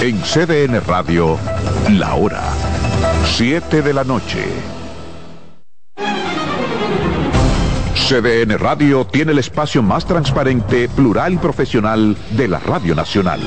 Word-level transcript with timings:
En 0.00 0.20
CDN 0.20 0.78
Radio, 0.86 1.38
la 1.90 2.14
hora 2.16 2.42
7 3.24 3.80
de 3.80 3.94
la 3.94 4.04
noche. 4.04 4.44
CDN 7.94 8.58
Radio 8.58 9.06
tiene 9.06 9.32
el 9.32 9.38
espacio 9.38 9.82
más 9.82 10.04
transparente, 10.04 10.90
plural 10.90 11.32
y 11.32 11.38
profesional 11.38 12.14
de 12.32 12.46
la 12.46 12.58
Radio 12.58 12.94
Nacional. 12.94 13.40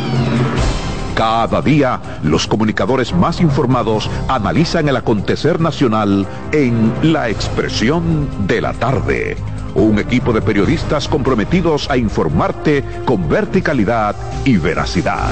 Cada 1.14 1.62
día, 1.62 2.02
los 2.24 2.48
comunicadores 2.48 3.14
más 3.14 3.42
informados 3.42 4.10
analizan 4.28 4.90
el 4.90 4.98
acontecer 4.98 5.60
nacional 5.60 6.26
en 6.52 6.92
La 7.04 7.30
Expresión 7.30 8.28
de 8.48 8.60
la 8.60 8.74
Tarde. 8.74 9.38
Un 9.76 10.00
equipo 10.00 10.34
de 10.34 10.42
periodistas 10.42 11.08
comprometidos 11.08 11.92
a 11.92 11.98
informarte 11.98 12.84
con 13.06 13.30
verticalidad 13.30 14.16
y 14.46 14.58
veracidad. 14.58 15.32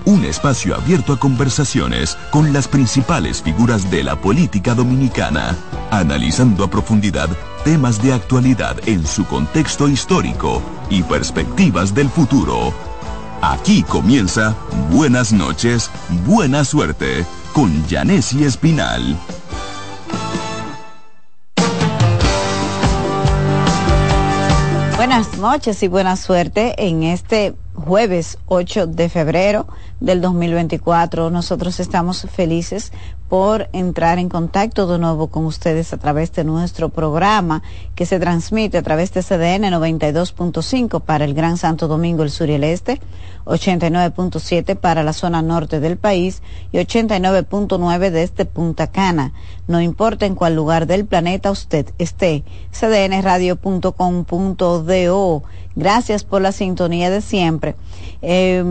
un 0.11 0.25
espacio 0.25 0.75
abierto 0.75 1.13
a 1.13 1.19
conversaciones 1.19 2.17
con 2.31 2.51
las 2.51 2.67
principales 2.67 3.41
figuras 3.41 3.89
de 3.89 4.03
la 4.03 4.17
política 4.17 4.75
dominicana, 4.75 5.55
analizando 5.89 6.65
a 6.65 6.69
profundidad 6.69 7.29
temas 7.63 8.03
de 8.03 8.11
actualidad 8.11 8.75
en 8.87 9.07
su 9.07 9.25
contexto 9.25 9.87
histórico 9.87 10.61
y 10.89 11.01
perspectivas 11.03 11.95
del 11.95 12.09
futuro. 12.09 12.73
Aquí 13.41 13.83
comienza 13.83 14.53
Buenas 14.91 15.31
noches, 15.31 15.89
Buena 16.25 16.65
Suerte 16.65 17.25
con 17.53 17.87
Janessi 17.87 18.43
Espinal. 18.43 19.17
Buenas 24.97 25.37
noches 25.37 25.81
y 25.83 25.87
buena 25.87 26.15
suerte 26.15 26.75
en 26.77 27.03
este 27.03 27.55
jueves 27.73 28.37
8 28.47 28.87
de 28.87 29.09
febrero 29.09 29.67
del 29.99 30.21
2024. 30.21 31.29
Nosotros 31.29 31.79
estamos 31.79 32.27
felices 32.29 32.91
por 33.31 33.69
entrar 33.71 34.19
en 34.19 34.27
contacto 34.27 34.87
de 34.87 34.99
nuevo 34.99 35.27
con 35.27 35.45
ustedes 35.45 35.93
a 35.93 35.97
través 35.97 36.33
de 36.33 36.43
nuestro 36.43 36.89
programa 36.89 37.63
que 37.95 38.05
se 38.05 38.19
transmite 38.19 38.77
a 38.77 38.81
través 38.81 39.13
de 39.13 39.23
CDN 39.23 39.71
92.5 39.71 41.01
para 41.01 41.23
el 41.23 41.33
Gran 41.33 41.55
Santo 41.55 41.87
Domingo, 41.87 42.23
el 42.23 42.29
sur 42.29 42.49
y 42.49 42.55
el 42.55 42.65
este, 42.65 42.99
89.7 43.45 44.75
para 44.75 45.03
la 45.03 45.13
zona 45.13 45.41
norte 45.41 45.79
del 45.79 45.95
país 45.95 46.41
y 46.73 46.77
89.9 46.79 48.09
desde 48.09 48.43
Punta 48.43 48.87
Cana. 48.87 49.31
No 49.65 49.79
importa 49.79 50.25
en 50.25 50.35
cuál 50.35 50.55
lugar 50.55 50.85
del 50.85 51.05
planeta 51.05 51.51
usted 51.51 51.93
esté, 51.99 52.43
cdnradio.com.do. 52.73 55.43
Gracias 55.75 56.23
por 56.23 56.41
la 56.41 56.51
sintonía 56.51 57.09
de 57.09 57.21
siempre. 57.21 57.75
Eh, 58.21 58.61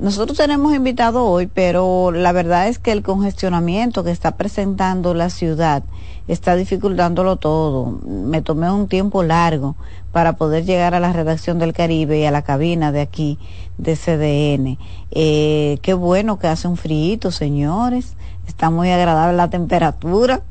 nosotros 0.00 0.38
tenemos 0.38 0.74
invitado 0.74 1.24
hoy, 1.24 1.46
pero 1.46 2.10
la 2.10 2.32
verdad 2.32 2.68
es 2.68 2.78
que 2.78 2.92
el 2.92 3.02
congestionamiento 3.02 4.02
que 4.04 4.10
está 4.10 4.36
presentando 4.36 5.14
la 5.14 5.30
ciudad 5.30 5.84
está 6.26 6.56
dificultándolo 6.56 7.36
todo. 7.36 8.00
Me 8.06 8.42
tomé 8.42 8.70
un 8.70 8.88
tiempo 8.88 9.22
largo 9.22 9.76
para 10.12 10.34
poder 10.34 10.64
llegar 10.64 10.94
a 10.94 11.00
la 11.00 11.12
redacción 11.12 11.58
del 11.58 11.72
Caribe 11.72 12.18
y 12.18 12.24
a 12.24 12.30
la 12.30 12.42
cabina 12.42 12.92
de 12.92 13.00
aquí 13.00 13.38
de 13.78 13.96
CDN. 13.96 14.78
Eh, 15.10 15.78
qué 15.82 15.94
bueno 15.94 16.38
que 16.38 16.48
hace 16.48 16.68
un 16.68 16.76
frío, 16.76 17.30
señores. 17.30 18.14
Está 18.46 18.70
muy 18.70 18.90
agradable 18.90 19.36
la 19.36 19.50
temperatura. 19.50 20.42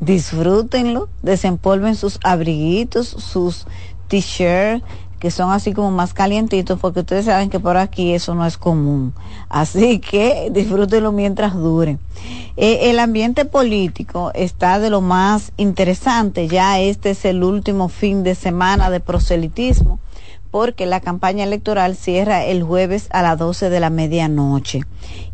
Disfrútenlo, 0.00 1.08
desempolven 1.22 1.96
sus 1.96 2.20
abriguitos, 2.22 3.08
sus 3.08 3.66
t-shirts, 4.08 4.84
que 5.18 5.30
son 5.30 5.50
así 5.50 5.72
como 5.72 5.90
más 5.90 6.14
calientitos, 6.14 6.78
porque 6.78 7.00
ustedes 7.00 7.24
saben 7.26 7.50
que 7.50 7.60
por 7.60 7.76
aquí 7.76 8.12
eso 8.12 8.34
no 8.34 8.46
es 8.46 8.58
común. 8.58 9.14
Así 9.48 9.98
que 9.98 10.48
disfrútenlo 10.52 11.12
mientras 11.12 11.54
dure. 11.54 11.98
Eh, 12.56 12.90
el 12.90 12.98
ambiente 12.98 13.44
político 13.44 14.30
está 14.34 14.78
de 14.78 14.90
lo 14.90 15.00
más 15.00 15.52
interesante. 15.56 16.48
Ya 16.48 16.80
este 16.80 17.10
es 17.10 17.24
el 17.24 17.42
último 17.42 17.88
fin 17.88 18.22
de 18.22 18.34
semana 18.34 18.90
de 18.90 19.00
proselitismo 19.00 19.98
porque 20.50 20.86
la 20.86 21.00
campaña 21.00 21.44
electoral 21.44 21.96
cierra 21.96 22.44
el 22.44 22.62
jueves 22.62 23.08
a 23.10 23.20
las 23.20 23.38
12 23.38 23.68
de 23.68 23.78
la 23.78 23.90
medianoche. 23.90 24.84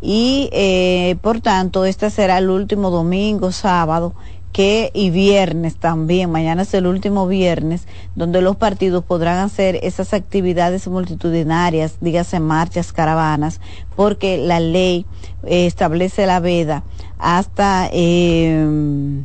Y 0.00 0.48
eh, 0.52 1.16
por 1.20 1.40
tanto, 1.40 1.84
este 1.84 2.10
será 2.10 2.38
el 2.38 2.50
último 2.50 2.90
domingo, 2.90 3.52
sábado, 3.52 4.14
que 4.52 4.90
y 4.94 5.10
viernes 5.10 5.76
también, 5.76 6.30
mañana 6.30 6.62
es 6.62 6.74
el 6.74 6.86
último 6.86 7.26
viernes, 7.26 7.86
donde 8.14 8.42
los 8.42 8.56
partidos 8.56 9.02
podrán 9.02 9.38
hacer 9.38 9.80
esas 9.82 10.12
actividades 10.12 10.86
multitudinarias, 10.86 11.96
dígase 12.00 12.38
marchas, 12.38 12.92
caravanas, 12.92 13.60
porque 13.96 14.36
la 14.36 14.60
ley 14.60 15.06
eh, 15.44 15.66
establece 15.66 16.26
la 16.26 16.40
veda 16.40 16.84
hasta 17.18 17.88
eh, 17.92 19.24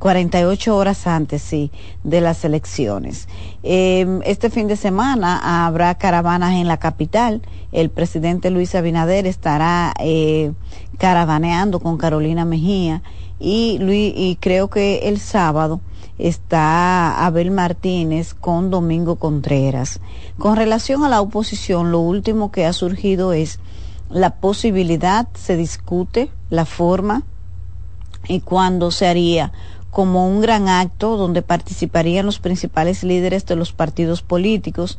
48 0.00 0.76
horas 0.76 1.06
antes, 1.06 1.42
sí, 1.42 1.70
de 2.02 2.20
las 2.20 2.44
elecciones. 2.44 3.28
Eh, 3.62 4.20
este 4.24 4.48
fin 4.50 4.66
de 4.66 4.76
semana 4.76 5.66
habrá 5.66 5.94
caravanas 5.94 6.54
en 6.54 6.66
la 6.66 6.78
capital. 6.78 7.42
El 7.70 7.90
presidente 7.90 8.50
Luis 8.50 8.74
Abinader 8.74 9.26
estará 9.26 9.92
eh, 10.00 10.52
caravaneando 10.98 11.80
con 11.80 11.98
Carolina 11.98 12.44
Mejía 12.44 13.02
y, 13.40 13.78
Luis, 13.78 14.12
y 14.14 14.36
creo 14.36 14.68
que 14.68 15.08
el 15.08 15.18
sábado 15.18 15.80
está 16.18 17.24
Abel 17.24 17.50
Martínez 17.50 18.34
con 18.34 18.70
Domingo 18.70 19.16
Contreras. 19.16 20.00
Con 20.38 20.56
relación 20.56 21.02
a 21.02 21.08
la 21.08 21.22
oposición, 21.22 21.90
lo 21.90 22.00
último 22.00 22.52
que 22.52 22.66
ha 22.66 22.72
surgido 22.72 23.32
es 23.32 23.58
la 24.10 24.36
posibilidad, 24.36 25.28
se 25.34 25.56
discute 25.56 26.30
la 26.50 26.66
forma 26.66 27.22
y 28.28 28.40
cuándo 28.40 28.90
se 28.90 29.06
haría 29.06 29.52
como 29.90 30.28
un 30.28 30.40
gran 30.40 30.68
acto 30.68 31.16
donde 31.16 31.42
participarían 31.42 32.26
los 32.26 32.38
principales 32.38 33.02
líderes 33.02 33.46
de 33.46 33.56
los 33.56 33.72
partidos 33.72 34.22
políticos 34.22 34.98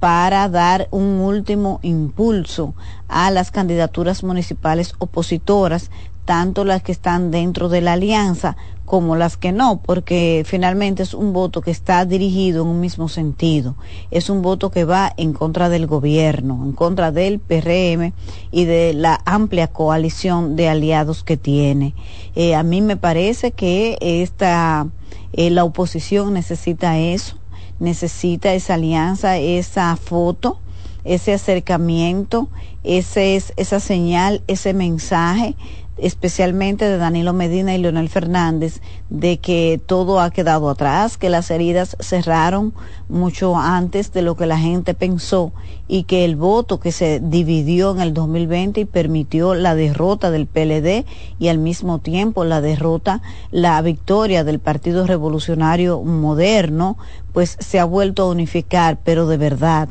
para 0.00 0.48
dar 0.48 0.88
un 0.90 1.20
último 1.20 1.78
impulso 1.82 2.74
a 3.06 3.30
las 3.30 3.52
candidaturas 3.52 4.24
municipales 4.24 4.94
opositoras, 4.98 5.92
tanto 6.24 6.64
las 6.64 6.82
que 6.82 6.92
están 6.92 7.30
dentro 7.30 7.68
de 7.68 7.80
la 7.80 7.94
alianza 7.94 8.56
como 8.84 9.16
las 9.16 9.36
que 9.36 9.52
no, 9.52 9.80
porque 9.80 10.42
finalmente 10.46 11.02
es 11.02 11.14
un 11.14 11.32
voto 11.32 11.62
que 11.62 11.70
está 11.70 12.04
dirigido 12.04 12.62
en 12.62 12.68
un 12.68 12.80
mismo 12.80 13.08
sentido. 13.08 13.74
Es 14.10 14.28
un 14.28 14.42
voto 14.42 14.70
que 14.70 14.84
va 14.84 15.12
en 15.16 15.32
contra 15.32 15.68
del 15.68 15.86
gobierno, 15.86 16.60
en 16.62 16.72
contra 16.72 17.10
del 17.10 17.38
PRM 17.38 18.12
y 18.50 18.64
de 18.66 18.92
la 18.92 19.20
amplia 19.24 19.68
coalición 19.68 20.56
de 20.56 20.68
aliados 20.68 21.24
que 21.24 21.36
tiene. 21.36 21.94
Eh, 22.34 22.54
a 22.54 22.62
mí 22.62 22.82
me 22.82 22.96
parece 22.96 23.52
que 23.52 23.96
esta, 24.00 24.86
eh, 25.32 25.50
la 25.50 25.64
oposición 25.64 26.34
necesita 26.34 26.98
eso, 26.98 27.36
necesita 27.78 28.52
esa 28.52 28.74
alianza, 28.74 29.38
esa 29.38 29.96
foto 29.96 30.58
ese 31.04 31.32
acercamiento, 31.32 32.48
ese 32.84 33.36
es, 33.36 33.52
esa 33.56 33.80
señal, 33.80 34.42
ese 34.46 34.72
mensaje 34.72 35.56
especialmente 35.98 36.86
de 36.86 36.96
Danilo 36.96 37.32
Medina 37.32 37.74
y 37.74 37.78
Leonel 37.78 38.08
Fernández, 38.08 38.80
de 39.10 39.38
que 39.38 39.80
todo 39.84 40.20
ha 40.20 40.30
quedado 40.30 40.70
atrás, 40.70 41.18
que 41.18 41.28
las 41.28 41.50
heridas 41.50 41.96
cerraron 42.00 42.72
mucho 43.08 43.56
antes 43.56 44.12
de 44.12 44.22
lo 44.22 44.36
que 44.36 44.46
la 44.46 44.58
gente 44.58 44.94
pensó 44.94 45.52
y 45.88 46.04
que 46.04 46.24
el 46.24 46.36
voto 46.36 46.80
que 46.80 46.92
se 46.92 47.20
dividió 47.20 47.90
en 47.92 48.00
el 48.00 48.14
2020 48.14 48.80
y 48.80 48.84
permitió 48.86 49.54
la 49.54 49.74
derrota 49.74 50.30
del 50.30 50.46
PLD 50.46 51.04
y 51.38 51.48
al 51.48 51.58
mismo 51.58 51.98
tiempo 51.98 52.44
la 52.44 52.60
derrota, 52.60 53.20
la 53.50 53.80
victoria 53.82 54.44
del 54.44 54.60
Partido 54.60 55.06
Revolucionario 55.06 56.02
Moderno, 56.02 56.96
pues 57.32 57.56
se 57.60 57.78
ha 57.78 57.84
vuelto 57.84 58.22
a 58.22 58.30
unificar, 58.30 58.98
pero 59.04 59.26
de 59.26 59.36
verdad, 59.36 59.88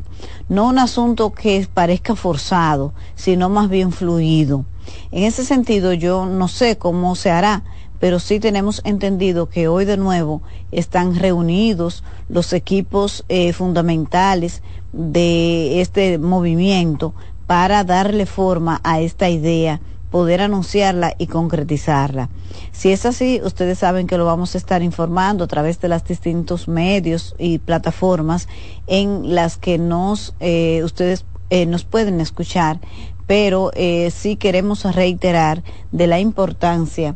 no 0.48 0.68
un 0.68 0.78
asunto 0.78 1.32
que 1.32 1.66
parezca 1.72 2.16
forzado, 2.16 2.92
sino 3.14 3.48
más 3.48 3.68
bien 3.68 3.92
fluido 3.92 4.64
en 5.10 5.24
ese 5.24 5.44
sentido, 5.44 5.92
yo 5.92 6.26
no 6.26 6.48
sé 6.48 6.78
cómo 6.78 7.14
se 7.16 7.30
hará, 7.30 7.64
pero 8.00 8.18
sí 8.18 8.40
tenemos 8.40 8.80
entendido 8.84 9.48
que 9.48 9.68
hoy 9.68 9.84
de 9.84 9.96
nuevo 9.96 10.42
están 10.72 11.14
reunidos 11.14 12.02
los 12.28 12.52
equipos 12.52 13.24
eh, 13.28 13.52
fundamentales 13.52 14.62
de 14.92 15.80
este 15.80 16.18
movimiento 16.18 17.14
para 17.46 17.84
darle 17.84 18.26
forma 18.26 18.80
a 18.82 19.00
esta 19.00 19.28
idea 19.28 19.80
poder 20.10 20.42
anunciarla 20.42 21.14
y 21.16 21.26
concretizarla. 21.26 22.28
Si 22.70 22.92
es 22.92 23.06
así, 23.06 23.40
ustedes 23.42 23.78
saben 23.78 24.06
que 24.06 24.18
lo 24.18 24.26
vamos 24.26 24.54
a 24.54 24.58
estar 24.58 24.82
informando 24.82 25.44
a 25.44 25.46
través 25.46 25.80
de 25.80 25.88
los 25.88 26.04
distintos 26.04 26.68
medios 26.68 27.34
y 27.38 27.58
plataformas 27.58 28.46
en 28.86 29.34
las 29.34 29.56
que 29.56 29.78
nos 29.78 30.34
eh, 30.40 30.82
ustedes 30.84 31.24
eh, 31.54 31.66
nos 31.66 31.84
pueden 31.84 32.20
escuchar 32.20 32.80
pero 33.32 33.70
eh, 33.74 34.10
sí 34.10 34.36
queremos 34.36 34.84
reiterar 34.94 35.64
de 35.90 36.06
la 36.06 36.20
importancia 36.20 37.14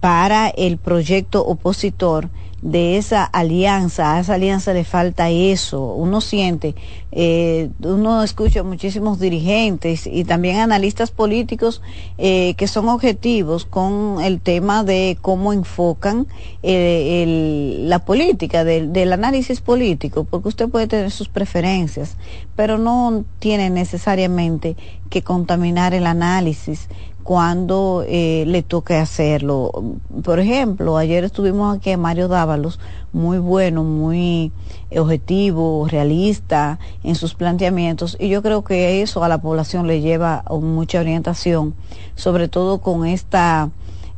para 0.00 0.48
el 0.48 0.78
proyecto 0.78 1.44
opositor 1.44 2.30
de 2.62 2.98
esa 2.98 3.24
alianza, 3.24 4.14
a 4.14 4.20
esa 4.20 4.34
alianza 4.34 4.74
le 4.74 4.84
falta 4.84 5.30
eso, 5.30 5.94
uno 5.94 6.20
siente, 6.20 6.74
eh, 7.10 7.70
uno 7.82 8.22
escucha 8.22 8.62
muchísimos 8.62 9.18
dirigentes 9.18 10.06
y 10.06 10.24
también 10.24 10.58
analistas 10.58 11.10
políticos 11.10 11.80
eh, 12.18 12.54
que 12.58 12.68
son 12.68 12.88
objetivos 12.88 13.64
con 13.64 14.20
el 14.22 14.40
tema 14.40 14.84
de 14.84 15.16
cómo 15.22 15.52
enfocan 15.54 16.26
eh, 16.62 17.76
la 17.80 18.00
política, 18.00 18.64
del 18.64 19.12
análisis 19.12 19.60
político, 19.60 20.24
porque 20.24 20.48
usted 20.48 20.68
puede 20.68 20.86
tener 20.86 21.10
sus 21.10 21.28
preferencias, 21.28 22.16
pero 22.56 22.76
no 22.76 23.24
tiene 23.38 23.70
necesariamente 23.70 24.76
que 25.08 25.22
contaminar 25.22 25.94
el 25.94 26.06
análisis 26.06 26.88
cuando 27.22 28.04
eh, 28.06 28.44
le 28.46 28.62
toque 28.62 28.96
hacerlo. 28.96 29.70
Por 30.22 30.40
ejemplo, 30.40 30.96
ayer 30.96 31.24
estuvimos 31.24 31.76
aquí 31.76 31.92
a 31.92 31.98
Mario 31.98 32.28
Dávalos, 32.28 32.80
muy 33.12 33.38
bueno, 33.38 33.84
muy 33.84 34.52
objetivo, 34.96 35.86
realista 35.88 36.78
en 37.04 37.14
sus 37.14 37.34
planteamientos 37.34 38.16
y 38.18 38.28
yo 38.28 38.42
creo 38.42 38.64
que 38.64 39.02
eso 39.02 39.22
a 39.22 39.28
la 39.28 39.40
población 39.40 39.86
le 39.86 40.00
lleva 40.00 40.44
mucha 40.50 41.00
orientación, 41.00 41.74
sobre 42.14 42.48
todo 42.48 42.78
con 42.78 43.06
esta 43.06 43.70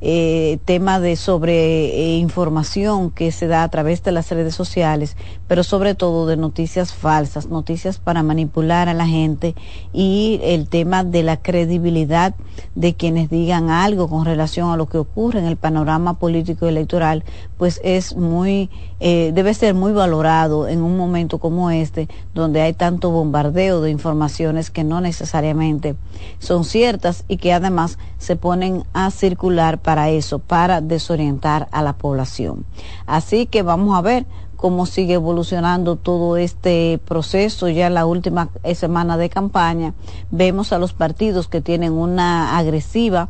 eh, 0.05 0.59
tema 0.65 0.99
de 0.99 1.15
sobre 1.15 1.85
eh, 1.85 2.17
información 2.17 3.13
que 3.13 3.31
se 3.31 3.47
da 3.47 3.63
a 3.63 3.69
través 3.69 4.03
de 4.03 4.11
las 4.11 4.29
redes 4.33 4.53
sociales, 4.53 5.17
pero 5.53 5.65
sobre 5.65 5.95
todo 5.95 6.27
de 6.27 6.39
noticias 6.39 6.95
falsas, 6.95 7.49
noticias 7.49 7.99
para 7.99 8.23
manipular 8.23 8.89
a 8.89 8.95
la 8.95 9.07
gente 9.07 9.55
y 9.93 10.41
el 10.43 10.67
tema 10.67 11.05
de 11.05 11.23
la 11.23 11.37
credibilidad 11.37 12.35
de 12.75 12.95
quienes 12.95 13.29
digan 13.29 13.69
algo 13.69 14.09
con 14.09 14.25
relación 14.25 14.71
a 14.71 14.79
lo 14.79 14.87
que 14.89 14.97
ocurre 14.97 15.41
en 15.41 15.45
el 15.45 15.59
panorama 15.59 16.15
político 16.15 16.69
electoral, 16.69 17.23
pues 17.59 17.83
es 17.85 18.17
muy, 18.17 18.71
eh, 18.99 19.33
debe 19.35 19.53
ser 19.53 19.75
muy 19.75 19.93
valorado 19.93 20.69
en 20.69 20.81
un 20.81 20.97
momento 20.97 21.37
como 21.37 21.71
este, 21.71 22.09
donde 22.33 22.63
hay 22.63 22.73
tanto 22.73 23.11
bombardeo 23.11 23.83
de 23.83 23.91
informaciones 23.91 24.71
que 24.71 24.85
no 24.85 25.03
necesariamente 25.03 25.97
son 26.39 26.65
ciertas 26.65 27.25
y 27.29 27.37
que 27.37 27.53
además 27.53 27.99
se 28.17 28.37
ponen 28.37 28.85
a 28.95 29.11
circular 29.11 29.83
para 29.83 30.09
eso, 30.09 30.39
para 30.39 30.81
desorientar 30.81 31.69
a 31.73 31.83
la 31.83 31.93
población. 31.93 32.65
Así 33.05 33.45
que 33.45 33.61
vamos 33.61 33.99
a 33.99 34.01
ver 34.01 34.25
cómo 34.63 34.87
sigue 34.87 35.15
evolucionando 35.15 35.97
todo 35.97 36.37
este 36.37 37.01
proceso. 37.05 37.69
Ya 37.69 37.89
en 37.89 37.95
la 37.95 38.07
última 38.07 38.49
semana 38.77 39.17
de 39.17 39.29
campaña 39.29 39.93
vemos 40.31 40.73
a 40.73 40.79
los 40.79 40.93
partidos 40.93 41.49
que 41.49 41.61
tienen 41.61 41.93
una 41.95 42.57
agresiva 42.57 43.29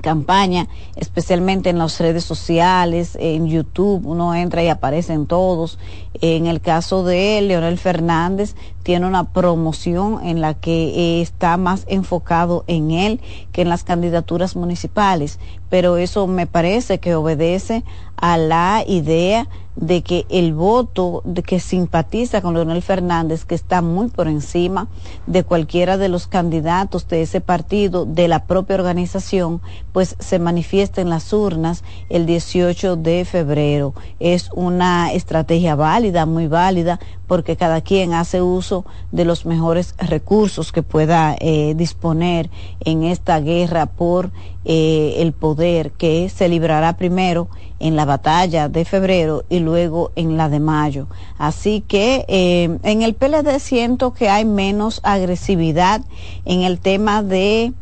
campaña, 0.00 0.68
especialmente 0.94 1.68
en 1.68 1.76
las 1.76 2.00
redes 2.00 2.24
sociales, 2.24 3.18
en 3.20 3.46
YouTube, 3.46 4.06
uno 4.06 4.34
entra 4.34 4.62
y 4.62 4.68
aparecen 4.68 5.26
todos. 5.26 5.78
En 6.22 6.46
el 6.46 6.62
caso 6.62 7.04
de 7.04 7.42
Leonel 7.42 7.76
Fernández, 7.76 8.54
tiene 8.86 9.04
una 9.04 9.24
promoción 9.24 10.24
en 10.24 10.40
la 10.40 10.54
que 10.54 11.20
está 11.20 11.56
más 11.56 11.82
enfocado 11.88 12.62
en 12.68 12.92
él 12.92 13.20
que 13.50 13.62
en 13.62 13.68
las 13.68 13.82
candidaturas 13.82 14.54
municipales, 14.54 15.40
pero 15.68 15.96
eso 15.96 16.28
me 16.28 16.46
parece 16.46 17.00
que 17.00 17.16
obedece 17.16 17.82
a 18.16 18.38
la 18.38 18.84
idea 18.86 19.48
de 19.76 20.02
que 20.02 20.24
el 20.30 20.54
voto 20.54 21.20
de 21.24 21.42
que 21.42 21.60
simpatiza 21.60 22.40
con 22.40 22.54
Leonel 22.54 22.80
Fernández, 22.80 23.44
que 23.44 23.54
está 23.54 23.82
muy 23.82 24.08
por 24.08 24.26
encima 24.26 24.88
de 25.26 25.44
cualquiera 25.44 25.98
de 25.98 26.08
los 26.08 26.26
candidatos 26.26 27.08
de 27.08 27.22
ese 27.22 27.42
partido, 27.42 28.06
de 28.06 28.26
la 28.26 28.46
propia 28.46 28.76
organización, 28.76 29.60
pues 29.92 30.16
se 30.18 30.38
manifiesta 30.38 31.02
en 31.02 31.10
las 31.10 31.32
urnas 31.32 31.84
el 32.08 32.24
18 32.24 32.96
de 32.96 33.24
febrero. 33.26 33.92
Es 34.18 34.50
una 34.54 35.12
estrategia 35.12 35.74
válida, 35.74 36.24
muy 36.24 36.46
válida, 36.46 36.98
porque 37.26 37.56
cada 37.56 37.80
quien 37.80 38.14
hace 38.14 38.42
uso 38.42 38.84
de 39.12 39.24
los 39.24 39.46
mejores 39.46 39.94
recursos 39.98 40.72
que 40.72 40.82
pueda 40.82 41.36
eh, 41.40 41.74
disponer 41.76 42.50
en 42.80 43.04
esta 43.04 43.40
guerra 43.40 43.86
por 43.86 44.30
eh, 44.64 45.16
el 45.18 45.32
poder 45.32 45.92
que 45.92 46.28
se 46.28 46.48
librará 46.48 46.96
primero 46.96 47.48
en 47.78 47.96
la 47.96 48.04
batalla 48.04 48.68
de 48.68 48.84
febrero 48.84 49.44
y 49.48 49.58
luego 49.58 50.12
en 50.16 50.36
la 50.36 50.48
de 50.48 50.60
mayo. 50.60 51.08
Así 51.38 51.82
que 51.86 52.24
eh, 52.28 52.78
en 52.82 53.02
el 53.02 53.14
PLD 53.14 53.58
siento 53.58 54.14
que 54.14 54.28
hay 54.28 54.44
menos 54.44 55.00
agresividad 55.02 56.02
en 56.44 56.62
el 56.62 56.78
tema 56.78 57.22
de 57.22 57.72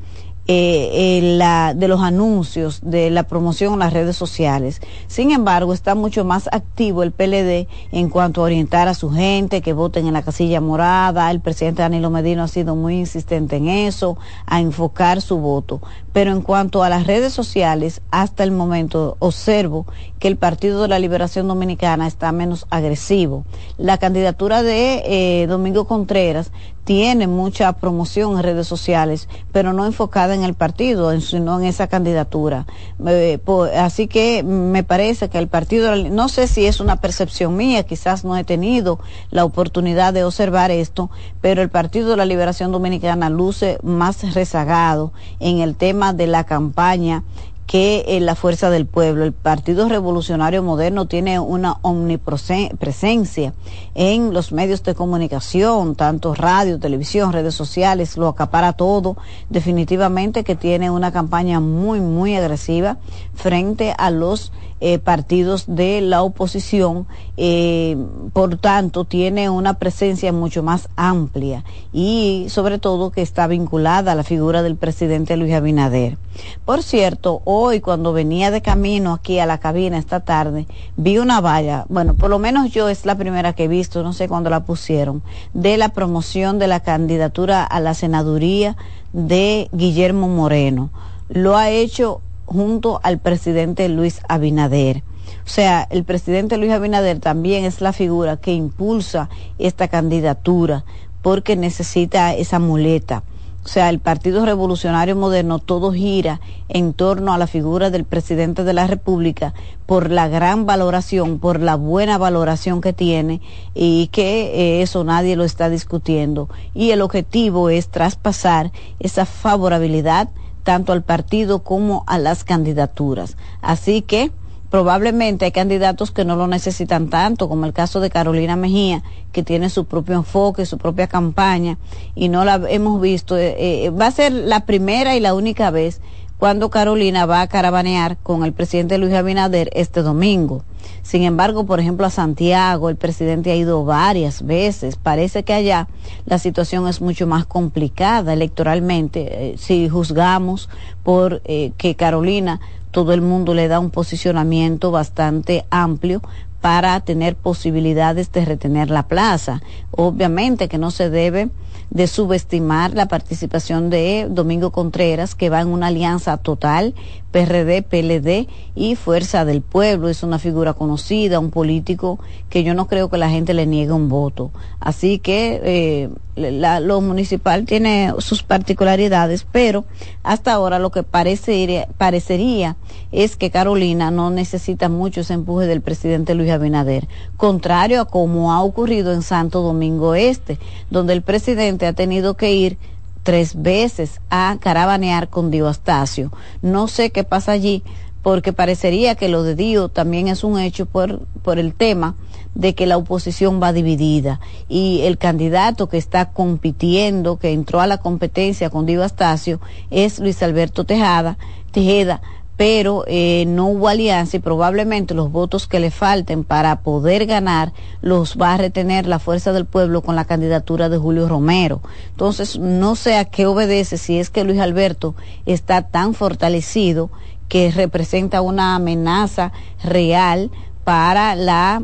eh, 0.46 1.20
la, 1.38 1.72
de 1.74 1.88
los 1.88 2.00
anuncios, 2.02 2.80
de 2.82 3.10
la 3.10 3.22
promoción 3.22 3.74
en 3.74 3.78
las 3.78 3.92
redes 3.92 4.16
sociales. 4.16 4.80
Sin 5.06 5.30
embargo, 5.30 5.72
está 5.72 5.94
mucho 5.94 6.24
más 6.24 6.48
activo 6.52 7.02
el 7.02 7.12
PLD 7.12 7.66
en 7.92 8.10
cuanto 8.10 8.40
a 8.40 8.44
orientar 8.44 8.88
a 8.88 8.94
su 8.94 9.10
gente 9.10 9.62
que 9.62 9.72
voten 9.72 10.06
en 10.06 10.12
la 10.12 10.22
casilla 10.22 10.60
morada. 10.60 11.30
El 11.30 11.40
presidente 11.40 11.82
Danilo 11.82 12.10
Medino 12.10 12.42
ha 12.42 12.48
sido 12.48 12.76
muy 12.76 12.96
insistente 12.98 13.56
en 13.56 13.68
eso, 13.68 14.18
a 14.46 14.60
enfocar 14.60 15.22
su 15.22 15.38
voto. 15.38 15.80
Pero 16.12 16.30
en 16.30 16.42
cuanto 16.42 16.82
a 16.82 16.88
las 16.88 17.06
redes 17.06 17.32
sociales, 17.32 18.02
hasta 18.10 18.44
el 18.44 18.50
momento 18.50 19.16
observo 19.18 19.86
que 20.18 20.28
el 20.28 20.36
Partido 20.36 20.82
de 20.82 20.88
la 20.88 20.98
Liberación 20.98 21.48
Dominicana 21.48 22.06
está 22.06 22.30
menos 22.32 22.66
agresivo. 22.70 23.44
La 23.78 23.98
candidatura 23.98 24.62
de 24.62 25.02
eh, 25.06 25.46
Domingo 25.46 25.86
Contreras 25.86 26.52
tiene 26.84 27.26
mucha 27.26 27.72
promoción 27.72 28.36
en 28.36 28.42
redes 28.42 28.66
sociales, 28.66 29.28
pero 29.52 29.72
no 29.72 29.86
enfocada 29.86 30.34
en 30.34 30.44
el 30.44 30.54
partido, 30.54 31.18
sino 31.20 31.58
en 31.58 31.66
esa 31.66 31.88
candidatura. 31.88 32.66
Eh, 33.06 33.40
así 33.76 34.06
que 34.06 34.42
me 34.42 34.84
parece 34.84 35.28
que 35.28 35.38
el 35.38 35.48
partido, 35.48 35.96
no 35.96 36.28
sé 36.28 36.46
si 36.46 36.66
es 36.66 36.80
una 36.80 36.96
percepción 36.96 37.56
mía, 37.56 37.84
quizás 37.84 38.24
no 38.24 38.36
he 38.36 38.44
tenido 38.44 38.98
la 39.30 39.44
oportunidad 39.44 40.12
de 40.12 40.24
observar 40.24 40.70
esto, 40.70 41.10
pero 41.40 41.62
el 41.62 41.70
Partido 41.70 42.10
de 42.10 42.16
la 42.16 42.26
Liberación 42.26 42.70
Dominicana 42.70 43.30
luce 43.30 43.78
más 43.82 44.34
rezagado 44.34 45.12
en 45.40 45.58
el 45.58 45.76
tema 45.76 46.12
de 46.12 46.26
la 46.26 46.44
campaña 46.44 47.24
que 47.66 48.04
eh, 48.06 48.20
la 48.20 48.34
fuerza 48.34 48.70
del 48.70 48.86
pueblo. 48.86 49.24
El 49.24 49.32
Partido 49.32 49.88
Revolucionario 49.88 50.62
Moderno 50.62 51.06
tiene 51.06 51.38
una 51.38 51.78
omnipresencia 51.82 53.54
en 53.94 54.32
los 54.32 54.52
medios 54.52 54.82
de 54.82 54.94
comunicación, 54.94 55.94
tanto 55.96 56.34
radio, 56.34 56.78
televisión, 56.78 57.32
redes 57.32 57.54
sociales, 57.54 58.16
lo 58.16 58.28
acapara 58.28 58.74
todo. 58.74 59.16
Definitivamente 59.48 60.44
que 60.44 60.56
tiene 60.56 60.90
una 60.90 61.12
campaña 61.12 61.60
muy, 61.60 62.00
muy 62.00 62.36
agresiva 62.36 62.98
frente 63.34 63.94
a 63.96 64.10
los 64.10 64.52
eh, 64.80 64.98
partidos 64.98 65.64
de 65.66 66.00
la 66.00 66.22
oposición, 66.22 67.06
eh, 67.36 67.96
por 68.32 68.56
tanto, 68.58 69.04
tiene 69.04 69.48
una 69.48 69.74
presencia 69.74 70.32
mucho 70.32 70.62
más 70.62 70.88
amplia 70.96 71.64
y 71.92 72.46
sobre 72.48 72.78
todo 72.78 73.10
que 73.10 73.22
está 73.22 73.46
vinculada 73.46 74.12
a 74.12 74.14
la 74.14 74.24
figura 74.24 74.62
del 74.62 74.76
presidente 74.76 75.36
Luis 75.36 75.54
Abinader. 75.54 76.18
Por 76.64 76.82
cierto, 76.82 77.40
hoy 77.44 77.80
cuando 77.80 78.12
venía 78.12 78.50
de 78.50 78.62
camino 78.62 79.12
aquí 79.12 79.38
a 79.38 79.46
la 79.46 79.58
cabina 79.58 79.98
esta 79.98 80.20
tarde, 80.20 80.66
vi 80.96 81.18
una 81.18 81.40
valla, 81.40 81.86
bueno, 81.88 82.14
por 82.14 82.28
lo 82.28 82.38
menos 82.38 82.72
yo 82.72 82.88
es 82.88 83.06
la 83.06 83.16
primera 83.16 83.52
que 83.52 83.64
he 83.64 83.68
visto, 83.68 84.02
no 84.02 84.12
sé 84.12 84.28
cuándo 84.28 84.50
la 84.50 84.64
pusieron, 84.64 85.22
de 85.52 85.76
la 85.76 85.90
promoción 85.90 86.58
de 86.58 86.66
la 86.66 86.80
candidatura 86.80 87.64
a 87.64 87.80
la 87.80 87.94
senaduría 87.94 88.76
de 89.12 89.68
Guillermo 89.72 90.28
Moreno. 90.28 90.90
Lo 91.28 91.56
ha 91.56 91.70
hecho 91.70 92.20
junto 92.46 93.00
al 93.02 93.18
presidente 93.18 93.88
Luis 93.88 94.20
Abinader. 94.28 95.02
O 95.44 95.48
sea, 95.48 95.86
el 95.90 96.04
presidente 96.04 96.56
Luis 96.56 96.72
Abinader 96.72 97.20
también 97.20 97.64
es 97.64 97.80
la 97.80 97.92
figura 97.92 98.36
que 98.36 98.52
impulsa 98.52 99.28
esta 99.58 99.88
candidatura 99.88 100.84
porque 101.22 101.56
necesita 101.56 102.34
esa 102.34 102.58
muleta. 102.58 103.22
O 103.64 103.68
sea, 103.68 103.88
el 103.88 103.98
Partido 103.98 104.44
Revolucionario 104.44 105.16
Moderno 105.16 105.58
todo 105.58 105.90
gira 105.90 106.38
en 106.68 106.92
torno 106.92 107.32
a 107.32 107.38
la 107.38 107.46
figura 107.46 107.88
del 107.88 108.04
presidente 108.04 108.62
de 108.62 108.74
la 108.74 108.86
República 108.86 109.54
por 109.86 110.10
la 110.10 110.28
gran 110.28 110.66
valoración, 110.66 111.38
por 111.38 111.60
la 111.60 111.76
buena 111.76 112.18
valoración 112.18 112.82
que 112.82 112.92
tiene 112.92 113.40
y 113.74 114.08
que 114.08 114.52
eh, 114.54 114.82
eso 114.82 115.02
nadie 115.02 115.34
lo 115.34 115.44
está 115.44 115.70
discutiendo. 115.70 116.50
Y 116.74 116.90
el 116.90 117.00
objetivo 117.00 117.70
es 117.70 117.88
traspasar 117.88 118.70
esa 119.00 119.24
favorabilidad 119.24 120.28
tanto 120.64 120.92
al 120.92 121.02
partido 121.02 121.62
como 121.62 122.02
a 122.06 122.18
las 122.18 122.42
candidaturas. 122.42 123.36
Así 123.62 124.02
que 124.02 124.32
probablemente 124.70 125.44
hay 125.44 125.52
candidatos 125.52 126.10
que 126.10 126.24
no 126.24 126.34
lo 126.34 126.48
necesitan 126.48 127.08
tanto, 127.08 127.48
como 127.48 127.64
el 127.64 127.72
caso 127.72 128.00
de 128.00 128.10
Carolina 128.10 128.56
Mejía, 128.56 129.04
que 129.30 129.44
tiene 129.44 129.70
su 129.70 129.84
propio 129.84 130.16
enfoque, 130.16 130.66
su 130.66 130.78
propia 130.78 131.06
campaña, 131.06 131.78
y 132.16 132.28
no 132.28 132.44
la 132.44 132.60
hemos 132.68 133.00
visto. 133.00 133.36
Eh, 133.36 133.84
eh, 133.84 133.90
va 133.90 134.08
a 134.08 134.10
ser 134.10 134.32
la 134.32 134.66
primera 134.66 135.14
y 135.14 135.20
la 135.20 135.34
única 135.34 135.70
vez 135.70 136.00
cuando 136.44 136.68
Carolina 136.68 137.24
va 137.24 137.40
a 137.40 137.46
caravanear 137.46 138.18
con 138.18 138.44
el 138.44 138.52
presidente 138.52 138.98
Luis 138.98 139.14
Abinader 139.14 139.70
este 139.72 140.02
domingo. 140.02 140.62
Sin 141.02 141.22
embargo, 141.22 141.64
por 141.64 141.80
ejemplo, 141.80 142.04
a 142.04 142.10
Santiago 142.10 142.90
el 142.90 142.96
presidente 142.96 143.50
ha 143.50 143.56
ido 143.56 143.82
varias 143.86 144.44
veces. 144.44 144.96
Parece 144.96 145.42
que 145.42 145.54
allá 145.54 145.88
la 146.26 146.38
situación 146.38 146.86
es 146.86 147.00
mucho 147.00 147.26
más 147.26 147.46
complicada 147.46 148.34
electoralmente. 148.34 149.52
Eh, 149.52 149.54
si 149.56 149.88
juzgamos 149.88 150.68
por 151.02 151.40
eh, 151.46 151.72
que 151.78 151.94
Carolina 151.94 152.60
todo 152.90 153.14
el 153.14 153.22
mundo 153.22 153.54
le 153.54 153.66
da 153.66 153.78
un 153.80 153.88
posicionamiento 153.88 154.90
bastante 154.90 155.64
amplio 155.70 156.20
para 156.60 157.00
tener 157.00 157.36
posibilidades 157.36 158.32
de 158.32 158.44
retener 158.44 158.90
la 158.90 159.08
plaza. 159.08 159.62
Obviamente 159.92 160.68
que 160.68 160.76
no 160.76 160.90
se 160.90 161.08
debe 161.08 161.48
de 161.94 162.08
subestimar 162.08 162.92
la 162.92 163.06
participación 163.06 163.88
de 163.88 164.26
Domingo 164.28 164.72
Contreras, 164.72 165.34
que 165.34 165.48
va 165.48 165.60
en 165.60 165.68
una 165.68 165.86
alianza 165.86 166.36
total, 166.36 166.94
PRD, 167.34 167.82
PLD 167.82 168.46
y 168.76 168.94
Fuerza 168.94 169.44
del 169.44 169.60
Pueblo. 169.60 170.08
Es 170.08 170.22
una 170.22 170.38
figura 170.38 170.74
conocida, 170.74 171.40
un 171.40 171.50
político 171.50 172.20
que 172.48 172.62
yo 172.62 172.74
no 172.74 172.86
creo 172.86 173.10
que 173.10 173.18
la 173.18 173.28
gente 173.28 173.54
le 173.54 173.66
niegue 173.66 173.90
un 173.90 174.08
voto. 174.08 174.52
Así 174.78 175.18
que 175.18 175.60
eh, 175.64 176.10
la, 176.36 176.78
lo 176.78 177.00
municipal 177.00 177.64
tiene 177.64 178.14
sus 178.18 178.44
particularidades, 178.44 179.44
pero 179.50 179.84
hasta 180.22 180.52
ahora 180.52 180.78
lo 180.78 180.92
que 180.92 181.02
parecería, 181.02 181.88
parecería 181.98 182.76
es 183.10 183.34
que 183.34 183.50
Carolina 183.50 184.12
no 184.12 184.30
necesita 184.30 184.88
mucho 184.88 185.22
ese 185.22 185.34
empuje 185.34 185.66
del 185.66 185.80
presidente 185.80 186.36
Luis 186.36 186.52
Abinader, 186.52 187.08
contrario 187.36 188.00
a 188.00 188.04
como 188.04 188.52
ha 188.52 188.62
ocurrido 188.62 189.12
en 189.12 189.22
Santo 189.22 189.60
Domingo 189.60 190.14
Este, 190.14 190.60
donde 190.88 191.14
el 191.14 191.22
presidente 191.22 191.88
ha 191.88 191.94
tenido 191.94 192.34
que 192.34 192.52
ir 192.54 192.78
tres 193.24 193.60
veces 193.60 194.20
a 194.30 194.56
caravanear 194.60 195.28
con 195.28 195.50
Dio 195.50 195.66
Astacio. 195.66 196.30
No 196.62 196.86
sé 196.86 197.10
qué 197.10 197.24
pasa 197.24 197.50
allí, 197.50 197.82
porque 198.22 198.52
parecería 198.52 199.16
que 199.16 199.28
lo 199.28 199.42
de 199.42 199.54
Dio 199.56 199.88
también 199.88 200.28
es 200.28 200.44
un 200.44 200.60
hecho 200.60 200.86
por, 200.86 201.26
por 201.42 201.58
el 201.58 201.74
tema 201.74 202.14
de 202.54 202.74
que 202.74 202.86
la 202.86 202.96
oposición 202.96 203.60
va 203.60 203.72
dividida 203.72 204.40
y 204.68 205.00
el 205.02 205.18
candidato 205.18 205.88
que 205.88 205.98
está 205.98 206.32
compitiendo, 206.32 207.38
que 207.38 207.52
entró 207.52 207.80
a 207.80 207.86
la 207.86 207.98
competencia 207.98 208.70
con 208.70 208.86
Dio 208.86 209.02
Astacio, 209.02 209.60
es 209.90 210.20
Luis 210.20 210.42
Alberto 210.42 210.84
Tejada, 210.84 211.36
Tejeda, 211.72 212.22
pero 212.56 213.04
eh, 213.06 213.44
no 213.46 213.66
hubo 213.66 213.88
alianza 213.88 214.36
y 214.36 214.40
probablemente 214.40 215.14
los 215.14 215.32
votos 215.32 215.66
que 215.66 215.80
le 215.80 215.90
falten 215.90 216.44
para 216.44 216.80
poder 216.82 217.26
ganar 217.26 217.72
los 218.00 218.36
va 218.36 218.54
a 218.54 218.56
retener 218.56 219.06
la 219.06 219.18
fuerza 219.18 219.52
del 219.52 219.64
pueblo 219.64 220.02
con 220.02 220.14
la 220.14 220.24
candidatura 220.24 220.88
de 220.88 220.98
Julio 220.98 221.28
Romero. 221.28 221.80
Entonces, 222.10 222.58
no 222.58 222.94
sé 222.94 223.16
a 223.16 223.24
qué 223.24 223.46
obedece 223.46 223.98
si 223.98 224.18
es 224.18 224.30
que 224.30 224.44
Luis 224.44 224.60
Alberto 224.60 225.14
está 225.46 225.82
tan 225.82 226.14
fortalecido 226.14 227.10
que 227.48 227.70
representa 227.70 228.40
una 228.40 228.76
amenaza 228.76 229.52
real 229.82 230.50
para 230.84 231.34
la 231.34 231.82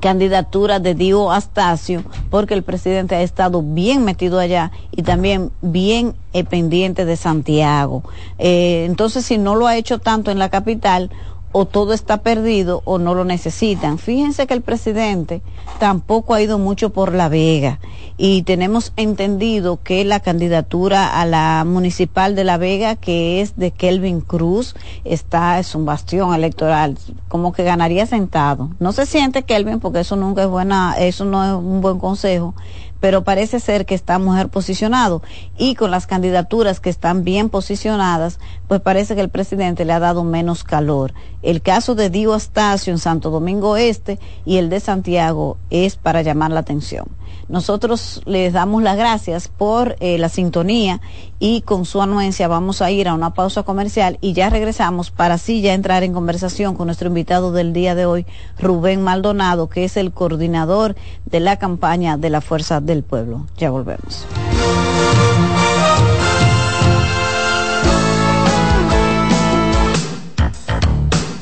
candidatura 0.00 0.78
de 0.78 0.94
Dio 0.94 1.30
Astacio, 1.30 2.04
porque 2.30 2.54
el 2.54 2.62
presidente 2.62 3.14
ha 3.14 3.22
estado 3.22 3.62
bien 3.62 4.04
metido 4.04 4.38
allá 4.38 4.72
y 4.90 5.02
también 5.02 5.50
bien 5.60 6.14
eh, 6.32 6.44
pendiente 6.44 7.04
de 7.04 7.16
Santiago. 7.16 8.02
Eh, 8.38 8.84
entonces, 8.86 9.24
si 9.24 9.38
no 9.38 9.54
lo 9.54 9.66
ha 9.66 9.76
hecho 9.76 9.98
tanto 9.98 10.30
en 10.30 10.38
la 10.38 10.48
capital, 10.48 11.10
o 11.52 11.66
todo 11.66 11.92
está 11.92 12.18
perdido 12.18 12.82
o 12.84 12.98
no 12.98 13.14
lo 13.14 13.24
necesitan. 13.24 13.98
Fíjense 13.98 14.46
que 14.46 14.54
el 14.54 14.62
presidente 14.62 15.42
tampoco 15.78 16.34
ha 16.34 16.42
ido 16.42 16.58
mucho 16.58 16.90
por 16.90 17.14
La 17.14 17.28
Vega 17.28 17.78
y 18.16 18.42
tenemos 18.42 18.92
entendido 18.96 19.80
que 19.82 20.04
la 20.04 20.20
candidatura 20.20 21.20
a 21.20 21.26
la 21.26 21.64
municipal 21.66 22.34
de 22.34 22.44
La 22.44 22.56
Vega, 22.56 22.96
que 22.96 23.40
es 23.40 23.56
de 23.56 23.70
Kelvin 23.70 24.20
Cruz, 24.20 24.74
está, 25.04 25.58
es 25.58 25.74
un 25.74 25.84
bastión 25.84 26.34
electoral, 26.34 26.98
como 27.28 27.52
que 27.52 27.64
ganaría 27.64 28.06
sentado. 28.06 28.70
No 28.78 28.92
se 28.92 29.06
siente 29.06 29.42
Kelvin 29.42 29.80
porque 29.80 30.00
eso 30.00 30.16
nunca 30.16 30.42
es 30.42 30.48
buena, 30.48 30.94
eso 30.98 31.24
no 31.24 31.44
es 31.44 31.52
un 31.52 31.80
buen 31.80 31.98
consejo, 31.98 32.54
pero 33.02 33.24
parece 33.24 33.58
ser 33.58 33.84
que 33.84 33.96
está 33.96 34.20
mujer 34.20 34.48
posicionado 34.48 35.22
y 35.58 35.74
con 35.74 35.90
las 35.90 36.06
candidaturas 36.06 36.78
que 36.78 36.88
están 36.88 37.24
bien 37.24 37.48
posicionadas, 37.50 38.38
pues 38.68 38.80
parece 38.80 39.16
que 39.16 39.20
el 39.20 39.28
presidente 39.28 39.84
le 39.84 39.92
ha 39.92 39.98
dado 39.98 40.22
menos 40.22 40.62
calor. 40.62 41.12
El 41.42 41.62
caso 41.62 41.96
de 41.96 42.10
Dio 42.10 42.32
Astacio 42.32 42.92
en 42.92 43.00
Santo 43.00 43.30
Domingo 43.30 43.76
Este 43.76 44.20
y 44.44 44.58
el 44.58 44.70
de 44.70 44.78
Santiago 44.78 45.56
es 45.68 45.96
para 45.96 46.22
llamar 46.22 46.52
la 46.52 46.60
atención. 46.60 47.06
Nosotros 47.52 48.22
les 48.24 48.54
damos 48.54 48.82
las 48.82 48.96
gracias 48.96 49.46
por 49.46 49.96
eh, 50.00 50.16
la 50.16 50.30
sintonía 50.30 51.02
y 51.38 51.60
con 51.60 51.84
su 51.84 52.00
anuencia 52.00 52.48
vamos 52.48 52.80
a 52.80 52.90
ir 52.90 53.08
a 53.08 53.14
una 53.14 53.34
pausa 53.34 53.62
comercial 53.62 54.16
y 54.22 54.32
ya 54.32 54.48
regresamos 54.48 55.10
para 55.10 55.34
así 55.34 55.60
ya 55.60 55.74
entrar 55.74 56.02
en 56.02 56.14
conversación 56.14 56.74
con 56.74 56.86
nuestro 56.86 57.08
invitado 57.08 57.52
del 57.52 57.74
día 57.74 57.94
de 57.94 58.06
hoy, 58.06 58.24
Rubén 58.58 59.02
Maldonado, 59.02 59.68
que 59.68 59.84
es 59.84 59.98
el 59.98 60.12
coordinador 60.12 60.96
de 61.26 61.40
la 61.40 61.58
campaña 61.58 62.16
de 62.16 62.30
la 62.30 62.40
Fuerza 62.40 62.80
del 62.80 63.02
Pueblo. 63.02 63.46
Ya 63.58 63.68
volvemos. 63.68 64.24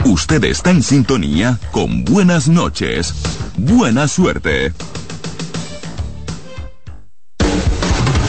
Usted 0.05 0.43
está 0.43 0.71
en 0.71 0.83
sintonía 0.83 1.57
con 1.71 2.05
buenas 2.05 2.49
noches. 2.49 3.14
Buena 3.57 4.09
suerte. 4.09 4.73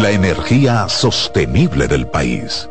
La 0.00 0.12
energía 0.12 0.88
sostenible 0.88 1.88
del 1.88 2.06
país. 2.06 2.68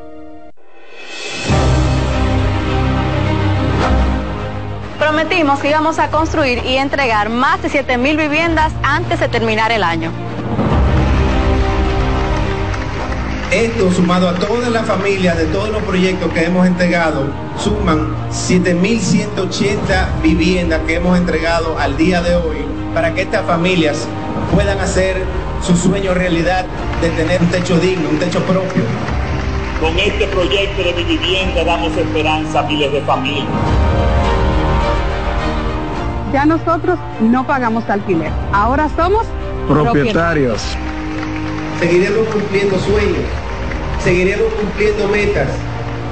Prometimos 4.97 5.59
que 5.59 5.69
íbamos 5.69 5.99
a 5.99 6.09
construir 6.09 6.59
y 6.65 6.77
entregar 6.77 7.27
más 7.27 7.61
de 7.61 7.69
7.000 7.69 8.15
viviendas 8.15 8.71
antes 8.81 9.19
de 9.19 9.27
terminar 9.27 9.73
el 9.73 9.83
año. 9.83 10.09
Esto 13.51 13.91
sumado 13.91 14.29
a 14.29 14.35
todas 14.35 14.71
las 14.71 14.85
familias 14.85 15.37
de 15.37 15.47
todos 15.47 15.69
los 15.69 15.83
proyectos 15.83 16.31
que 16.31 16.45
hemos 16.45 16.65
entregado, 16.65 17.25
suman 17.57 18.07
7.180 18.31 20.21
viviendas 20.21 20.79
que 20.87 20.95
hemos 20.95 21.17
entregado 21.17 21.77
al 21.77 21.97
día 21.97 22.21
de 22.21 22.35
hoy 22.37 22.77
para 22.97 23.13
que 23.13 23.21
estas 23.21 23.45
familias 23.45 24.07
puedan 24.51 24.79
hacer 24.79 25.21
su 25.61 25.77
sueño 25.77 26.15
realidad 26.15 26.65
de 26.99 27.09
tener 27.11 27.39
un 27.39 27.47
techo 27.49 27.77
digno, 27.77 28.09
un 28.09 28.17
techo 28.17 28.39
propio. 28.39 28.81
Con 29.79 29.99
este 29.99 30.25
proyecto 30.25 30.81
de 30.81 30.93
mi 30.93 31.03
vivienda 31.03 31.63
damos 31.63 31.95
esperanza 31.95 32.61
a 32.61 32.63
miles 32.63 32.91
de 32.91 33.01
familias. 33.01 33.45
Ya 36.33 36.47
nosotros 36.47 36.97
no 37.21 37.45
pagamos 37.45 37.87
alquiler, 37.87 38.31
ahora 38.51 38.89
somos 38.95 39.27
propietarios. 39.67 40.75
Seguiremos 41.79 42.27
cumpliendo 42.29 42.79
sueños, 42.79 43.29
seguiremos 44.03 44.51
cumpliendo 44.59 45.07
metas 45.09 45.49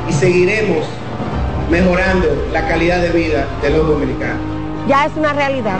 y 0.07 0.13
seguiremos 0.13 0.85
mejorando 1.71 2.27
la 2.53 2.67
calidad 2.67 3.01
de 3.01 3.09
vida 3.09 3.47
de 3.63 3.71
los 3.71 3.87
dominicanos. 3.87 4.37
Ya 4.87 5.07
es 5.07 5.13
una 5.17 5.33
realidad. 5.33 5.79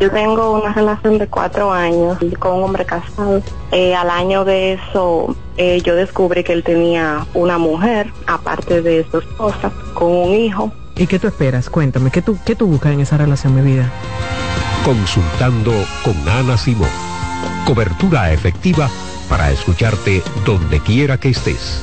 Yo 0.00 0.10
tengo 0.10 0.52
una 0.52 0.72
relación 0.72 1.18
de 1.18 1.26
cuatro 1.26 1.72
años 1.72 2.18
con 2.38 2.58
un 2.58 2.64
hombre 2.64 2.84
casado. 2.84 3.40
Eh, 3.72 3.94
al 3.94 4.10
año 4.10 4.44
de 4.44 4.74
eso, 4.74 5.34
eh, 5.56 5.80
yo 5.82 5.94
descubrí 5.94 6.44
que 6.44 6.52
él 6.52 6.64
tenía 6.64 7.26
una 7.34 7.58
mujer, 7.58 8.12
aparte 8.26 8.82
de 8.82 9.06
su 9.10 9.18
esposa, 9.18 9.70
con 9.94 10.12
un 10.12 10.34
hijo. 10.34 10.72
¿Y 10.96 11.06
qué 11.06 11.18
tú 11.18 11.28
esperas? 11.28 11.70
Cuéntame, 11.70 12.10
¿qué 12.10 12.22
tú, 12.22 12.38
qué 12.44 12.54
tú 12.54 12.66
buscas 12.66 12.92
en 12.92 13.00
esa 13.00 13.16
relación, 13.16 13.54
mi 13.54 13.62
vida? 13.62 13.90
Consultando 14.84 15.72
con 16.04 16.16
Ana 16.28 16.56
Simón. 16.56 16.88
Cobertura 17.66 18.32
efectiva 18.32 18.88
para 19.28 19.50
escucharte 19.50 20.22
donde 20.44 20.80
quiera 20.80 21.18
que 21.18 21.30
estés. 21.30 21.82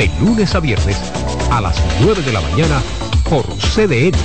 De 0.00 0.10
lunes 0.18 0.54
a 0.54 0.60
viernes 0.60 0.96
a 1.50 1.60
las 1.60 1.76
9 2.00 2.22
de 2.22 2.32
la 2.32 2.40
mañana 2.40 2.80
por 3.28 3.44
CDN. 3.58 4.16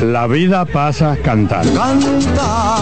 La 0.00 0.26
vida 0.26 0.64
pasa 0.64 1.14
cantando. 1.22 1.78
Canta, 1.78 2.78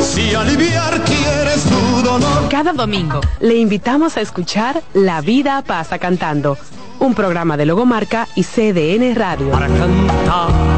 si 0.00 0.34
aliviar 0.34 1.02
quieres 1.04 1.64
tu 1.64 2.02
dolor. 2.02 2.48
Cada 2.48 2.72
domingo 2.72 3.20
le 3.40 3.58
invitamos 3.58 4.16
a 4.16 4.22
escuchar 4.22 4.82
La 4.94 5.20
vida 5.20 5.62
pasa 5.66 5.98
cantando, 5.98 6.56
un 6.98 7.12
programa 7.12 7.58
de 7.58 7.66
Logomarca 7.66 8.26
y 8.34 8.44
CDN 8.44 9.14
Radio. 9.14 9.50
Para 9.50 9.66
cantar 9.66 10.77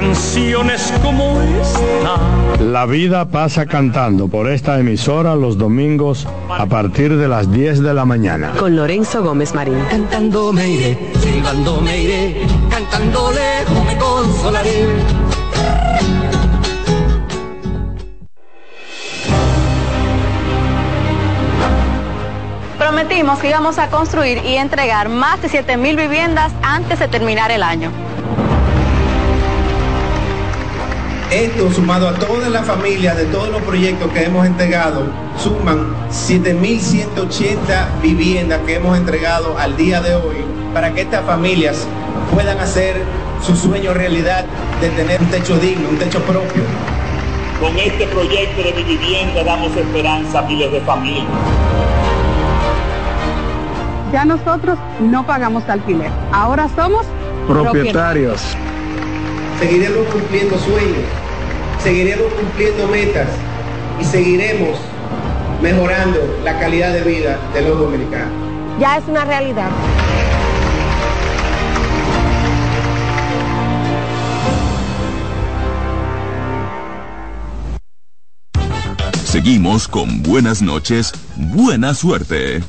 canciones 0.00 0.92
como 1.02 1.40
esta. 1.40 2.62
La 2.62 2.84
vida 2.84 3.28
pasa 3.28 3.64
cantando 3.64 4.28
por 4.28 4.50
esta 4.50 4.78
emisora 4.78 5.34
los 5.34 5.56
domingos 5.56 6.28
a 6.50 6.66
partir 6.66 7.16
de 7.16 7.28
las 7.28 7.50
10 7.50 7.82
de 7.82 7.94
la 7.94 8.04
mañana. 8.04 8.52
Con 8.58 8.76
Lorenzo 8.76 9.22
Gómez 9.22 9.54
Marín. 9.54 9.78
Cantando 9.88 10.52
me 10.52 10.68
iré, 10.68 10.98
silbando 11.20 11.80
me 11.80 11.98
iré, 11.98 12.46
cantando 12.70 13.30
lejos 13.32 13.84
me 13.86 13.96
consolaré. 13.96 14.86
Prometimos 22.78 23.38
que 23.38 23.48
íbamos 23.48 23.78
a 23.78 23.88
construir 23.88 24.42
y 24.44 24.56
entregar 24.56 25.08
más 25.08 25.40
de 25.40 25.48
7.000 25.48 25.96
viviendas 25.96 26.52
antes 26.62 26.98
de 26.98 27.08
terminar 27.08 27.50
el 27.50 27.62
año. 27.62 28.05
Esto 31.30 31.72
sumado 31.72 32.08
a 32.08 32.14
todas 32.14 32.48
las 32.52 32.64
familias 32.64 33.16
de 33.16 33.24
todos 33.24 33.48
los 33.48 33.60
proyectos 33.62 34.12
que 34.12 34.24
hemos 34.24 34.46
entregado, 34.46 35.06
suman 35.36 35.92
7.180 36.08 38.00
viviendas 38.00 38.60
que 38.60 38.76
hemos 38.76 38.96
entregado 38.96 39.58
al 39.58 39.76
día 39.76 40.00
de 40.00 40.14
hoy 40.14 40.36
para 40.72 40.94
que 40.94 41.00
estas 41.00 41.26
familias 41.26 41.84
puedan 42.32 42.60
hacer 42.60 43.02
su 43.42 43.56
sueño 43.56 43.92
realidad 43.92 44.44
de 44.80 44.88
tener 44.90 45.20
un 45.20 45.26
techo 45.26 45.58
digno, 45.58 45.88
un 45.88 45.98
techo 45.98 46.20
propio. 46.20 46.62
Con 47.60 47.76
este 47.76 48.06
proyecto 48.06 48.62
de 48.62 48.72
mi 48.74 48.84
vivienda 48.84 49.42
damos 49.42 49.74
esperanza 49.76 50.38
a 50.38 50.42
miles 50.42 50.70
de 50.70 50.80
familias. 50.82 51.26
Ya 54.12 54.24
nosotros 54.24 54.78
no 55.00 55.26
pagamos 55.26 55.68
alquiler, 55.68 56.10
ahora 56.30 56.68
somos 56.76 57.04
Propietarios. 57.48 58.56
Seguiremos 59.58 60.06
cumpliendo 60.08 60.58
sueños, 60.58 61.04
seguiremos 61.82 62.32
cumpliendo 62.34 62.86
metas 62.88 63.28
y 63.98 64.04
seguiremos 64.04 64.78
mejorando 65.62 66.18
la 66.44 66.58
calidad 66.58 66.92
de 66.92 67.02
vida 67.02 67.38
de 67.54 67.62
los 67.62 67.78
dominicanos. 67.78 68.28
Ya 68.78 68.98
es 68.98 69.04
una 69.08 69.24
realidad. 69.24 69.70
Seguimos 79.24 79.88
con 79.88 80.22
buenas 80.22 80.60
noches, 80.60 81.12
buena 81.36 81.94
suerte. 81.94 82.62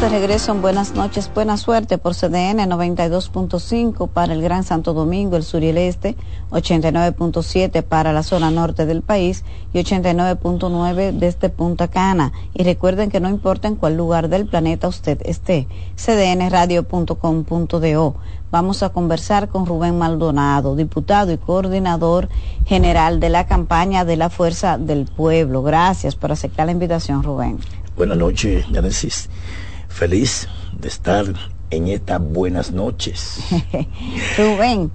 De 0.00 0.08
regreso 0.08 0.52
en 0.52 0.62
Buenas 0.62 0.94
noches, 0.94 1.28
buena 1.34 1.56
suerte 1.56 1.98
por 1.98 2.14
CDN 2.14 2.70
92.5 2.70 4.08
para 4.08 4.32
el 4.32 4.40
Gran 4.40 4.62
Santo 4.62 4.94
Domingo, 4.94 5.36
el 5.36 5.42
sur 5.42 5.64
y 5.64 5.70
el 5.70 5.78
este, 5.78 6.14
89.7 6.52 7.82
para 7.82 8.12
la 8.12 8.22
zona 8.22 8.52
norte 8.52 8.86
del 8.86 9.02
país 9.02 9.44
y 9.72 9.78
89.9 9.78 11.18
desde 11.18 11.48
Punta 11.48 11.88
Cana. 11.88 12.32
Y 12.54 12.62
recuerden 12.62 13.10
que 13.10 13.18
no 13.18 13.28
importa 13.28 13.66
en 13.66 13.74
cuál 13.74 13.96
lugar 13.96 14.28
del 14.28 14.46
planeta 14.46 14.86
usted 14.86 15.18
esté, 15.24 15.66
cdnradio.com.do. 15.96 18.14
Vamos 18.52 18.84
a 18.84 18.90
conversar 18.90 19.48
con 19.48 19.66
Rubén 19.66 19.98
Maldonado, 19.98 20.76
diputado 20.76 21.32
y 21.32 21.38
coordinador 21.38 22.28
general 22.66 23.18
de 23.18 23.30
la 23.30 23.48
campaña 23.48 24.04
de 24.04 24.16
la 24.16 24.30
Fuerza 24.30 24.78
del 24.78 25.06
Pueblo. 25.06 25.64
Gracias 25.64 26.14
por 26.14 26.30
aceptar 26.30 26.66
la 26.66 26.72
invitación, 26.72 27.24
Rubén. 27.24 27.58
Buenas 27.98 28.16
noches, 28.16 28.64
Genesis. 28.66 29.28
Feliz 29.98 30.46
de 30.78 30.86
estar 30.86 31.26
en 31.70 31.88
estas 31.88 32.20
buenas 32.20 32.70
noches. 32.70 33.40
Rubén, 34.38 34.92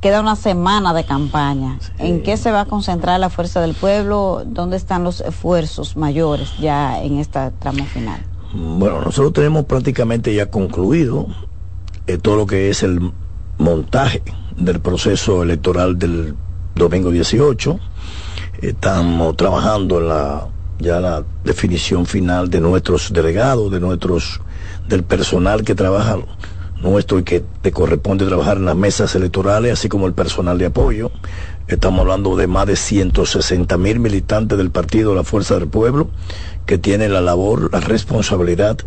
queda 0.00 0.20
una 0.20 0.36
semana 0.36 0.94
de 0.94 1.04
campaña. 1.04 1.80
¿En 1.98 2.22
qué 2.22 2.36
se 2.36 2.52
va 2.52 2.60
a 2.60 2.64
concentrar 2.66 3.18
la 3.18 3.30
fuerza 3.30 3.60
del 3.60 3.74
pueblo? 3.74 4.44
¿Dónde 4.46 4.76
están 4.76 5.02
los 5.02 5.20
esfuerzos 5.22 5.96
mayores 5.96 6.56
ya 6.60 7.02
en 7.02 7.18
este 7.18 7.50
tramo 7.58 7.84
final? 7.86 8.24
Bueno, 8.54 9.00
nosotros 9.00 9.32
tenemos 9.32 9.64
prácticamente 9.64 10.32
ya 10.32 10.48
concluido 10.48 11.26
eh, 12.06 12.16
todo 12.16 12.36
lo 12.36 12.46
que 12.46 12.70
es 12.70 12.84
el 12.84 13.12
montaje 13.58 14.22
del 14.56 14.78
proceso 14.78 15.42
electoral 15.42 15.98
del 15.98 16.36
domingo 16.76 17.10
18. 17.10 17.80
Estamos 18.62 19.36
trabajando 19.36 19.98
en 19.98 20.08
la 20.10 20.46
ya 20.78 21.00
la 21.00 21.24
definición 21.44 22.06
final 22.06 22.50
de 22.50 22.60
nuestros 22.60 23.12
delegados, 23.12 23.70
de 23.70 23.80
nuestros, 23.80 24.40
del 24.88 25.02
personal 25.02 25.64
que 25.64 25.74
trabaja 25.74 26.18
nuestro 26.82 27.18
y 27.18 27.24
que 27.24 27.42
te 27.62 27.72
corresponde 27.72 28.26
trabajar 28.26 28.58
en 28.58 28.66
las 28.66 28.76
mesas 28.76 29.14
electorales, 29.14 29.72
así 29.72 29.88
como 29.88 30.06
el 30.06 30.12
personal 30.12 30.58
de 30.58 30.66
apoyo. 30.66 31.10
Estamos 31.66 32.00
hablando 32.00 32.36
de 32.36 32.46
más 32.46 32.66
de 32.66 32.76
160 32.76 33.78
mil 33.78 33.98
militantes 33.98 34.58
del 34.58 34.70
partido 34.70 35.14
La 35.14 35.24
Fuerza 35.24 35.58
del 35.58 35.68
Pueblo 35.68 36.10
que 36.66 36.78
tienen 36.78 37.12
la 37.12 37.20
labor, 37.20 37.70
la 37.72 37.80
responsabilidad 37.80 38.78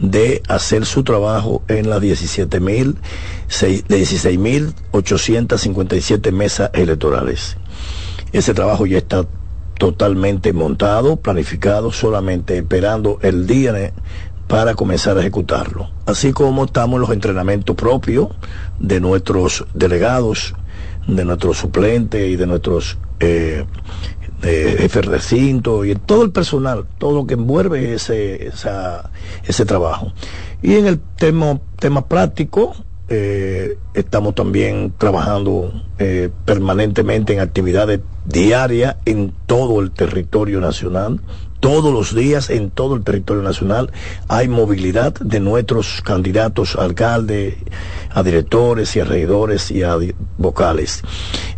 de 0.00 0.42
hacer 0.48 0.86
su 0.86 1.04
trabajo 1.04 1.62
en 1.68 1.88
las 1.88 2.00
17 2.00 2.60
mil, 2.60 2.96
16 3.88 4.38
mil 4.38 4.74
857 4.90 6.32
mesas 6.32 6.70
electorales. 6.74 7.56
Ese 8.32 8.54
trabajo 8.54 8.86
ya 8.86 8.98
está 8.98 9.26
totalmente 9.78 10.52
montado, 10.52 11.16
planificado, 11.16 11.92
solamente 11.92 12.58
esperando 12.58 13.18
el 13.22 13.46
día 13.46 13.92
para 14.48 14.74
comenzar 14.74 15.16
a 15.16 15.20
ejecutarlo. 15.20 15.90
Así 16.06 16.32
como 16.32 16.64
estamos 16.64 16.96
en 16.96 17.00
los 17.02 17.10
entrenamientos 17.10 17.76
propios 17.76 18.28
de 18.80 19.00
nuestros 19.00 19.66
delegados, 19.74 20.54
de 21.06 21.24
nuestros 21.24 21.58
suplentes 21.58 22.28
y 22.28 22.36
de 22.36 22.46
nuestros 22.46 22.98
eh, 23.20 23.64
jefes 24.42 25.02
de 25.02 25.02
recinto 25.02 25.84
y 25.84 25.94
todo 25.94 26.24
el 26.24 26.30
personal, 26.30 26.86
todo 26.98 27.12
lo 27.12 27.26
que 27.26 27.34
envuelve 27.34 27.94
ese, 27.94 28.50
ese 29.46 29.64
trabajo. 29.64 30.12
Y 30.62 30.74
en 30.74 30.86
el 30.86 30.98
tema, 30.98 31.60
tema 31.78 32.06
práctico, 32.08 32.74
eh, 33.10 33.78
estamos 33.94 34.34
también 34.34 34.92
trabajando 34.98 35.72
eh, 35.98 36.28
permanentemente 36.44 37.32
en 37.32 37.40
actividades 37.40 38.00
diarias 38.26 38.96
en 39.06 39.32
todo 39.46 39.80
el 39.80 39.90
territorio 39.92 40.60
nacional. 40.60 41.20
Todos 41.60 41.92
los 41.92 42.14
días 42.14 42.50
en 42.50 42.70
todo 42.70 42.94
el 42.94 43.02
territorio 43.02 43.42
nacional 43.42 43.90
hay 44.28 44.48
movilidad 44.48 45.12
de 45.14 45.40
nuestros 45.40 46.02
candidatos 46.02 46.76
a 46.76 46.84
alcalde, 46.84 47.58
a 48.10 48.22
directores 48.22 48.94
y 48.94 49.00
a 49.00 49.04
regidores 49.04 49.70
y 49.70 49.82
a 49.82 49.96
vocales. 50.36 51.02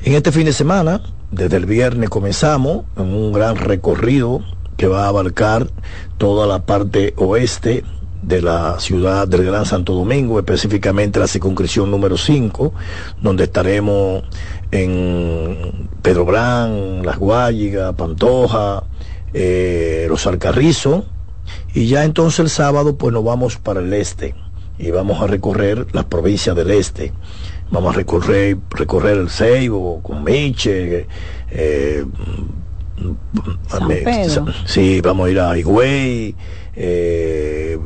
En 0.03 0.15
este 0.15 0.33
fin 0.33 0.47
de 0.47 0.55
semana, 0.55 1.03
desde 1.31 1.59
el 1.59 1.67
viernes 1.67 2.09
comenzamos 2.09 2.85
en 2.97 3.13
un 3.13 3.33
gran 3.33 3.57
recorrido 3.57 4.41
que 4.77 4.87
va 4.87 5.05
a 5.05 5.09
abarcar 5.09 5.69
toda 6.17 6.47
la 6.47 6.65
parte 6.65 7.13
oeste 7.19 7.85
de 8.23 8.43
la 8.43 8.79
ciudad 8.81 9.29
del 9.29 9.45
Gran 9.45 9.65
Santo 9.65 9.95
Domingo, 9.95 10.39
específicamente 10.39 11.19
la 11.19 11.27
circunscripción 11.27 11.91
número 11.91 12.17
5, 12.17 12.73
donde 13.23 13.45
estaremos 13.45 14.25
en 14.71 15.89
Pedro 16.03 16.25
Brán, 16.25 17.05
Las 17.05 17.19
Guayigas, 17.19 17.95
Pantoja, 17.95 18.85
eh, 19.33 20.07
Los 20.09 20.27
Alcarrizos, 20.27 21.05
y 21.75 21.87
ya 21.87 22.05
entonces 22.05 22.41
el 22.41 22.51
sábado 22.51 22.97
pues 22.97 23.13
nos 23.13 23.25
vamos 23.25 23.57
para 23.57 23.81
el 23.81 23.93
este 23.93 24.35
y 24.79 24.91
vamos 24.91 25.21
a 25.23 25.27
recorrer 25.27 25.87
las 25.93 26.07
provincias 26.07 26.57
del 26.57 26.71
este. 26.71 27.13
Vamos 27.71 27.95
a 27.95 27.97
recorrer, 27.97 28.57
recorrer 28.71 29.19
el 29.19 29.31
Ceibo, 29.31 30.03
con 30.03 30.25
Miche, 30.25 31.07
eh, 31.51 32.05
sí, 34.65 35.01
vamos 35.01 35.29
a 35.29 35.31
ir 35.31 35.41
a 35.41 35.57
Higüey, 35.57 36.35
eh, 36.75 37.79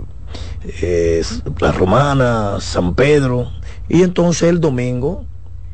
la 1.60 1.72
Romana, 1.72 2.56
San 2.60 2.94
Pedro, 2.94 3.50
y 3.88 4.02
entonces 4.02 4.48
el 4.48 4.60
domingo, 4.60 5.26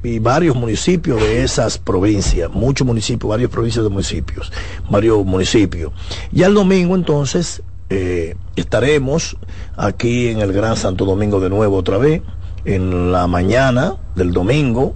y 0.03 0.19
varios 0.19 0.57
municipios 0.57 1.21
de 1.21 1.43
esas 1.43 1.79
provincias, 1.79 2.51
muchos 2.51 2.87
municipios, 2.87 3.29
varias 3.29 3.51
provincias 3.51 3.85
de 3.85 3.91
municipios, 3.91 4.53
varios 4.89 5.25
municipios. 5.25 5.93
Y 6.33 6.43
el 6.43 6.55
domingo 6.55 6.95
entonces 6.95 7.63
eh, 7.91 8.35
estaremos 8.57 9.37
aquí 9.77 10.29
en 10.29 10.39
el 10.39 10.53
Gran 10.53 10.77
Santo 10.77 11.05
Domingo 11.05 11.41
de 11.41 11.51
nuevo 11.51 11.77
otra 11.77 11.99
vez, 11.99 12.23
en 12.65 13.13
la 13.13 13.27
mañana 13.27 13.97
del 14.15 14.33
domingo, 14.33 14.95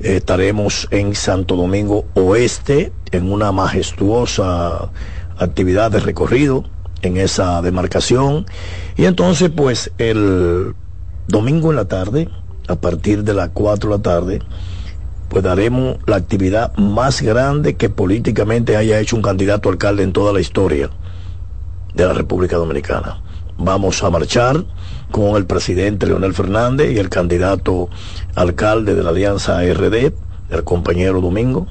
estaremos 0.00 0.88
en 0.90 1.14
Santo 1.14 1.56
Domingo 1.56 2.04
Oeste, 2.14 2.92
en 3.10 3.30
una 3.30 3.52
majestuosa 3.52 4.90
actividad 5.38 5.90
de 5.90 6.00
recorrido 6.00 6.64
en 7.02 7.16
esa 7.16 7.60
demarcación. 7.62 8.46
Y 8.96 9.04
entonces, 9.04 9.50
pues, 9.50 9.92
el 9.98 10.74
domingo 11.28 11.70
en 11.70 11.76
la 11.76 11.86
tarde, 11.86 12.28
a 12.68 12.76
partir 12.76 13.24
de 13.24 13.34
las 13.34 13.50
4 13.50 13.90
de 13.90 13.96
la 13.96 14.02
tarde, 14.02 14.42
pues 15.28 15.42
daremos 15.42 15.96
la 16.06 16.16
actividad 16.16 16.76
más 16.76 17.22
grande 17.22 17.74
que 17.74 17.88
políticamente 17.88 18.76
haya 18.76 19.00
hecho 19.00 19.16
un 19.16 19.22
candidato 19.22 19.68
alcalde 19.68 20.02
en 20.02 20.12
toda 20.12 20.32
la 20.32 20.40
historia 20.40 20.90
de 21.94 22.06
la 22.06 22.12
República 22.12 22.56
Dominicana. 22.56 23.22
Vamos 23.58 24.02
a 24.02 24.10
marchar 24.10 24.64
con 25.10 25.36
el 25.36 25.46
presidente 25.46 26.06
Leonel 26.06 26.34
Fernández 26.34 26.92
y 26.92 26.98
el 26.98 27.08
candidato 27.08 27.88
alcalde 28.34 28.94
de 28.94 29.02
la 29.02 29.10
Alianza 29.10 29.62
RD, 29.62 30.12
el 30.50 30.64
compañero 30.64 31.20
Domingo, 31.20 31.66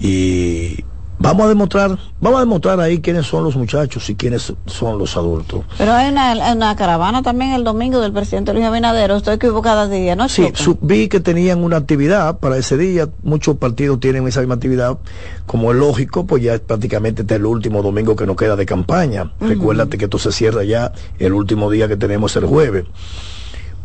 y 0.00 0.84
Vamos 1.22 1.44
a 1.44 1.48
demostrar, 1.50 1.98
vamos 2.18 2.38
a 2.38 2.40
demostrar 2.40 2.80
ahí 2.80 3.00
quiénes 3.00 3.26
son 3.26 3.44
los 3.44 3.54
muchachos 3.54 4.08
y 4.08 4.14
quiénes 4.14 4.54
son 4.64 4.98
los 4.98 5.18
adultos. 5.18 5.66
Pero 5.76 5.92
hay 5.92 6.10
una, 6.10 6.74
caravana 6.76 7.22
también 7.22 7.52
el 7.52 7.62
domingo 7.62 8.00
del 8.00 8.10
presidente 8.10 8.54
Luis 8.54 8.64
Abinader, 8.64 9.10
estoy 9.10 9.34
equivocada 9.34 9.86
de 9.86 10.00
día, 10.00 10.16
¿no? 10.16 10.30
Sí, 10.30 10.50
vi 10.80 11.08
que 11.08 11.20
tenían 11.20 11.62
una 11.62 11.76
actividad 11.76 12.38
para 12.38 12.56
ese 12.56 12.78
día, 12.78 13.10
muchos 13.22 13.58
partidos 13.58 14.00
tienen 14.00 14.26
esa 14.26 14.40
misma 14.40 14.54
actividad, 14.54 14.96
como 15.44 15.72
es 15.72 15.76
lógico, 15.76 16.24
pues 16.24 16.42
ya 16.42 16.58
prácticamente 16.58 17.20
este 17.20 17.34
es 17.34 17.40
el 17.40 17.44
último 17.44 17.82
domingo 17.82 18.16
que 18.16 18.24
nos 18.24 18.36
queda 18.36 18.56
de 18.56 18.64
campaña. 18.64 19.30
Recuérdate 19.40 19.98
que 19.98 20.04
esto 20.06 20.18
se 20.18 20.32
cierra 20.32 20.64
ya 20.64 20.92
el 21.18 21.34
último 21.34 21.70
día 21.70 21.86
que 21.86 21.98
tenemos 21.98 22.34
el 22.36 22.46
jueves. 22.46 22.86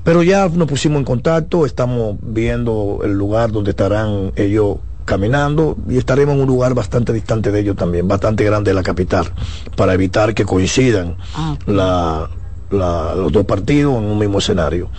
Pero 0.05 0.23
ya 0.23 0.47
nos 0.47 0.69
pusimos 0.69 0.99
en 0.99 1.03
contacto, 1.03 1.65
estamos 1.65 2.15
viendo 2.21 2.99
el 3.03 3.11
lugar 3.11 3.51
donde 3.51 3.71
estarán 3.71 4.31
ellos 4.37 4.77
caminando 5.05 5.77
y 5.87 5.97
estaremos 5.97 6.35
en 6.35 6.41
un 6.41 6.47
lugar 6.47 6.73
bastante 6.73 7.13
distante 7.13 7.51
de 7.51 7.59
ellos 7.61 7.75
también, 7.75 8.07
bastante 8.07 8.43
grande 8.43 8.71
de 8.71 8.75
la 8.75 8.83
capital, 8.83 9.31
para 9.75 9.93
evitar 9.93 10.33
que 10.33 10.43
coincidan 10.43 11.15
ah, 11.35 11.55
la, 11.67 12.29
los 12.69 13.31
dos 13.31 13.45
partidos 13.45 13.95
en 13.95 14.03
un 14.03 14.17
mismo 14.17 14.39
escenario. 14.39 14.89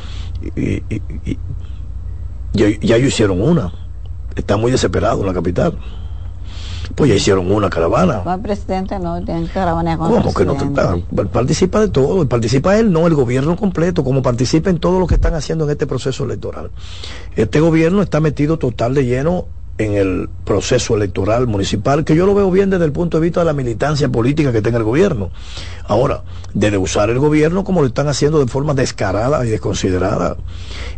Y, 0.55 0.83
ya, 2.53 2.67
ellos 2.67 3.09
hicieron 3.09 3.43
una, 3.43 3.73
está 4.35 4.57
muy 4.57 4.71
desesperado 4.71 5.21
en 5.21 5.27
la 5.27 5.35
capital. 5.35 5.77
Pues 6.95 7.11
ya 7.11 7.17
hicieron 7.17 7.51
una 7.51 7.69
caravana. 7.69 8.23
el 8.33 8.41
presidente 8.41 8.99
no 9.01 9.23
tiene 9.23 9.49
caravana 9.49 9.99
con 9.99 10.09
¿Cómo 10.09 10.33
que 10.33 10.45
no? 10.45 10.57
Participa 11.33 11.81
de 11.81 11.89
todo. 11.89 12.27
Participa 12.29 12.79
él, 12.79 12.93
no 12.93 13.09
el 13.09 13.15
gobierno 13.15 13.57
completo, 13.57 14.05
como 14.05 14.23
participa 14.23 14.71
en 14.71 14.79
todo 14.79 15.01
lo 15.01 15.07
que 15.09 15.17
están 15.17 15.35
haciendo 15.35 15.65
en 15.65 15.73
este 15.73 15.87
proceso 15.89 16.25
electoral. 16.25 16.71
Este 17.35 17.59
gobierno 17.59 18.03
está 18.03 18.21
metido 18.21 18.59
total 18.59 18.95
de 18.95 19.05
lleno 19.05 19.47
en 19.79 19.95
el 19.95 20.29
proceso 20.45 20.97
electoral 20.97 21.47
municipal, 21.47 22.05
que 22.05 22.17
yo 22.17 22.25
lo 22.27 22.35
veo 22.35 22.51
bien 22.51 22.71
desde 22.71 22.85
el 22.85 22.93
punto 22.93 23.19
de 23.19 23.25
vista 23.25 23.41
de 23.41 23.47
la 23.47 23.53
militancia 23.53 24.09
política 24.09 24.53
que 24.53 24.63
tenga 24.63 24.79
el 24.79 24.85
gobierno. 24.85 25.31
Ahora, 25.85 26.23
de 26.55 26.77
usar 26.79 27.11
el 27.11 27.19
gobierno 27.19 27.65
como 27.65 27.83
lo 27.83 27.87
están 27.87 28.09
haciendo 28.09 28.39
de 28.39 28.47
forma 28.47 28.75
descarada 28.75 29.45
y 29.45 29.51
desconsiderada, 29.51 30.37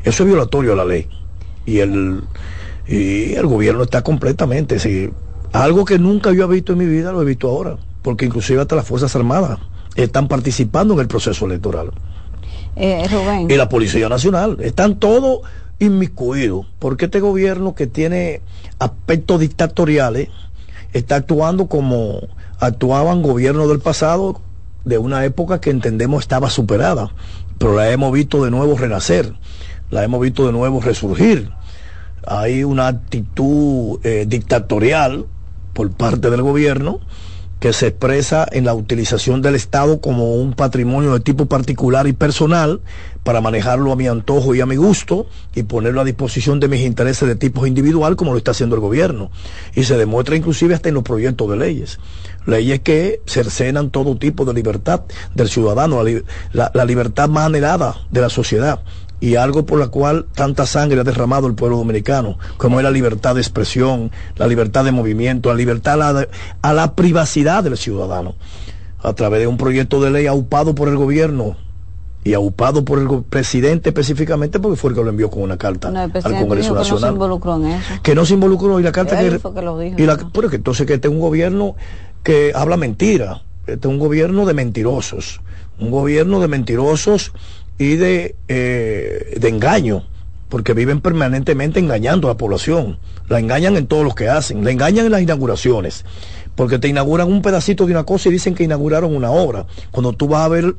eso 0.05 0.23
es 0.23 0.27
violatorio 0.27 0.75
a 0.75 0.77
la 0.77 0.85
ley. 0.85 1.09
Y 1.67 1.81
el, 1.81 2.23
y 2.87 3.35
el 3.35 3.47
gobierno 3.47 3.83
está 3.83 4.03
completamente, 4.03 4.79
algo 5.53 5.85
que 5.85 5.99
nunca 5.99 6.33
yo 6.33 6.45
he 6.45 6.49
visto 6.49 6.73
en 6.73 6.79
mi 6.79 6.87
vida, 6.87 7.11
lo 7.11 7.23
he 7.23 7.25
visto 7.25 7.49
ahora, 7.49 7.77
porque 8.03 8.27
inclusive 8.27 8.61
hasta 8.61 8.77
las 8.77 8.87
Fuerzas 8.87 9.15
Armadas 9.17 9.59
están 9.97 10.29
participando 10.29 10.95
en 10.95 11.01
el 11.01 11.09
proceso 11.09 11.47
electoral. 11.47 11.91
Eh, 12.77 13.09
Rubén. 13.11 13.51
Y 13.51 13.57
la 13.57 13.69
Policía 13.69 14.09
Nacional. 14.09 14.59
Están 14.61 15.01
todos 15.01 15.41
inmiscuidos, 15.79 16.67
porque 16.79 17.07
este 17.07 17.21
gobierno 17.21 17.75
que 17.75 17.87
tiene 17.87 18.41
aspectos 18.79 19.41
dictatoriales 19.41 20.29
está 20.93 21.17
actuando 21.17 21.67
como 21.67 22.21
actuaban 22.59 23.23
gobiernos 23.23 23.69
del 23.69 23.79
pasado 23.79 24.41
de 24.85 24.99
una 24.99 25.25
época 25.25 25.61
que 25.61 25.71
entendemos 25.71 26.23
estaba 26.23 26.51
superada, 26.51 27.13
pero 27.59 27.75
la 27.75 27.91
hemos 27.91 28.13
visto 28.13 28.45
de 28.45 28.51
nuevo 28.51 28.77
renacer, 28.77 29.35
la 29.91 30.03
hemos 30.03 30.21
visto 30.21 30.47
de 30.47 30.53
nuevo 30.53 30.81
resurgir. 30.81 31.51
Hay 32.27 32.65
una 32.65 32.89
actitud 32.89 34.01
eh, 34.05 34.27
dictatorial 34.27 35.27
por 35.73 35.91
parte 35.93 36.31
del 36.31 36.43
gobierno 36.43 37.01
que 37.61 37.73
se 37.73 37.89
expresa 37.89 38.47
en 38.51 38.65
la 38.65 38.75
utilización 38.75 39.43
del 39.43 39.57
Estado 39.57 40.01
como 40.01 40.35
un 40.35 40.55
patrimonio 40.55 41.13
de 41.13 41.21
tipo 41.21 41.47
particular 41.47 42.07
y 42.07 42.13
personal 42.13 42.81
para 43.25 43.41
manejarlo 43.41 43.93
a 43.93 43.97
mi 43.97 44.07
antojo 44.07 44.55
y 44.55 44.61
a 44.61 44.67
mi 44.67 44.77
gusto 44.77 45.27
y 45.55 45.65
ponerlo 45.65 46.01
a 46.01 46.05
disposición 46.05 46.61
de 46.61 46.69
mis 46.69 46.83
intereses 46.83 47.29
de 47.29 47.35
tipo 47.35 47.67
individual 47.67 48.17
como 48.17 48.33
lo 48.33 48.39
está 48.39 48.53
haciendo 48.53 48.77
el 48.77 48.81
gobierno. 48.81 49.31
Y 49.75 49.85
se 49.85 49.97
demuestra 49.97 50.37
inclusive 50.37 50.75
hasta 50.75 50.89
en 50.89 50.95
los 50.95 51.03
proyectos 51.03 51.51
de 51.51 51.57
leyes. 51.57 51.99
Leyes 52.47 52.81
que 52.81 53.21
cercenan 53.27 53.91
todo 53.91 54.17
tipo 54.17 54.45
de 54.45 54.55
libertad 54.55 55.03
del 55.35 55.49
ciudadano, 55.49 56.03
la, 56.53 56.71
la 56.73 56.85
libertad 56.85 57.29
más 57.29 57.47
anhelada 57.47 57.97
de 58.11 58.21
la 58.21 58.31
sociedad 58.31 58.81
y 59.21 59.37
algo 59.37 59.67
por 59.67 59.79
la 59.79 59.89
cual 59.89 60.27
tanta 60.35 60.67
sangre 60.67 61.01
ha 61.01 61.05
derramado 61.05 61.47
el 61.47 61.55
pueblo 61.55 61.79
dominicano, 61.79 62.39
como 62.57 62.79
es 62.79 62.85
la 62.85 62.91
libertad 62.91 63.35
de 63.35 63.41
expresión, 63.41 64.11
la 64.37 64.47
libertad 64.47 64.85
de 64.85 64.93
movimiento, 64.93 65.49
la 65.49 65.57
libertad 65.57 66.03
a 66.03 66.13
la, 66.13 66.29
a 66.63 66.73
la 66.73 66.95
privacidad 66.95 67.65
del 67.65 67.77
ciudadano, 67.77 68.35
a 69.03 69.13
través 69.15 69.41
de 69.41 69.47
un 69.47 69.57
proyecto 69.57 70.01
de 70.01 70.11
ley 70.11 70.27
aupado 70.27 70.75
por 70.75 70.89
el 70.89 70.97
gobierno 70.97 71.57
y 72.25 72.35
aupado 72.35 72.85
por 72.85 72.99
el 72.99 73.23
presidente 73.25 73.91
específicamente 73.91 74.61
porque 74.61 74.77
fue 74.77 74.91
el 74.91 74.97
que 74.97 75.03
lo 75.03 75.11
envió 75.11 75.31
con 75.31 75.43
una 75.43 75.57
carta 75.57 75.89
al 75.89 76.13
Congreso 76.13 76.75
Nacional. 76.75 76.85
Que 76.85 76.85
no 76.85 76.99
se 77.01 77.09
involucró 77.09 77.57
en 77.57 77.67
eso. 77.67 78.03
Que 78.03 78.15
no 78.15 78.27
se 78.27 78.35
involucró 78.35 78.81
y 78.81 78.83
la 78.83 78.93
carta 78.93 79.19
que, 79.19 79.31
lo 79.63 79.79
dijo, 79.79 79.97
y 79.99 80.07
la, 80.07 80.17
pero 80.33 80.51
que 80.51 80.57
entonces 80.57 80.87
que 80.87 80.95
este 80.95 81.09
es 81.09 81.15
un 81.15 81.21
gobierno 81.21 81.75
que 82.23 82.53
habla 82.55 82.77
mentira, 82.77 83.43
este 83.67 83.89
es 83.89 83.93
un 83.93 83.99
gobierno 83.99 84.47
de 84.47 84.55
mentirosos, 84.55 85.41
un 85.79 85.91
gobierno 85.91 86.41
de 86.41 86.49
mentirosos 86.49 87.33
y 87.79 87.97
de, 87.97 88.37
eh, 88.49 89.39
de 89.41 89.49
engaño, 89.49 90.05
porque 90.49 90.75
viven 90.75 91.01
permanentemente 91.01 91.79
engañando 91.79 92.29
a 92.29 92.33
la 92.33 92.37
población. 92.37 92.99
La 93.29 93.39
engañan 93.39 93.77
en 93.77 93.87
todo 93.87 94.05
lo 94.05 94.15
que 94.15 94.29
hacen, 94.29 94.65
la 94.65 94.71
engañan 94.71 95.07
en 95.07 95.13
las 95.13 95.23
inauguraciones, 95.23 96.05
porque 96.55 96.79
te 96.79 96.89
inauguran 96.89 97.29
un 97.29 97.43
pedacito 97.43 97.87
de 97.87 97.93
una 97.93 98.05
cosa 98.05 98.29
y 98.29 98.33
dicen 98.33 98.55
que 98.55 98.65
inauguraron 98.65 99.15
una 99.15 99.31
obra. 99.31 99.67
Cuando 99.91 100.13
tú 100.13 100.29
vas 100.29 100.45
a 100.45 100.49
ver 100.49 100.75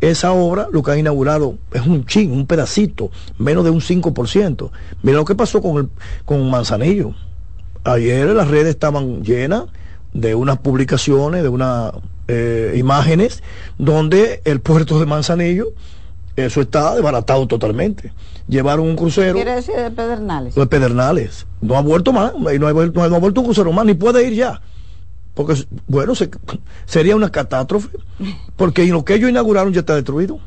esa 0.00 0.32
obra, 0.32 0.68
lo 0.72 0.82
que 0.82 0.92
han 0.92 0.98
inaugurado 1.00 1.58
es 1.72 1.86
un 1.86 2.06
chin, 2.06 2.30
un 2.30 2.46
pedacito, 2.46 3.10
menos 3.36 3.64
de 3.64 3.70
un 3.70 3.80
5%. 3.80 4.70
Mira 5.02 5.18
lo 5.18 5.24
que 5.24 5.34
pasó 5.34 5.60
con, 5.60 5.76
el, 5.78 5.88
con 6.24 6.48
Manzanillo. 6.48 7.14
Ayer 7.84 8.26
las 8.28 8.48
redes 8.48 8.68
estaban 8.68 9.22
llenas 9.22 9.64
de 10.12 10.34
unas 10.34 10.58
publicaciones, 10.58 11.42
de 11.42 11.48
unas 11.48 11.92
eh, 12.28 12.74
imágenes, 12.76 13.42
donde 13.78 14.40
el 14.44 14.60
puerto 14.60 15.00
de 15.00 15.06
Manzanillo 15.06 15.72
eso 16.44 16.60
está 16.60 16.94
desbaratado 16.94 17.46
totalmente. 17.46 18.12
Llevaron 18.46 18.86
un 18.86 18.96
crucero. 18.96 19.34
¿Quiere 19.34 19.56
decir 19.56 19.74
de 19.74 19.90
Pedernales? 19.90 20.54
De 20.54 20.66
Pedernales. 20.66 21.46
No 21.60 21.76
ha 21.76 21.82
vuelto 21.82 22.12
más, 22.12 22.32
y 22.54 22.58
no 22.58 22.68
ha, 22.68 22.72
vuelto, 22.72 23.08
no 23.08 23.16
ha 23.16 23.18
vuelto 23.18 23.40
un 23.40 23.46
crucero 23.46 23.72
más, 23.72 23.84
ni 23.84 23.94
puede 23.94 24.24
ir 24.26 24.34
ya. 24.34 24.60
Porque, 25.34 25.66
bueno, 25.86 26.12
sería 26.86 27.16
una 27.16 27.30
catástrofe. 27.30 27.88
Porque 28.56 28.86
lo 28.86 29.04
que 29.04 29.14
ellos 29.14 29.30
inauguraron 29.30 29.72
ya 29.72 29.80
está 29.80 29.96
destruido. 29.96 30.38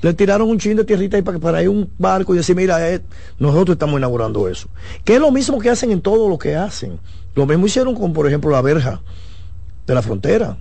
Le 0.00 0.14
tiraron 0.14 0.48
un 0.48 0.58
chin 0.58 0.76
de 0.76 0.84
tierrita 0.84 1.16
ahí 1.16 1.22
para, 1.22 1.38
para 1.38 1.62
ir 1.62 1.68
un 1.68 1.90
barco 1.98 2.34
y 2.34 2.38
decir, 2.38 2.56
mira, 2.56 2.90
eh, 2.90 3.02
nosotros 3.38 3.74
estamos 3.74 3.98
inaugurando 3.98 4.48
eso. 4.48 4.68
Que 5.04 5.14
es 5.14 5.20
lo 5.20 5.30
mismo 5.30 5.58
que 5.58 5.70
hacen 5.70 5.92
en 5.92 6.00
todo 6.00 6.28
lo 6.28 6.38
que 6.38 6.56
hacen. 6.56 6.98
Lo 7.34 7.46
mismo 7.46 7.66
hicieron 7.66 7.94
con, 7.94 8.12
por 8.12 8.26
ejemplo, 8.26 8.50
la 8.50 8.62
verja 8.62 9.00
de 9.86 9.94
la 9.94 10.02
frontera. 10.02 10.56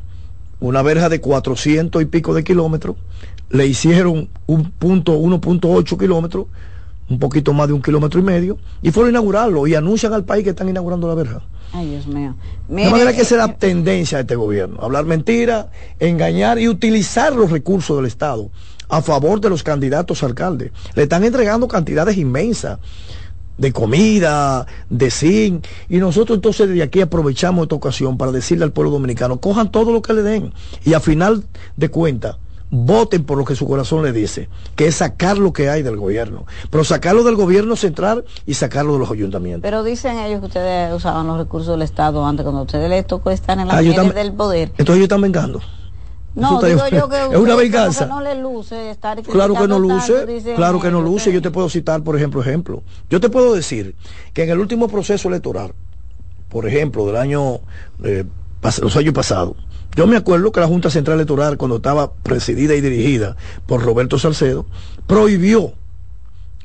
Una 0.59 0.81
verja 0.81 1.09
de 1.09 1.19
400 1.19 2.01
y 2.01 2.05
pico 2.05 2.33
de 2.33 2.43
kilómetros 2.43 2.95
le 3.49 3.67
hicieron 3.67 4.29
un 4.45 4.71
punto 4.71 5.17
1.8 5.17 5.97
kilómetros, 5.97 6.47
un 7.09 7.19
poquito 7.19 7.53
más 7.53 7.67
de 7.67 7.73
un 7.73 7.81
kilómetro 7.81 8.19
y 8.19 8.23
medio, 8.23 8.57
y 8.81 8.91
fueron 8.91 9.09
a 9.09 9.11
inaugurarlo 9.11 9.67
y 9.67 9.75
anuncian 9.75 10.13
al 10.13 10.23
país 10.23 10.43
que 10.43 10.51
están 10.51 10.69
inaugurando 10.69 11.07
la 11.07 11.15
verja. 11.15 11.41
Ay, 11.71 11.89
Dios 11.89 12.07
mío. 12.07 12.35
de 12.67 12.89
manera 12.89 13.13
que 13.13 13.21
esa 13.21 13.35
es 13.35 13.47
la 13.47 13.57
tendencia 13.57 14.19
de 14.19 14.21
este 14.21 14.35
gobierno, 14.35 14.79
hablar 14.81 15.05
mentira, 15.05 15.71
engañar 15.99 16.59
y 16.59 16.67
utilizar 16.67 17.35
los 17.35 17.49
recursos 17.49 17.97
del 17.97 18.05
Estado 18.05 18.51
a 18.89 19.01
favor 19.01 19.41
de 19.41 19.49
los 19.49 19.63
candidatos 19.63 20.21
a 20.21 20.27
alcaldes. 20.27 20.71
Le 20.93 21.03
están 21.03 21.23
entregando 21.23 21.67
cantidades 21.67 22.15
inmensas 22.17 22.77
de 23.57 23.71
comida, 23.71 24.65
de 24.89 25.11
zinc, 25.11 25.65
y 25.89 25.97
nosotros 25.97 26.37
entonces 26.37 26.69
de 26.69 26.81
aquí 26.81 27.01
aprovechamos 27.01 27.63
esta 27.63 27.75
ocasión 27.75 28.17
para 28.17 28.31
decirle 28.31 28.65
al 28.65 28.71
pueblo 28.71 28.91
dominicano, 28.91 29.39
cojan 29.39 29.71
todo 29.71 29.91
lo 29.91 30.01
que 30.01 30.13
le 30.13 30.23
den, 30.23 30.53
y 30.83 30.93
a 30.93 30.99
final 30.99 31.43
de 31.77 31.89
cuentas, 31.89 32.37
voten 32.73 33.23
por 33.23 33.37
lo 33.37 33.45
que 33.45 33.55
su 33.55 33.67
corazón 33.67 34.03
le 34.03 34.11
dice, 34.11 34.49
que 34.75 34.87
es 34.87 34.95
sacar 34.95 35.37
lo 35.37 35.53
que 35.53 35.69
hay 35.69 35.83
del 35.83 35.95
gobierno, 35.95 36.45
pero 36.71 36.83
sacarlo 36.83 37.23
del 37.23 37.35
gobierno 37.35 37.75
central 37.75 38.25
y 38.47 38.55
sacarlo 38.55 38.93
de 38.93 38.99
los 38.99 39.11
ayuntamientos. 39.11 39.61
Pero 39.61 39.83
dicen 39.83 40.17
ellos 40.17 40.39
que 40.39 40.47
ustedes 40.47 40.91
usaban 40.91 41.27
los 41.27 41.37
recursos 41.37 41.69
del 41.69 41.83
Estado 41.83 42.25
antes, 42.25 42.43
cuando 42.43 42.63
ustedes 42.63 42.89
les 42.89 43.05
tocó 43.05 43.29
estar 43.29 43.59
en 43.59 43.67
la 43.67 43.75
ah, 43.77 43.81
del 43.81 44.33
poder. 44.33 44.69
Entonces 44.69 44.95
ellos 44.95 45.03
están 45.03 45.21
vengando. 45.21 45.61
No, 46.33 46.59
digo 46.61 46.87
yo 46.87 47.07
que 47.07 47.17
es 47.31 47.37
una 47.37 47.55
venganza. 47.55 48.07
no 48.07 48.19
le 48.19 48.33
luce 48.33 48.89
estar 48.89 49.21
Claro 49.21 49.53
que 49.53 49.67
no 49.67 49.77
luce, 49.77 50.41
claro 50.55 50.79
que 50.79 50.89
no 50.89 50.99
luce. 50.99 51.31
Yo 51.31 51.43
te 51.43 51.51
puedo 51.51 51.69
citar, 51.69 52.03
por 52.03 52.15
ejemplo, 52.15 52.41
ejemplo. 52.41 52.81
Yo 53.07 53.19
te 53.19 53.29
puedo 53.29 53.53
decir 53.53 53.95
que 54.33 54.43
en 54.43 54.49
el 54.49 54.57
último 54.57 54.87
proceso 54.87 55.27
electoral, 55.27 55.75
por 56.49 56.67
ejemplo, 56.67 57.05
del 57.05 57.17
año, 57.17 57.59
eh, 58.03 58.25
los 58.81 58.95
años 58.95 59.13
pasados, 59.13 59.57
yo 59.95 60.07
me 60.07 60.17
acuerdo 60.17 60.51
que 60.51 60.59
la 60.59 60.67
Junta 60.67 60.89
Central 60.89 61.15
Electoral, 61.15 61.57
cuando 61.57 61.77
estaba 61.77 62.13
presidida 62.13 62.73
y 62.75 62.81
dirigida 62.81 63.35
por 63.67 63.83
Roberto 63.83 64.17
Salcedo, 64.17 64.65
prohibió 65.07 65.73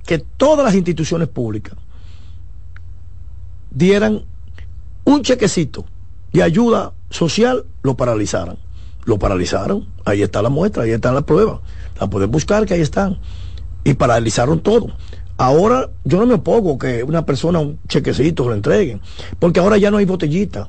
que 0.07 0.19
todas 0.19 0.64
las 0.64 0.75
instituciones 0.75 1.29
públicas 1.29 1.75
dieran 3.71 4.25
un 5.05 5.23
chequecito 5.23 5.85
de 6.33 6.43
ayuda 6.43 6.93
social, 7.11 7.67
lo 7.83 7.97
paralizaran. 7.97 8.59
Lo 9.05 9.19
paralizaron, 9.19 9.87
ahí 10.05 10.23
está 10.23 10.43
la 10.43 10.49
muestra, 10.49 10.83
ahí 10.83 10.91
están 10.91 11.14
las 11.14 11.25
pruebas. 11.25 11.61
La 12.01 12.09
pueden 12.09 12.31
buscar, 12.31 12.67
que 12.67 12.75
ahí 12.75 12.81
están. 12.81 13.19
Y 13.85 13.95
paralizaron 13.95 14.61
todo. 14.61 14.88
Ahora 15.37 15.91
yo 16.05 16.19
no 16.19 16.27
me 16.27 16.35
opongo 16.35 16.79
que 16.79 17.03
una 17.05 17.25
persona 17.25 17.59
un 17.59 17.79
chequecito 17.88 18.49
lo 18.49 18.55
entreguen, 18.55 19.01
porque 19.38 19.61
ahora 19.61 19.79
ya 19.79 19.91
no 19.91 19.99
hay 19.99 20.05
botellita 20.05 20.69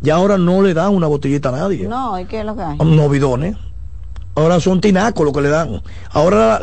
ya 0.00 0.14
ahora 0.14 0.38
no 0.38 0.62
le 0.62 0.74
dan 0.74 0.94
una 0.94 1.06
botellita 1.06 1.50
a 1.50 1.52
nadie. 1.52 1.86
No, 1.86 2.18
¿y 2.18 2.24
qué 2.24 2.40
es 2.40 2.46
lo 2.46 2.56
que 2.56 2.62
hay? 2.62 2.78
No 2.78 3.08
bidones. 3.08 3.56
Ahora 4.36 4.60
son 4.60 4.80
tinacos 4.80 5.24
lo 5.24 5.32
que 5.32 5.40
le 5.40 5.48
dan. 5.48 5.82
Ahora 6.12 6.58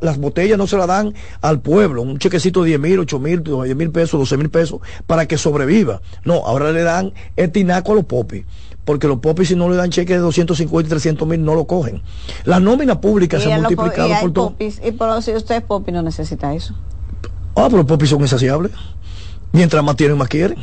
las 0.00 0.18
botellas 0.18 0.56
no 0.56 0.66
se 0.66 0.76
las 0.76 0.86
dan 0.86 1.14
al 1.42 1.60
pueblo. 1.60 2.02
Un 2.02 2.18
chequecito 2.18 2.62
de 2.62 2.68
10 2.68 2.80
mil, 2.80 2.98
8 3.00 3.18
mil, 3.18 3.42
10 3.42 3.76
mil 3.76 3.90
pesos, 3.90 4.18
12 4.20 4.36
mil 4.36 4.50
pesos 4.50 4.80
para 5.06 5.26
que 5.26 5.36
sobreviva. 5.36 6.00
No, 6.24 6.46
ahora 6.46 6.72
le 6.72 6.82
dan 6.82 7.12
el 7.36 7.50
tinaco 7.50 7.92
a 7.92 7.94
los 7.96 8.04
popis. 8.04 8.44
Porque 8.84 9.08
los 9.08 9.18
popis 9.18 9.48
si 9.48 9.56
no 9.56 9.68
le 9.68 9.76
dan 9.76 9.90
cheques 9.90 10.16
de 10.16 10.22
250 10.22 10.86
y 10.86 10.90
300 10.90 11.28
mil 11.28 11.44
no 11.44 11.54
lo 11.54 11.66
cogen. 11.66 12.02
La 12.44 12.60
nómina 12.60 13.00
pública 13.00 13.38
se 13.40 13.52
ha 13.52 13.58
multiplicado 13.58 14.10
por 14.20 14.32
todo. 14.32 14.54
y 14.58 14.92
por, 14.92 15.22
si 15.22 15.32
usted 15.34 15.56
es 15.56 15.62
popi 15.62 15.92
no 15.92 16.02
necesita 16.02 16.54
eso. 16.54 16.74
Ah, 17.56 17.66
pero 17.66 17.78
los 17.78 17.86
popis 17.86 18.10
son 18.10 18.20
insaciables. 18.20 18.72
Mientras 19.52 19.82
más 19.84 19.96
tienen, 19.96 20.16
más 20.16 20.28
quieren. 20.28 20.56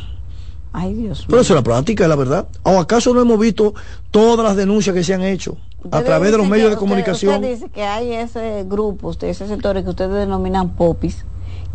Ay, 0.78 0.94
Dios 0.94 1.24
Pero 1.28 1.40
eso 1.40 1.54
es 1.54 1.56
la 1.56 1.64
práctica, 1.64 2.04
es 2.04 2.08
la 2.08 2.14
verdad. 2.14 2.46
¿O 2.62 2.78
acaso 2.78 3.12
no 3.12 3.20
hemos 3.20 3.38
visto 3.40 3.74
todas 4.12 4.46
las 4.46 4.54
denuncias 4.54 4.94
que 4.94 5.02
se 5.02 5.12
han 5.12 5.22
hecho 5.22 5.56
a 5.90 6.02
través 6.02 6.30
de 6.30 6.38
los 6.38 6.48
medios 6.48 6.70
de 6.70 6.76
comunicación? 6.76 7.34
Usted 7.34 7.50
dice 7.50 7.68
que 7.68 7.82
hay 7.82 8.12
ese 8.12 8.64
grupo, 8.64 9.10
ese 9.10 9.48
sector 9.48 9.82
que 9.82 9.90
ustedes 9.90 10.12
denominan 10.12 10.70
popis, 10.76 11.24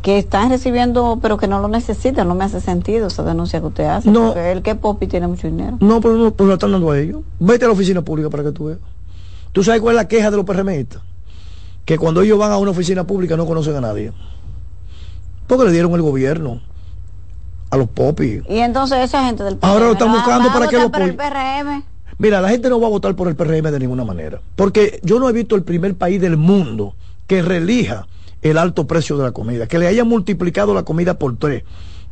que 0.02 0.18
están 0.18 0.50
recibiendo, 0.50 1.20
pero 1.22 1.36
que 1.36 1.48
no 1.48 1.60
lo 1.60 1.68
necesitan. 1.68 2.30
No 2.30 2.36
me 2.36 2.46
hace 2.46 2.62
sentido 2.62 3.08
esa 3.08 3.24
denuncia 3.24 3.60
que 3.60 3.68
usted 3.68 3.84
hace. 3.84 4.10
No. 4.10 4.28
Porque 4.28 4.54
el 4.54 4.62
que 4.62 4.76
popi 4.76 5.08
tiene 5.08 5.28
mucho 5.28 5.48
dinero. 5.48 5.78
No, 5.82 6.00
pero 6.00 6.16
no, 6.16 6.32
pues 6.32 6.48
lo 6.48 6.54
están 6.54 6.72
dando 6.72 6.90
a 6.90 6.98
ellos. 6.98 7.24
Vete 7.40 7.66
a 7.66 7.68
la 7.68 7.74
oficina 7.74 8.04
pública 8.04 8.30
para 8.30 8.44
que 8.44 8.54
tú 8.54 8.66
veas. 8.66 8.80
¿Tú 9.52 9.66
sabes 9.66 9.82
cuál 9.82 9.96
es 9.96 10.02
la 10.02 10.08
queja 10.08 10.32
de 10.32 10.38
los 10.38 10.46
PRMistas? 10.46 11.02
Que 11.84 11.98
cuando 11.98 12.22
ellos 12.22 12.40
van 12.40 12.54
a 12.54 12.58
una 12.58 12.72
oficina 12.72 13.06
pública 13.06 13.36
no 13.36 13.46
conocen 13.46 13.76
a 13.76 13.82
nadie. 13.82 14.14
Porque 15.46 15.66
le 15.66 15.72
dieron 15.72 15.92
el 15.94 16.02
gobierno 16.02 16.62
a 17.74 17.78
los 17.78 17.90
popis. 17.90 18.44
Y 18.48 18.60
entonces 18.60 19.00
esa 19.00 19.26
gente 19.26 19.44
del 19.44 19.58
PRM. 19.58 19.70
Ahora 19.70 19.86
lo 19.86 19.92
están 19.94 20.12
buscando 20.12 20.54
para 20.54 20.68
que 20.68 20.78
lo 20.78 20.92
por 20.92 21.02
el 21.02 21.16
PRM. 21.16 21.84
Mira, 22.20 22.40
la 22.40 22.50
gente 22.50 22.70
no 22.70 22.80
va 22.80 22.86
a 22.86 22.92
votar 22.92 23.16
por 23.16 23.28
el 23.28 23.36
PRM 23.36 23.72
de 23.72 23.80
ninguna 23.80 24.06
manera. 24.06 24.40
Porque 24.56 25.00
yo 25.02 25.20
no 25.20 25.28
he 25.28 25.34
visto 25.34 25.56
el 25.56 25.64
primer 25.64 25.96
país 25.96 26.22
del 26.22 26.38
mundo 26.38 26.94
que 27.26 27.42
relija 27.42 28.08
el 28.44 28.60
alto 28.60 28.86
precio 28.86 29.18
de 29.18 29.24
la 29.24 29.32
comida, 29.32 29.66
que 29.68 29.80
le 29.80 29.88
haya 29.88 30.04
multiplicado 30.04 30.74
la 30.76 30.84
comida 30.84 31.18
por 31.18 31.36
tres 31.38 31.64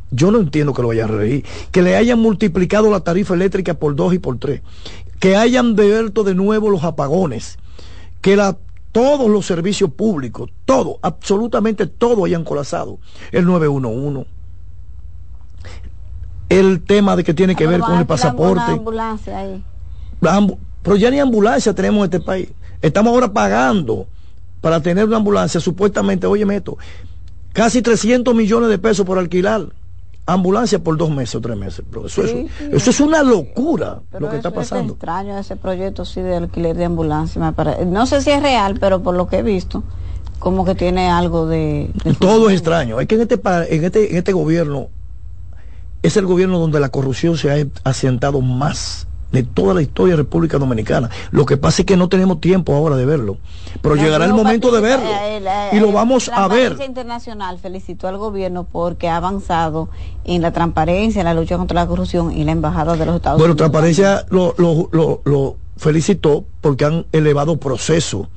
Yo 0.10 0.32
no 0.32 0.40
entiendo 0.40 0.74
que 0.74 0.82
lo 0.82 0.88
vayan 0.88 1.12
a 1.12 1.14
reír. 1.14 1.46
Que 1.70 1.84
le 1.84 1.96
hayan 1.96 2.20
multiplicado 2.20 2.90
la 2.90 3.02
tarifa 3.02 3.36
eléctrica 3.36 3.76
por 3.76 3.96
dos 3.96 4.16
y 4.16 4.20
por 4.20 4.40
tres. 4.40 4.62
Que 5.20 5.36
hayan 5.36 5.76
devuelto 5.76 6.24
de 6.24 6.34
nuevo 6.34 6.72
los 6.72 6.84
apagones. 6.84 7.60
Que 8.22 8.36
la, 8.36 8.58
todos 8.92 9.30
los 9.30 9.46
servicios 9.46 9.92
públicos, 9.94 10.50
todo, 10.66 10.98
absolutamente 11.04 11.86
todo 11.86 12.26
hayan 12.26 12.44
colapsado. 12.44 12.98
El 13.32 13.46
911. 13.46 14.41
El 16.52 16.84
tema 16.84 17.16
de 17.16 17.24
que 17.24 17.34
tiene 17.34 17.56
que 17.56 17.68
ver 17.68 17.80
con 17.80 17.98
el 17.98 18.06
pasaporte. 18.06 18.72
Ambulancia 18.72 19.38
ahí. 19.38 19.64
pero 20.82 20.96
ya 20.96 21.10
ni 21.10 21.20
ambulancia 21.20 21.74
tenemos 21.74 22.00
en 22.00 22.14
este 22.14 22.20
país. 22.20 22.50
Estamos 22.82 23.14
ahora 23.14 23.32
pagando 23.32 24.08
para 24.60 24.80
tener 24.80 25.06
una 25.06 25.18
ambulancia, 25.18 25.60
supuestamente, 25.60 26.28
oye, 26.28 26.46
esto, 26.56 26.78
casi 27.54 27.82
300 27.82 28.34
millones 28.34 28.70
de 28.70 28.78
pesos 28.78 29.06
por 29.06 29.18
alquilar 29.18 29.68
ambulancia 30.26 30.80
por 30.80 30.98
dos 30.98 31.10
meses 31.10 31.36
o 31.36 31.42
tres 31.42 31.58
meses. 31.58 31.84
eso, 32.06 32.24
eso, 32.24 32.90
es 32.90 33.00
una 33.00 33.24
locura 33.24 34.02
lo 34.18 34.30
que 34.30 34.38
está 34.38 34.52
pasando. 34.52 34.94
Es 34.94 34.98
extraño 34.98 35.38
ese 35.38 35.56
proyecto 35.56 36.06
sí 36.06 36.22
de 36.22 36.36
alquiler 36.36 36.78
de 36.78 36.86
ambulancia. 36.86 37.54
No 37.86 38.06
sé 38.06 38.22
si 38.22 38.32
es 38.32 38.42
real, 38.42 38.78
pero 38.80 39.02
por 39.02 39.16
lo 39.16 39.28
que 39.28 39.40
he 39.40 39.44
visto, 39.44 39.84
como 40.40 40.66
que 40.66 40.76
tiene 40.76 41.10
algo 41.10 41.48
de... 41.48 41.90
Todo 42.20 42.50
es 42.50 42.56
extraño. 42.56 43.00
Es 43.00 43.08
que 43.08 43.16
en 43.16 43.22
este, 43.22 43.40
en 43.44 43.84
este, 43.84 44.12
en 44.12 44.18
este 44.18 44.34
gobierno 44.34 44.90
es 46.04 46.18
el 46.18 46.26
gobierno 46.26 46.60
donde 46.60 46.80
la 46.80 46.90
corrupción 46.90 47.38
se 47.38 47.52
ha 47.52 47.68
asentado 47.84 48.42
más 48.42 49.08
de 49.32 49.44
toda 49.44 49.74
la 49.74 49.82
historia 49.82 50.14
de 50.14 50.18
República 50.18 50.58
Dominicana. 50.58 51.10
Lo 51.32 51.46
que 51.46 51.58
pasa 51.58 51.82
es 51.82 51.86
que 51.86 51.96
no 51.96 52.10
tenemos 52.10 52.42
tiempo 52.42 52.76
ahora 52.76 52.96
de 52.98 53.06
verlo, 53.06 53.38
pero 53.82 53.96
llegará 53.96 54.26
el 54.26 54.34
momento 54.34 54.72
de 54.72 54.82
verlo 54.82 55.10
y 55.72 55.80
lo 55.80 55.92
vamos 55.92 56.30
a 56.30 56.48
ver. 56.48 56.78
La 56.78 56.86
Internacional 56.86 57.58
felicitó 57.58 58.08
al 58.08 58.18
gobierno 58.18 58.66
porque 58.66 59.08
ha 59.08 59.16
avanzado 59.18 59.90
en 60.26 60.42
la 60.42 60.52
transparencia, 60.52 61.22
en 61.22 61.26
la 61.26 61.34
lucha 61.34 61.58
contra 61.58 61.76
la 61.76 61.88
corrupción 61.88 62.32
y 62.38 62.44
la 62.44 62.52
embajada 62.52 62.98
de 62.98 63.06
los 63.06 63.16
Estados 63.16 63.38
Unidos. 63.38 63.56
Bueno, 63.56 63.56
transparencia 63.56 64.26
lo, 64.30 64.54
lo, 64.58 65.22
lo, 65.24 65.58
felicitó 65.78 66.46
porque 66.60 66.86
han 66.86 67.06
elevado 67.12 67.58
proceso 67.58 68.30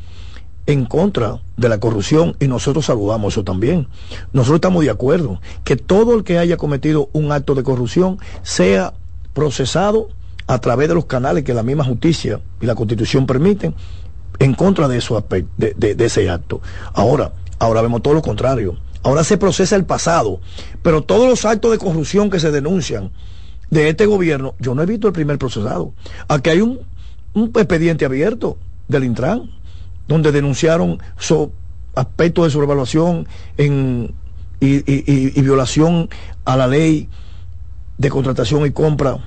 en 0.66 0.86
contra 0.86 1.40
de 1.56 1.68
la 1.68 1.78
corrupción 1.78 2.36
y 2.40 2.48
nosotros 2.48 2.86
saludamos 2.86 3.34
eso 3.34 3.44
también. 3.44 3.88
Nosotros 4.32 4.56
estamos 4.56 4.84
de 4.84 4.90
acuerdo 4.90 5.40
que 5.64 5.76
todo 5.76 6.14
el 6.14 6.24
que 6.24 6.38
haya 6.38 6.56
cometido 6.56 7.10
un 7.12 7.32
acto 7.32 7.54
de 7.54 7.62
corrupción 7.62 8.18
sea 8.42 8.94
procesado 9.32 10.08
a 10.46 10.58
través 10.58 10.88
de 10.88 10.94
los 10.94 11.06
canales 11.06 11.44
que 11.44 11.54
la 11.54 11.62
misma 11.62 11.84
justicia 11.84 12.40
y 12.60 12.66
la 12.66 12.74
constitución 12.74 13.26
permiten 13.26 13.74
en 14.38 14.54
contra 14.54 14.88
de, 14.88 14.98
eso, 14.98 15.22
de, 15.56 15.74
de, 15.74 16.04
ese 16.04 16.28
acto. 16.28 16.60
Ahora, 16.92 17.32
ahora 17.58 17.82
vemos 17.82 18.02
todo 18.02 18.14
lo 18.14 18.22
contrario. 18.22 18.76
Ahora 19.02 19.22
se 19.22 19.36
procesa 19.36 19.76
el 19.76 19.84
pasado, 19.84 20.40
pero 20.82 21.02
todos 21.02 21.28
los 21.28 21.44
actos 21.44 21.70
de 21.70 21.78
corrupción 21.78 22.30
que 22.30 22.40
se 22.40 22.50
denuncian 22.50 23.10
de 23.70 23.88
este 23.88 24.06
gobierno, 24.06 24.54
yo 24.58 24.74
no 24.74 24.82
he 24.82 24.86
visto 24.86 25.06
el 25.06 25.12
primer 25.12 25.38
procesado. 25.38 25.92
Aquí 26.28 26.50
hay 26.50 26.60
un, 26.60 26.80
un 27.34 27.44
expediente 27.54 28.04
abierto 28.04 28.56
del 28.88 29.04
Intran, 29.04 29.50
donde 30.08 30.32
denunciaron 30.32 30.98
aspectos 31.94 32.44
de 32.44 32.50
sobrevaluación 32.50 33.26
en, 33.56 34.14
y, 34.60 34.82
y 35.38 35.42
violación 35.42 36.08
a 36.44 36.56
la 36.56 36.66
ley 36.66 37.08
de 37.98 38.10
contratación 38.10 38.66
y 38.66 38.70
compra 38.70 39.18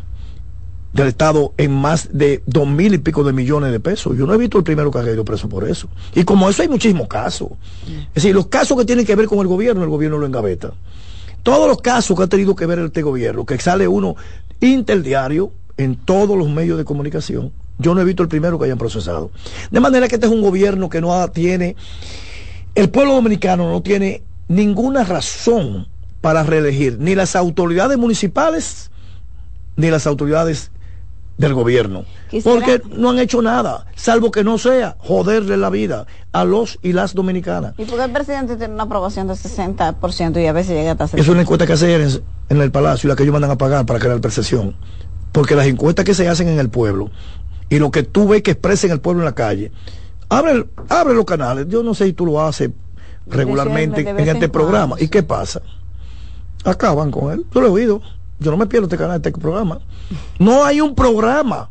del 0.94 1.08
Estado 1.08 1.54
en 1.58 1.74
más 1.74 2.10
de 2.12 2.42
dos 2.46 2.68
mil 2.68 2.94
y 2.94 2.98
pico 2.98 3.24
de 3.24 3.34
millones 3.34 3.72
de 3.72 3.80
pesos. 3.80 4.18
Yo 4.18 4.26
no 4.26 4.34
he 4.34 4.38
visto 4.38 4.58
el 4.58 4.63
primero 4.63 4.90
que 4.90 5.00
ha 5.00 5.04
caído 5.04 5.24
preso 5.24 5.48
por 5.48 5.70
eso. 5.70 5.88
Y 6.16 6.24
como 6.24 6.50
eso 6.50 6.62
hay 6.62 6.70
muchísimos 6.70 7.08
casos. 7.08 7.50
Es 8.10 8.24
decir, 8.24 8.34
los 8.34 8.48
casos 8.48 8.78
que 8.78 8.86
tienen 8.86 9.06
que 9.06 9.16
ver 9.16 9.28
con 9.28 9.40
el 9.40 9.48
gobierno, 9.48 9.84
el 9.84 9.90
gobierno 9.90 10.18
lo 10.18 10.26
engaveta. 10.26 10.74
Todos 11.44 11.68
los 11.68 11.82
casos 11.82 12.18
que 12.18 12.24
ha 12.24 12.28
tenido 12.28 12.56
que 12.56 12.66
ver 12.66 12.80
este 12.80 13.04
gobierno, 13.04 13.46
que 13.46 13.60
sale 13.60 13.88
uno 13.88 14.16
interdiario 14.60 15.52
en 15.78 15.96
todos 15.96 16.38
los 16.38 16.50
medios 16.50 16.78
de 16.78 16.84
comunicación, 16.86 17.52
yo 17.80 17.94
no 17.94 18.02
he 18.02 18.06
visto 18.06 18.24
el 18.24 18.30
primero 18.30 18.58
que 18.58 18.66
hayan 18.66 18.78
procesado. 18.78 19.32
De 19.72 19.80
manera 19.80 20.08
que 20.08 20.16
este 20.16 20.28
es 20.28 20.34
un 20.34 20.42
gobierno 20.42 20.90
que 20.90 21.02
no 21.02 21.30
tiene, 21.30 21.76
el 22.76 22.90
pueblo 22.90 23.13
dominicano 23.13 23.70
no 23.70 23.82
tiene 23.82 24.24
ninguna 24.48 25.04
razón 25.04 25.88
para 26.22 26.44
reelegir 26.44 26.98
ni 27.00 27.16
las 27.16 27.36
autoridades 27.36 27.98
municipales 27.98 28.92
ni 29.76 29.90
las 29.90 30.08
autoridades 30.08 30.72
del 31.38 31.54
gobierno. 31.54 32.06
Porque 32.44 32.82
no 32.96 33.12
han 33.12 33.20
hecho 33.20 33.42
nada, 33.42 33.86
salvo 33.96 34.32
que 34.32 34.44
no 34.44 34.58
sea 34.58 34.98
joderle 35.00 35.56
la 35.56 35.70
vida 35.70 36.08
a 36.32 36.44
los 36.44 36.80
y 36.82 36.94
las 36.94 37.13
dominicanas. 37.13 37.74
¿Y 37.78 37.86
porque 37.86 38.06
el 38.06 38.12
presidente 38.12 38.58
tiene 38.58 38.74
una 38.74 38.84
aprobación 38.84 39.28
del 39.28 39.38
60% 39.38 40.42
y 40.42 40.48
a 40.48 40.52
veces 40.52 40.76
llega 40.76 40.92
hasta 40.94 41.06
60%? 41.06 41.20
Es 41.20 41.28
una 41.28 41.42
encuesta 41.42 41.68
que 41.68 41.74
hacen 41.74 41.90
en, 41.90 42.24
en, 42.50 42.62
el 42.62 42.72
palacio 42.72 43.08
y 43.08 43.10
la 43.10 43.16
que 43.16 43.24
ellos 43.24 43.34
mandan 43.34 43.52
a 43.52 43.58
pagar 43.58 43.86
para 43.86 44.00
crear 44.00 44.20
percepción. 44.20 44.76
Porque 45.32 45.56
las 45.56 45.68
encuestas 45.68 46.04
que 46.04 46.16
se 46.16 46.28
hacen 46.28 46.48
en 46.48 46.60
el 46.60 46.70
pueblo 46.70 47.12
y 47.69 47.80
lo 47.80 47.91
que 47.91 48.03
tú 48.03 48.27
ves 48.27 48.41
que 48.41 48.51
expresa 48.51 48.88
en 48.88 48.93
el 48.93 48.99
pueblo 48.99 49.21
en 49.21 49.25
la 49.25 49.36
calle, 49.36 49.71
abre, 50.30 50.65
abre 50.89 51.13
los 51.13 51.25
canales. 51.25 51.67
Yo 51.69 51.84
no 51.84 51.93
sé 51.93 52.06
si 52.06 52.13
tú 52.13 52.25
lo 52.25 52.41
haces 52.41 52.69
regularmente 53.27 54.08
en 54.08 54.19
este 54.19 54.49
programa. 54.49 54.95
¿Y 54.99 55.08
qué 55.08 55.23
pasa? 55.23 55.62
Acaban 56.63 57.12
con 57.12 57.32
él. 57.32 57.45
Yo 57.53 57.62
lo 57.62 57.67
he 57.67 57.71
oído. 57.71 58.01
Yo 58.39 58.51
no 58.51 58.58
me 58.58 58.67
pierdo 58.67 58.86
este 58.86 58.97
canal, 58.97 59.17
este 59.17 59.32
programa. 59.32 59.80
No 60.39 60.63
hay 60.63 60.80
un 60.80 60.95
programa 60.95 61.69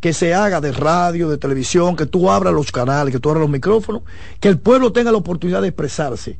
que 0.00 0.12
se 0.12 0.34
haga 0.34 0.60
de 0.60 0.72
radio, 0.72 1.28
de 1.28 1.38
televisión, 1.38 1.96
que 1.96 2.06
tú 2.06 2.30
abras 2.30 2.52
los 2.52 2.70
canales, 2.70 3.12
que 3.12 3.20
tú 3.20 3.30
abras 3.30 3.42
los 3.42 3.50
micrófonos, 3.50 4.02
que 4.40 4.48
el 4.48 4.58
pueblo 4.58 4.92
tenga 4.92 5.10
la 5.10 5.18
oportunidad 5.18 5.62
de 5.62 5.68
expresarse, 5.68 6.38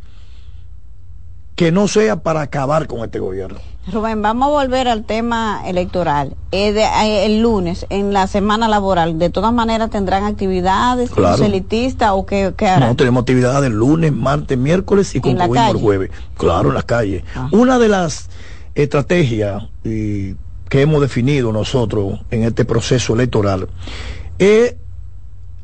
que 1.56 1.72
no 1.72 1.88
sea 1.88 2.16
para 2.16 2.42
acabar 2.42 2.86
con 2.86 3.00
este 3.00 3.18
gobierno. 3.18 3.58
Rubén, 3.90 4.20
vamos 4.20 4.48
a 4.48 4.50
volver 4.50 4.88
al 4.88 5.04
tema 5.04 5.62
electoral. 5.66 6.34
Eh, 6.52 6.74
eh, 6.76 7.24
el 7.24 7.40
lunes, 7.40 7.86
en 7.88 8.12
la 8.12 8.26
semana 8.26 8.68
laboral, 8.68 9.18
¿de 9.18 9.30
todas 9.30 9.52
maneras 9.52 9.90
tendrán 9.90 10.24
actividades 10.24 11.10
claro. 11.10 11.42
elitistas 11.42 12.10
o 12.12 12.26
qué, 12.26 12.52
harán? 12.60 12.90
No, 12.90 12.96
tenemos 12.96 13.22
actividades 13.22 13.70
lunes, 13.70 14.12
martes, 14.12 14.58
miércoles 14.58 15.14
y 15.14 15.20
concluimos 15.20 15.70
el 15.70 15.76
jueves. 15.76 16.10
Claro, 16.36 16.68
en 16.68 16.74
las 16.74 16.84
calles. 16.84 17.24
Ah. 17.34 17.48
Una 17.52 17.78
de 17.78 17.88
las 17.88 18.28
estrategia 18.74 19.70
que 19.82 20.36
hemos 20.82 21.00
definido 21.00 21.52
nosotros 21.52 22.20
en 22.30 22.42
este 22.42 22.66
proceso 22.66 23.14
electoral 23.14 23.68
es 24.38 24.76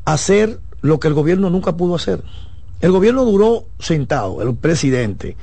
hacer 0.05 0.59
lo 0.81 0.99
que 0.99 1.09
el 1.09 1.13
gobierno 1.13 1.49
nunca 1.51 1.77
pudo 1.77 1.95
hacer. 1.95 2.23
El 2.81 2.91
gobierno 2.91 3.23
duró 3.23 3.65
sentado, 3.79 4.41
el 4.41 4.55
presidente 4.55 5.37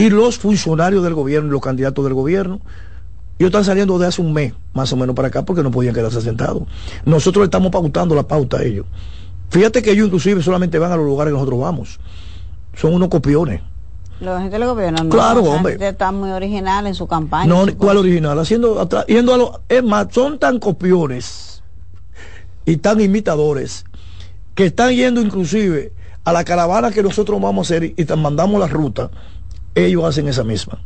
y 0.00 0.08
los 0.08 0.38
funcionarios 0.38 1.02
del 1.02 1.12
gobierno 1.12 1.48
y 1.48 1.52
los 1.52 1.60
candidatos 1.60 2.02
del 2.04 2.14
gobierno. 2.14 2.60
Ellos 3.38 3.48
están 3.48 3.64
saliendo 3.64 3.98
de 3.98 4.06
hace 4.06 4.22
un 4.22 4.32
mes, 4.32 4.54
más 4.72 4.92
o 4.92 4.96
menos, 4.96 5.14
para 5.14 5.28
acá 5.28 5.44
porque 5.44 5.62
no 5.62 5.70
podían 5.70 5.94
quedarse 5.94 6.22
sentados. 6.22 6.62
Nosotros 7.04 7.42
le 7.42 7.44
estamos 7.46 7.70
pautando 7.70 8.14
la 8.14 8.22
pauta 8.22 8.58
a 8.58 8.62
ellos. 8.62 8.86
Fíjate 9.50 9.82
que 9.82 9.92
ellos 9.92 10.06
inclusive 10.06 10.42
solamente 10.42 10.78
van 10.78 10.92
a 10.92 10.96
los 10.96 11.04
lugares 11.04 11.32
que 11.32 11.34
nosotros 11.34 11.60
vamos. 11.60 12.00
Son 12.74 12.94
unos 12.94 13.08
copiones. 13.08 13.60
Los 14.20 14.38
gente 14.40 14.58
del 14.58 14.68
gobierno 14.68 15.04
no. 15.04 15.10
Claro, 15.10 15.42
hombre. 15.42 15.76
Está 15.80 16.12
muy 16.12 16.30
original 16.30 16.86
en 16.86 16.94
su 16.94 17.06
campaña. 17.06 17.46
No, 17.46 17.66
¿cuál 17.76 17.98
original? 17.98 18.38
Haciendo 18.38 18.80
atrás, 18.80 19.06
yendo 19.06 19.34
a 19.34 19.36
los. 19.38 19.50
Es 19.68 19.82
más, 19.82 20.08
son 20.10 20.38
tan 20.38 20.58
copiones 20.58 21.62
y 22.64 22.76
tan 22.78 23.00
imitadores 23.00 23.84
que 24.54 24.66
están 24.66 24.94
yendo 24.94 25.20
inclusive 25.20 25.92
a 26.24 26.32
la 26.32 26.44
caravana 26.44 26.90
que 26.90 27.02
nosotros 27.02 27.40
vamos 27.40 27.70
a 27.70 27.74
hacer 27.74 27.94
y 27.96 28.04
te 28.04 28.16
mandamos 28.16 28.60
la 28.60 28.66
ruta. 28.66 29.10
Ellos 29.74 30.04
hacen 30.04 30.28
esa 30.28 30.44
misma. 30.44 30.80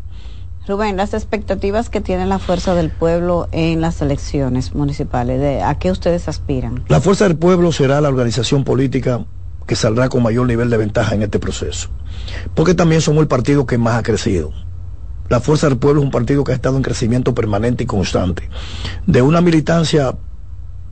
Rubén, 0.66 0.96
las 0.96 1.12
expectativas 1.12 1.90
que 1.90 2.00
tiene 2.00 2.24
la 2.24 2.38
fuerza 2.38 2.74
del 2.74 2.90
pueblo 2.90 3.48
en 3.52 3.82
las 3.82 4.00
elecciones 4.00 4.74
municipales, 4.74 5.38
¿de 5.38 5.62
¿a 5.62 5.78
qué 5.78 5.90
ustedes 5.90 6.26
aspiran? 6.26 6.84
La 6.88 7.02
fuerza 7.02 7.28
del 7.28 7.36
pueblo 7.36 7.70
será 7.70 8.00
la 8.00 8.08
organización 8.08 8.64
política 8.64 9.26
que 9.66 9.76
saldrá 9.76 10.08
con 10.08 10.22
mayor 10.22 10.46
nivel 10.46 10.70
de 10.70 10.76
ventaja 10.76 11.14
en 11.14 11.22
este 11.22 11.38
proceso. 11.38 11.88
Porque 12.54 12.74
también 12.74 13.00
somos 13.00 13.20
el 13.22 13.28
partido 13.28 13.66
que 13.66 13.78
más 13.78 13.96
ha 13.98 14.02
crecido. 14.02 14.52
La 15.28 15.40
Fuerza 15.40 15.68
del 15.68 15.78
Pueblo 15.78 16.00
es 16.00 16.04
un 16.04 16.10
partido 16.10 16.44
que 16.44 16.52
ha 16.52 16.54
estado 16.54 16.76
en 16.76 16.82
crecimiento 16.82 17.34
permanente 17.34 17.84
y 17.84 17.86
constante. 17.86 18.50
De 19.06 19.22
una 19.22 19.40
militancia 19.40 20.14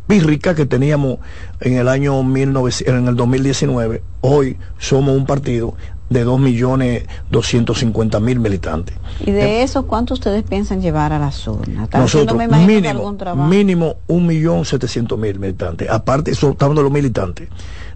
pírrica 0.07 0.55
que 0.55 0.67
teníamos 0.67 1.19
en 1.61 1.75
el 1.75 1.89
año 1.89 2.19
en 2.21 3.09
el 3.09 3.17
2019, 3.17 4.03
hoy 4.23 4.57
somos 4.79 5.17
un 5.17 5.27
partido 5.27 5.75
de 6.13 6.27
2.250.000 6.27 8.39
militantes. 8.39 8.97
¿Y 9.21 9.31
de 9.31 9.61
eh, 9.61 9.63
eso 9.63 9.87
cuánto 9.87 10.15
ustedes 10.15 10.43
piensan 10.43 10.81
llevar 10.81 11.13
a 11.13 11.19
la 11.19 11.31
zona? 11.31 11.89
Nosotros, 11.93 12.39
mínimo, 12.67 13.17
mínimo 13.49 13.97
1.700.000 14.09 15.39
militantes. 15.39 15.91
Aparte, 15.91 16.31
eso 16.33 16.51
estamos 16.51 16.77
de 16.77 16.83
los 16.83 16.93
militantes. 16.93 17.49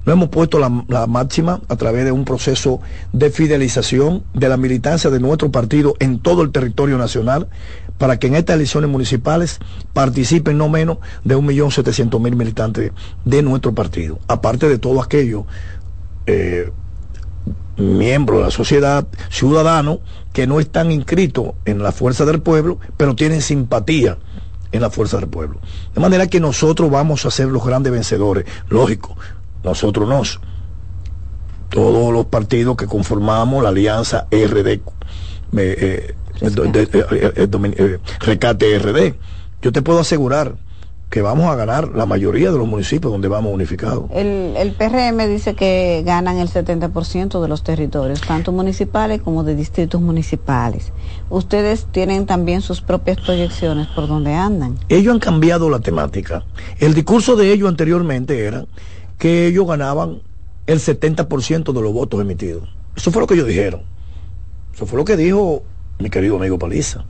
Nos 0.07 0.15
hemos 0.15 0.29
puesto 0.29 0.61
la, 0.61 1.07
máxima 1.09 1.61
a 1.69 1.75
través 1.75 2.05
de 2.05 2.13
un 2.13 2.25
proceso 2.25 2.81
de 3.13 3.29
fidelización 3.31 4.23
de 4.35 4.49
la 4.49 4.57
militancia 4.57 5.11
de 5.11 5.19
nuestro 5.19 5.51
partido 5.51 5.97
en 5.99 6.21
todo 6.21 6.43
el 6.43 6.53
territorio 6.53 6.97
nacional 6.97 7.49
para 7.99 8.19
que 8.19 8.29
en 8.29 8.37
estas 8.37 8.55
elecciones 8.55 8.89
municipales 8.89 9.59
participen 9.93 10.59
no 10.59 10.69
menos 10.69 10.99
de 11.25 11.37
1.700.000 11.37 12.37
militantes 12.37 12.93
de 13.25 13.43
nuestro 13.43 13.75
partido. 13.75 14.21
Aparte 14.29 14.69
de 14.69 14.79
todo 14.79 15.03
aquello, 15.03 15.45
eh, 16.27 16.71
miembros 17.77 18.39
de 18.39 18.45
la 18.45 18.51
sociedad, 18.51 19.07
ciudadanos, 19.31 19.99
que 20.33 20.47
no 20.47 20.61
están 20.61 20.93
inscritos 20.93 21.53
en 21.65 21.83
la 21.83 21.93
fuerza 21.93 22.25
del 22.25 22.41
pueblo, 22.43 22.79
pero 22.97 23.15
tienen 23.15 23.43
simpatía 23.43 24.19
en 24.73 24.81
la 24.81 24.91
fuerza 24.91 25.19
del 25.19 25.29
pueblo. 25.29 25.61
De 25.95 26.01
manera 26.01 26.27
que 26.27 26.41
nosotros 26.41 26.91
vamos 26.91 27.25
a 27.27 27.31
ser 27.31 27.49
los 27.49 27.65
grandes 27.65 27.93
vencedores. 27.93 28.45
Lógico, 28.69 29.17
nosotros 29.65 30.09
no. 30.09 30.23
Todos 31.71 32.13
los 32.13 32.27
partidos 32.27 32.77
que 32.77 32.87
conformamos 32.87 33.63
la 33.63 33.71
alianza 33.71 34.27
RD, 34.31 34.69
eh, 34.69 34.81
eh, 35.57 36.15
Recate 38.21 38.79
RD, 38.79 39.15
yo 39.63 39.73
te 39.73 39.83
puedo 39.83 40.01
asegurar 40.01 40.57
que 41.11 41.23
vamos 41.23 41.47
a 41.47 41.55
ganar 41.55 41.89
la 41.95 42.05
mayoría 42.05 42.51
de 42.51 42.59
los 42.59 42.67
municipios 42.67 43.13
donde 43.13 43.29
vamos 43.29 43.55
unificados. 43.55 44.11
El, 44.13 44.55
el 44.57 44.73
PRM 44.73 45.29
dice 45.29 45.55
que 45.55 46.03
ganan 46.05 46.39
el 46.39 46.49
70% 46.49 47.41
de 47.41 47.49
los 47.49 47.63
territorios, 47.63 48.21
tanto 48.21 48.51
municipales 48.53 49.23
como 49.23 49.45
de 49.45 49.55
distritos 49.55 50.01
municipales. 50.01 50.93
Ustedes 51.31 51.87
tienen 51.93 52.27
también 52.27 52.61
sus 52.61 52.81
propias 52.81 53.19
proyecciones 53.21 53.87
por 53.89 54.09
donde 54.09 54.35
andan. 54.35 54.79
Ellos 54.89 55.15
han 55.15 55.21
cambiado 55.21 55.71
la 55.71 55.79
temática. 55.79 56.45
El 56.79 56.95
discurso 56.95 57.37
de 57.37 57.53
ellos 57.53 57.69
anteriormente 57.69 58.45
era 58.45 58.67
que 59.19 59.47
ellos 59.47 59.67
ganaban 59.67 60.21
el 60.67 60.81
70% 60.81 61.73
de 61.73 61.81
los 61.81 61.93
votos 61.93 62.21
emitidos. 62.21 62.69
Eso 62.97 63.13
fue 63.13 63.23
lo 63.23 63.29
que 63.29 63.35
ellos 63.35 63.47
dijeron. 63.47 63.83
Eso 64.75 64.87
fue 64.87 64.99
lo 64.99 65.05
que 65.05 65.17
dijo 65.17 65.63
mi 65.99 66.11
querido 66.11 66.37
amigo 66.37 66.59
Paliza. 66.59 67.05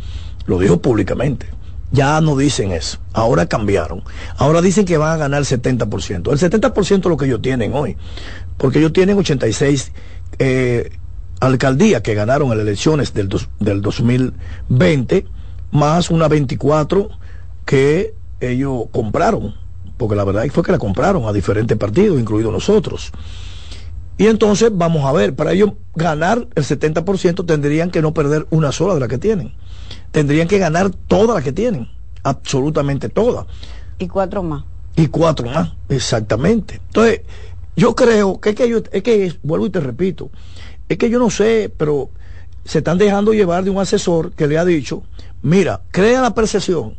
Lo 0.46 0.58
dijo 0.58 0.80
públicamente. 0.80 1.46
Ya 1.92 2.20
no 2.20 2.36
dicen 2.36 2.72
eso. 2.72 2.98
Ahora 3.12 3.46
cambiaron. 3.46 4.02
Ahora 4.36 4.60
dicen 4.60 4.84
que 4.84 4.98
van 4.98 5.12
a 5.12 5.16
ganar 5.16 5.40
el 5.40 5.46
70%. 5.46 6.32
El 6.32 6.38
70% 6.38 6.98
es 6.98 7.04
lo 7.04 7.16
que 7.16 7.26
ellos 7.26 7.42
tienen 7.42 7.72
hoy. 7.74 7.96
Porque 8.56 8.78
ellos 8.78 8.92
tienen 8.92 9.18
86 9.18 9.92
eh, 10.38 10.90
alcaldías 11.40 12.02
que 12.02 12.14
ganaron 12.14 12.50
en 12.50 12.58
las 12.58 12.66
elecciones 12.66 13.14
del, 13.14 13.28
del 13.60 13.82
2020, 13.82 15.26
más 15.70 16.10
una 16.10 16.28
24 16.28 17.10
que 17.64 18.14
ellos 18.40 18.84
compraron. 18.90 19.54
Porque 19.96 20.16
la 20.16 20.24
verdad 20.24 20.44
fue 20.50 20.62
que 20.62 20.72
la 20.72 20.78
compraron 20.78 21.26
a 21.26 21.32
diferentes 21.32 21.76
partidos, 21.78 22.18
incluidos 22.18 22.52
nosotros. 22.52 23.12
Y 24.18 24.26
entonces 24.26 24.70
vamos 24.72 25.04
a 25.04 25.12
ver, 25.12 25.34
para 25.34 25.52
ellos 25.52 25.72
ganar 25.94 26.48
el 26.54 26.64
70% 26.64 27.46
tendrían 27.46 27.90
que 27.90 28.02
no 28.02 28.12
perder 28.12 28.46
una 28.50 28.72
sola 28.72 28.94
de 28.94 29.00
las 29.00 29.08
que 29.08 29.18
tienen 29.18 29.52
tendrían 30.16 30.48
que 30.48 30.56
ganar 30.56 30.90
todas 31.08 31.34
las 31.36 31.44
que 31.44 31.52
tienen, 31.52 31.90
absolutamente 32.22 33.10
todas. 33.10 33.44
Y 33.98 34.08
cuatro 34.08 34.42
más. 34.42 34.64
Y 34.96 35.08
cuatro 35.08 35.46
más, 35.46 35.74
exactamente. 35.90 36.80
Entonces, 36.86 37.20
yo 37.76 37.94
creo 37.94 38.40
que 38.40 38.48
es 38.48 38.56
que 38.56 38.66
yo, 38.66 38.78
es 38.92 39.02
que, 39.02 39.36
vuelvo 39.42 39.66
y 39.66 39.70
te 39.70 39.80
repito, 39.80 40.30
es 40.88 40.96
que 40.96 41.10
yo 41.10 41.18
no 41.18 41.28
sé, 41.28 41.70
pero 41.76 42.08
se 42.64 42.78
están 42.78 42.96
dejando 42.96 43.34
llevar 43.34 43.62
de 43.64 43.68
un 43.68 43.78
asesor 43.78 44.32
que 44.32 44.46
le 44.46 44.56
ha 44.56 44.64
dicho, 44.64 45.02
mira, 45.42 45.82
crea 45.90 46.22
la 46.22 46.34
percepción 46.34 46.94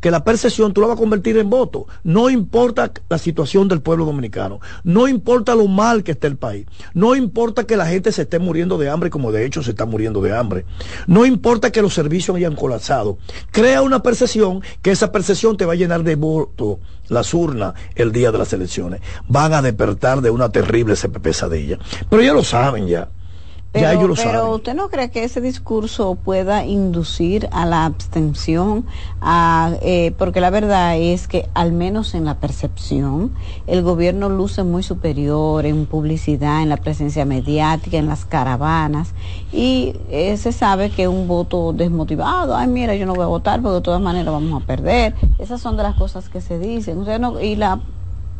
que 0.00 0.10
la 0.10 0.24
percepción 0.24 0.72
tú 0.72 0.80
la 0.80 0.88
vas 0.88 0.96
a 0.96 1.00
convertir 1.00 1.36
en 1.38 1.50
voto. 1.50 1.86
No 2.04 2.30
importa 2.30 2.92
la 3.08 3.18
situación 3.18 3.68
del 3.68 3.82
pueblo 3.82 4.04
dominicano, 4.04 4.60
no 4.84 5.08
importa 5.08 5.54
lo 5.54 5.66
mal 5.66 6.02
que 6.02 6.12
esté 6.12 6.26
el 6.26 6.36
país, 6.36 6.66
no 6.94 7.14
importa 7.14 7.64
que 7.64 7.76
la 7.76 7.86
gente 7.86 8.12
se 8.12 8.22
esté 8.22 8.38
muriendo 8.38 8.78
de 8.78 8.88
hambre 8.88 9.10
como 9.10 9.32
de 9.32 9.44
hecho 9.44 9.62
se 9.62 9.70
está 9.70 9.84
muriendo 9.84 10.20
de 10.22 10.36
hambre, 10.36 10.64
no 11.06 11.26
importa 11.26 11.70
que 11.70 11.82
los 11.82 11.94
servicios 11.94 12.36
hayan 12.36 12.56
colapsado. 12.56 13.18
Crea 13.50 13.82
una 13.82 14.02
percepción 14.02 14.62
que 14.82 14.90
esa 14.90 15.12
percepción 15.12 15.56
te 15.56 15.66
va 15.66 15.74
a 15.74 15.76
llenar 15.76 16.02
de 16.02 16.16
voto 16.16 16.80
las 17.08 17.34
urnas 17.34 17.74
el 17.94 18.12
día 18.12 18.32
de 18.32 18.38
las 18.38 18.52
elecciones. 18.52 19.00
Van 19.28 19.52
a 19.52 19.62
despertar 19.62 20.20
de 20.20 20.30
una 20.30 20.50
terrible 20.50 20.94
pesadilla. 21.22 21.78
Pero 22.08 22.22
ya 22.22 22.32
lo 22.32 22.44
saben 22.44 22.86
ya. 22.86 23.08
Pero, 23.72 24.54
usted 24.54 24.74
no 24.74 24.88
cree 24.88 25.10
que 25.10 25.22
ese 25.22 25.40
discurso 25.40 26.16
pueda 26.16 26.66
inducir 26.66 27.48
a 27.52 27.64
la 27.66 27.84
abstención, 27.84 28.84
a, 29.20 29.74
eh, 29.80 30.12
porque 30.18 30.40
la 30.40 30.50
verdad 30.50 30.96
es 30.96 31.28
que 31.28 31.48
al 31.54 31.70
menos 31.70 32.14
en 32.14 32.24
la 32.24 32.40
percepción 32.40 33.30
el 33.68 33.82
gobierno 33.82 34.28
luce 34.28 34.64
muy 34.64 34.82
superior 34.82 35.66
en 35.66 35.86
publicidad, 35.86 36.62
en 36.62 36.68
la 36.68 36.78
presencia 36.78 37.24
mediática, 37.24 37.96
en 37.96 38.06
las 38.06 38.24
caravanas 38.24 39.14
y 39.52 39.94
eh, 40.10 40.36
se 40.36 40.50
sabe 40.50 40.90
que 40.90 41.06
un 41.06 41.28
voto 41.28 41.72
desmotivado, 41.72 42.56
ay 42.56 42.66
mira 42.66 42.96
yo 42.96 43.06
no 43.06 43.14
voy 43.14 43.24
a 43.24 43.28
votar 43.28 43.62
porque 43.62 43.76
de 43.76 43.82
todas 43.82 44.00
maneras 44.00 44.32
vamos 44.32 44.62
a 44.62 44.66
perder, 44.66 45.14
esas 45.38 45.60
son 45.60 45.76
de 45.76 45.84
las 45.84 45.94
cosas 45.94 46.28
que 46.28 46.40
se 46.40 46.58
dicen, 46.58 46.98
usted 46.98 47.20
no, 47.20 47.40
y 47.40 47.54
la 47.54 47.80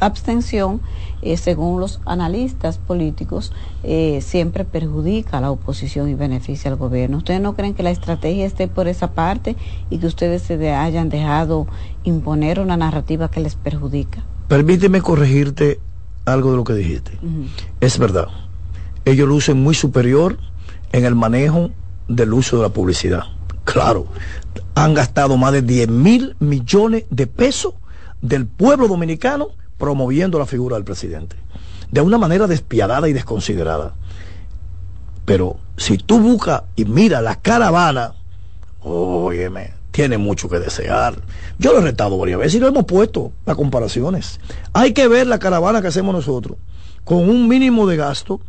abstención, 0.00 0.80
eh, 1.22 1.36
según 1.36 1.80
los 1.80 2.00
analistas 2.06 2.78
políticos, 2.78 3.52
eh, 3.82 4.20
siempre 4.22 4.64
perjudica 4.64 5.38
a 5.38 5.40
la 5.40 5.50
oposición 5.50 6.08
y 6.08 6.14
beneficia 6.14 6.70
al 6.70 6.76
gobierno. 6.76 7.18
¿Ustedes 7.18 7.40
no 7.40 7.54
creen 7.54 7.74
que 7.74 7.82
la 7.82 7.90
estrategia 7.90 8.46
esté 8.46 8.68
por 8.68 8.88
esa 8.88 9.12
parte 9.12 9.56
y 9.90 9.98
que 9.98 10.06
ustedes 10.06 10.42
se 10.42 10.72
hayan 10.72 11.08
dejado 11.08 11.66
imponer 12.04 12.60
una 12.60 12.76
narrativa 12.76 13.30
que 13.30 13.40
les 13.40 13.54
perjudica? 13.54 14.24
Permíteme 14.48 15.00
corregirte 15.00 15.80
algo 16.24 16.50
de 16.50 16.56
lo 16.56 16.64
que 16.64 16.74
dijiste. 16.74 17.12
Es 17.80 17.98
verdad. 17.98 18.28
Ellos 19.04 19.28
lucen 19.28 19.62
muy 19.62 19.74
superior 19.74 20.38
en 20.92 21.04
el 21.04 21.14
manejo 21.14 21.70
del 22.08 22.32
uso 22.32 22.56
de 22.56 22.62
la 22.62 22.68
publicidad. 22.70 23.24
Claro, 23.64 24.06
han 24.74 24.94
gastado 24.94 25.36
más 25.36 25.52
de 25.52 25.62
10 25.62 25.88
mil 25.88 26.36
millones 26.40 27.04
de 27.10 27.26
pesos 27.26 27.74
del 28.22 28.46
pueblo 28.46 28.88
dominicano 28.88 29.48
promoviendo 29.80 30.38
la 30.38 30.46
figura 30.46 30.76
del 30.76 30.84
presidente, 30.84 31.34
de 31.90 32.00
una 32.00 32.18
manera 32.18 32.46
despiadada 32.46 33.08
y 33.08 33.12
desconsiderada. 33.12 33.94
Pero 35.24 35.56
si 35.76 35.96
tú 35.96 36.20
buscas 36.20 36.62
y 36.76 36.84
miras 36.84 37.22
la 37.22 37.36
caravana, 37.36 38.14
óyeme, 38.82 39.72
tiene 39.90 40.18
mucho 40.18 40.48
que 40.48 40.60
desear. 40.60 41.14
Yo 41.58 41.72
lo 41.72 41.78
he 41.78 41.82
retado 41.82 42.18
varias 42.18 42.38
veces 42.38 42.54
y 42.56 42.60
lo 42.60 42.68
hemos 42.68 42.84
puesto 42.84 43.32
las 43.46 43.56
comparaciones. 43.56 44.38
Hay 44.72 44.92
que 44.92 45.08
ver 45.08 45.26
la 45.26 45.38
caravana 45.38 45.82
que 45.82 45.88
hacemos 45.88 46.14
nosotros 46.14 46.58
con 47.04 47.28
un 47.28 47.48
mínimo 47.48 47.86
de 47.86 47.96
gasto, 47.96 48.40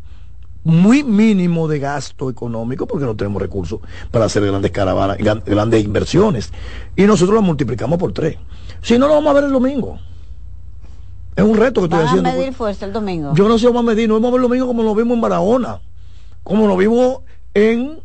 muy 0.63 1.01
mínimo 1.01 1.67
de 1.67 1.79
gasto 1.79 2.29
económico, 2.29 2.85
porque 2.85 3.05
no 3.05 3.15
tenemos 3.15 3.41
recursos 3.41 3.79
para 4.11 4.25
hacer 4.25 4.45
grandes 4.45 4.71
caravanas, 4.71 5.17
grandes 5.17 5.83
inversiones. 5.83 6.51
Y 6.95 7.03
nosotros 7.03 7.33
lo 7.33 7.41
multiplicamos 7.41 7.97
por 7.97 8.11
tres. 8.11 8.37
Si 8.81 8.99
no, 8.99 9.07
lo 9.07 9.13
vamos 9.13 9.31
a 9.31 9.33
ver 9.33 9.45
el 9.45 9.51
domingo. 9.51 9.99
Es 11.35 11.43
un 11.43 11.55
reto 11.55 11.81
que 11.81 11.85
estoy 11.85 12.05
haciendo. 12.05 12.29
a 12.29 12.33
medir 12.33 12.53
fuerza 12.53 12.85
el 12.85 12.93
domingo? 12.93 13.33
Yo 13.35 13.47
no 13.47 13.57
sé 13.57 13.67
vamos 13.67 13.83
a 13.83 13.85
medir, 13.85 14.07
no 14.07 14.15
vamos 14.15 14.29
a 14.29 14.31
ver 14.31 14.41
el 14.41 14.49
domingo 14.49 14.67
como 14.67 14.83
lo 14.83 14.93
vimos 14.95 15.15
en 15.15 15.21
Barahona, 15.21 15.81
como 16.43 16.67
lo 16.67 16.75
vimos 16.75 17.19
en 17.53 17.99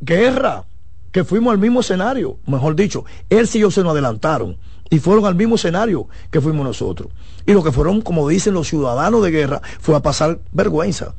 Guerra, 0.00 0.64
que 1.12 1.24
fuimos 1.24 1.52
al 1.52 1.58
mismo 1.58 1.80
escenario, 1.80 2.38
mejor 2.46 2.74
dicho, 2.74 3.04
él 3.30 3.48
y 3.52 3.58
yo 3.58 3.70
se 3.70 3.82
nos 3.82 3.92
adelantaron 3.92 4.56
y 4.90 4.98
fueron 4.98 5.26
al 5.26 5.34
mismo 5.34 5.54
escenario 5.54 6.08
que 6.30 6.40
fuimos 6.40 6.64
nosotros. 6.64 7.10
Y 7.46 7.52
lo 7.52 7.62
que 7.62 7.72
fueron, 7.72 8.02
como 8.02 8.28
dicen 8.28 8.54
los 8.54 8.68
ciudadanos 8.68 9.22
de 9.22 9.30
guerra, 9.30 9.62
fue 9.80 9.94
a 9.96 10.00
pasar 10.00 10.40
vergüenza. 10.52 11.14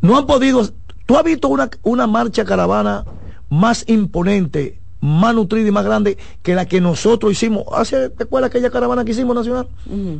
No 0.00 0.16
han 0.16 0.26
podido, 0.26 0.68
tú 1.06 1.16
has 1.16 1.24
visto 1.24 1.48
una, 1.48 1.70
una 1.82 2.06
marcha 2.06 2.44
caravana 2.44 3.04
más 3.48 3.84
imponente 3.86 4.80
más 5.04 5.34
nutrida 5.34 5.68
y 5.68 5.70
más 5.70 5.84
grande 5.84 6.16
que 6.42 6.54
la 6.54 6.64
que 6.64 6.80
nosotros 6.80 7.30
hicimos. 7.30 7.64
Hace, 7.72 8.08
¿Te 8.08 8.24
acuerdas 8.24 8.48
aquella 8.48 8.70
caravana 8.70 9.04
que 9.04 9.10
hicimos 9.12 9.36
nacional? 9.36 9.68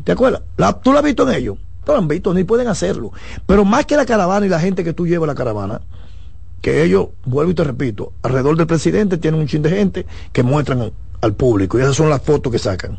¿Te 0.04 0.12
acuerdas? 0.12 0.42
La, 0.58 0.78
¿Tú 0.78 0.92
la 0.92 0.98
has 0.98 1.04
visto 1.04 1.28
en 1.28 1.34
ellos? 1.34 1.56
No 1.86 1.94
la 1.94 2.00
han 2.00 2.08
visto, 2.08 2.34
ni 2.34 2.44
pueden 2.44 2.68
hacerlo. 2.68 3.12
Pero 3.46 3.64
más 3.64 3.86
que 3.86 3.96
la 3.96 4.04
caravana 4.04 4.44
y 4.44 4.50
la 4.50 4.60
gente 4.60 4.84
que 4.84 4.92
tú 4.92 5.06
llevas 5.06 5.26
la 5.26 5.34
caravana, 5.34 5.80
que 6.60 6.84
ellos, 6.84 7.08
vuelvo 7.24 7.52
y 7.52 7.54
te 7.54 7.64
repito, 7.64 8.12
alrededor 8.22 8.58
del 8.58 8.66
presidente 8.66 9.16
tienen 9.16 9.40
un 9.40 9.46
chin 9.46 9.62
de 9.62 9.70
gente 9.70 10.06
que 10.32 10.42
muestran 10.42 10.92
al 11.22 11.32
público 11.32 11.78
y 11.78 11.82
esas 11.82 11.96
son 11.96 12.10
las 12.10 12.20
fotos 12.20 12.52
que 12.52 12.58
sacan. 12.58 12.98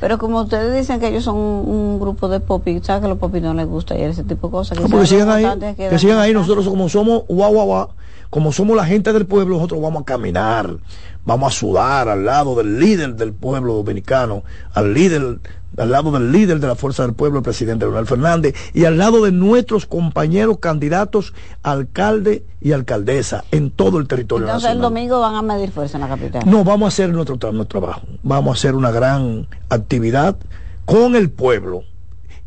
Pero 0.00 0.18
como 0.18 0.42
ustedes 0.42 0.74
dicen 0.76 1.00
que 1.00 1.08
ellos 1.08 1.24
son 1.24 1.36
un, 1.36 1.98
grupo 1.98 2.28
de 2.28 2.38
popis, 2.38 2.86
¿sabes 2.86 3.00
que 3.00 3.06
a 3.06 3.08
los 3.08 3.18
popis 3.18 3.42
no 3.42 3.52
les 3.52 3.66
gusta 3.66 3.98
y 3.98 4.02
ese 4.02 4.22
tipo 4.22 4.46
de 4.46 4.52
cosas? 4.52 4.78
Que, 4.78 4.88
no, 4.88 5.06
sigan 5.06 5.28
ahí, 5.28 5.74
que, 5.76 5.98
sigan 5.98 6.18
ahí, 6.18 6.32
nosotros 6.32 6.68
como 6.68 6.88
somos 6.88 7.24
guau 7.28 7.52
guau 7.52 7.66
guau, 7.66 7.88
como 8.30 8.52
somos 8.52 8.76
la 8.76 8.84
gente 8.84 9.12
del 9.12 9.26
pueblo, 9.26 9.56
nosotros 9.56 9.80
vamos 9.80 10.02
a 10.02 10.04
caminar, 10.04 10.76
vamos 11.24 11.54
a 11.54 11.58
sudar 11.58 12.08
al 12.08 12.24
lado 12.24 12.54
del 12.54 12.78
líder 12.78 13.14
del 13.14 13.32
pueblo 13.32 13.74
dominicano, 13.74 14.42
al 14.74 14.94
líder, 14.94 15.38
al 15.76 15.90
lado 15.90 16.10
del 16.12 16.32
líder 16.32 16.60
de 16.60 16.66
la 16.66 16.74
fuerza 16.74 17.02
del 17.02 17.14
pueblo, 17.14 17.38
el 17.38 17.44
presidente 17.44 17.84
Leonel 17.84 18.06
Fernández, 18.06 18.54
y 18.74 18.84
al 18.84 18.98
lado 18.98 19.24
de 19.24 19.32
nuestros 19.32 19.86
compañeros 19.86 20.58
candidatos, 20.58 21.34
alcalde 21.62 22.44
y 22.60 22.72
alcaldesa 22.72 23.44
en 23.50 23.70
todo 23.70 23.98
el 23.98 24.08
territorio 24.08 24.46
Entonces 24.46 24.70
el 24.70 24.80
domingo 24.80 25.20
van 25.20 25.34
a 25.34 25.42
medir 25.42 25.70
fuerza 25.70 25.96
en 25.96 26.02
la 26.02 26.08
capital. 26.08 26.42
No, 26.46 26.64
vamos 26.64 26.86
a 26.86 26.88
hacer 26.88 27.10
nuestro, 27.10 27.36
nuestro 27.52 27.80
trabajo, 27.80 28.02
vamos 28.22 28.56
a 28.56 28.58
hacer 28.58 28.74
una 28.74 28.90
gran 28.90 29.48
actividad 29.68 30.36
con 30.84 31.16
el 31.16 31.30
pueblo. 31.30 31.82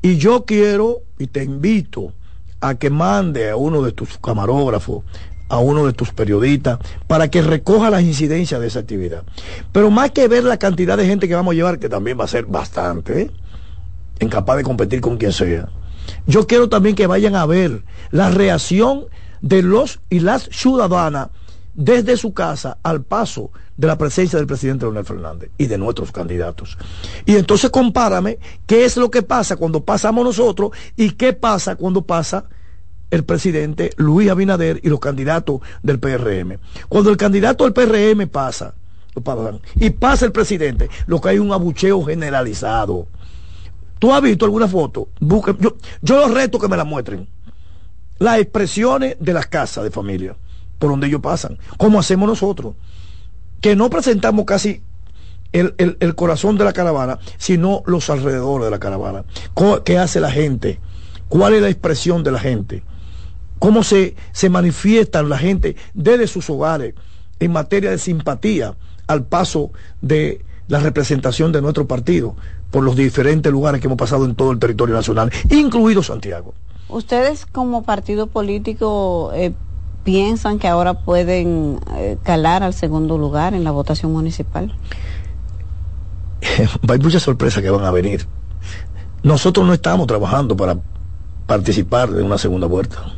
Y 0.02 0.18
yo 0.18 0.46
quiero 0.46 1.02
y 1.18 1.28
te 1.28 1.44
invito 1.44 2.14
a 2.62 2.76
que 2.76 2.90
mande 2.90 3.50
a 3.50 3.56
uno 3.56 3.82
de 3.82 3.92
tus 3.92 4.18
camarógrafos, 4.18 5.04
a 5.50 5.60
uno 5.60 5.86
de 5.86 5.94
tus 5.94 6.12
periodistas 6.12 6.80
para 7.08 7.30
que 7.30 7.42
recoja 7.42 7.90
las 7.90 8.04
incidencias 8.04 8.62
de 8.62 8.68
esa 8.68 8.80
actividad. 8.80 9.24
Pero 9.72 9.92
más 9.92 10.12
que 10.12 10.28
ver 10.28 10.44
la 10.44 10.58
cantidad 10.58 10.98
de 10.98 11.06
gente 11.06 11.28
que 11.28 11.36
vamos 11.36 11.52
a 11.54 11.56
llevar, 11.56 11.80
que 11.80 11.90
también 11.90 12.20
va 12.20 12.24
a 12.24 12.28
ser 12.28 12.46
bastante, 12.46 13.22
¿eh? 13.24 13.32
incapaz 14.20 14.58
de 14.58 14.64
competir 14.64 15.02
con 15.02 15.18
quien 15.18 15.34
sea. 15.34 15.70
Yo 16.28 16.48
quiero 16.48 16.70
también 16.70 16.96
que 16.96 17.08
vayan 17.08 17.36
a 17.36 17.46
ver 17.46 17.84
la 18.12 18.30
reacción 18.30 19.06
de 19.42 19.64
los 19.64 20.00
y 20.10 20.20
las 20.20 20.44
ciudadanas 20.52 21.30
desde 21.74 22.18
su 22.18 22.34
casa 22.34 22.78
al 22.84 23.04
paso 23.04 23.52
de 23.78 23.88
la 23.88 23.98
presencia 23.98 24.38
del 24.38 24.48
presidente 24.48 24.86
Leonel 24.86 25.06
Fernández 25.06 25.52
y 25.58 25.68
de 25.68 25.78
nuestros 25.78 26.12
candidatos. 26.12 26.78
Y 27.26 27.38
entonces 27.38 27.70
compárame 27.70 28.40
qué 28.66 28.84
es 28.84 28.98
lo 28.98 29.10
que 29.10 29.22
pasa 29.22 29.56
cuando 29.56 29.86
pasamos 29.86 30.26
nosotros 30.26 30.72
y 30.98 31.12
qué 31.12 31.34
pasa 31.34 31.76
cuando 31.78 32.02
pasa 32.02 32.46
el 33.12 33.24
presidente 33.24 33.92
Luis 33.98 34.30
Abinader 34.30 34.80
y 34.84 34.90
los 34.90 35.00
candidatos 35.00 35.62
del 35.84 36.00
PRM. 36.00 36.60
Cuando 36.88 37.10
el 37.10 37.18
candidato 37.18 37.64
del 37.64 37.74
PRM 37.74 38.28
pasa, 38.28 38.74
y 39.76 39.90
pasa 39.90 40.26
el 40.26 40.32
presidente, 40.32 40.90
lo 41.08 41.20
que 41.20 41.30
hay 41.30 41.40
un 41.40 41.52
abucheo 41.52 42.04
generalizado. 42.04 43.08
¿Tú 43.98 44.14
has 44.14 44.22
visto 44.22 44.46
alguna 44.46 44.68
foto? 44.68 45.10
yo, 45.20 45.76
yo 46.02 46.18
los 46.20 46.34
reto 46.34 46.60
que 46.60 46.68
me 46.68 46.78
la 46.78 46.86
muestren. 46.86 47.28
Las 48.18 48.40
expresiones 48.40 49.18
de 49.20 49.34
las 49.34 49.48
casas 49.48 49.84
de 49.84 49.92
familia, 49.92 50.36
por 50.78 50.90
donde 50.90 51.08
ellos 51.08 51.22
pasan, 51.22 51.58
como 51.78 52.00
hacemos 52.00 52.28
nosotros, 52.28 52.76
que 53.62 53.76
no 53.76 53.90
presentamos 53.90 54.46
casi 54.46 54.82
el, 55.52 55.74
el, 55.78 56.16
corazón 56.16 56.58
de 56.58 56.64
la 56.64 56.74
caravana, 56.74 57.20
sino 57.38 57.82
los 57.86 58.10
alrededores 58.10 58.66
de 58.66 58.72
la 58.72 58.80
caravana. 58.80 59.26
¿Qué 59.84 59.98
hace 59.98 60.20
la 60.20 60.32
gente? 60.32 60.80
¿Cuál 61.28 61.56
es 61.56 61.62
la 61.62 61.70
expresión 61.70 62.24
de 62.24 62.32
la 62.32 62.40
gente? 62.40 62.84
¿Cómo 63.60 63.84
se, 63.84 64.16
se 64.32 64.50
manifiesta 64.50 65.22
la 65.24 65.38
gente 65.38 65.76
desde 65.94 66.28
sus 66.28 66.50
hogares 66.50 66.96
en 67.40 67.52
materia 67.52 67.92
de 67.92 67.98
simpatía 67.98 68.76
al 69.08 69.26
paso 69.26 69.72
de 70.02 70.42
la 70.68 70.80
representación 70.80 71.52
de 71.52 71.62
nuestro 71.62 71.88
partido 71.88 72.36
por 72.72 72.84
los 72.84 72.96
diferentes 72.96 73.52
lugares 73.52 73.82
que 73.82 73.88
hemos 73.88 73.98
pasado 73.98 74.26
en 74.26 74.36
todo 74.36 74.52
el 74.52 74.60
territorio 74.60 74.96
nacional, 74.96 75.32
incluido 75.50 76.04
Santiago. 76.04 76.54
¿Ustedes 76.88 77.46
como 77.46 77.84
partido 77.84 78.28
político 78.28 79.32
eh, 79.34 79.54
piensan 80.04 80.60
que 80.60 80.68
ahora 80.68 81.02
pueden 81.02 81.80
eh, 81.96 82.18
calar 82.24 82.64
al 82.64 82.74
segundo 82.74 83.18
lugar 83.18 83.54
en 83.54 83.64
la 83.64 83.72
votación 83.72 84.12
municipal? 84.12 84.76
Hay 86.88 87.00
muchas 87.00 87.24
sorpresas 87.24 87.64
que 87.64 87.70
van 87.70 87.86
a 87.86 87.92
venir. 87.92 88.28
Nosotros 89.24 89.66
no 89.66 89.74
estamos 89.74 90.08
trabajando 90.08 90.56
para 90.56 90.78
participar 91.48 92.12
de 92.12 92.24
una 92.24 92.38
segunda 92.38 92.68
vuelta. 92.68 93.14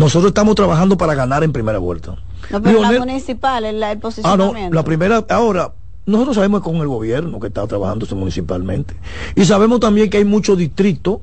Nosotros 0.00 0.30
estamos 0.30 0.54
trabajando 0.54 0.96
para 0.96 1.14
ganar 1.14 1.44
en 1.44 1.52
primera 1.52 1.78
vuelta. 1.78 2.16
No, 2.50 2.62
pero 2.62 2.80
la 2.80 2.92
municipal, 2.92 3.66
el, 3.66 3.82
el 3.82 3.98
posicionamiento. 3.98 4.56
Ah, 4.56 4.68
no, 4.70 4.74
la 4.74 4.82
primera, 4.82 5.26
ahora, 5.28 5.74
nosotros 6.06 6.36
sabemos 6.36 6.62
con 6.62 6.76
el 6.76 6.88
gobierno 6.88 7.38
que 7.38 7.48
está 7.48 7.66
trabajando 7.66 8.06
municipalmente. 8.16 8.94
Y 9.36 9.44
sabemos 9.44 9.78
también 9.78 10.08
que 10.08 10.16
hay 10.16 10.24
muchos 10.24 10.56
distritos 10.56 11.18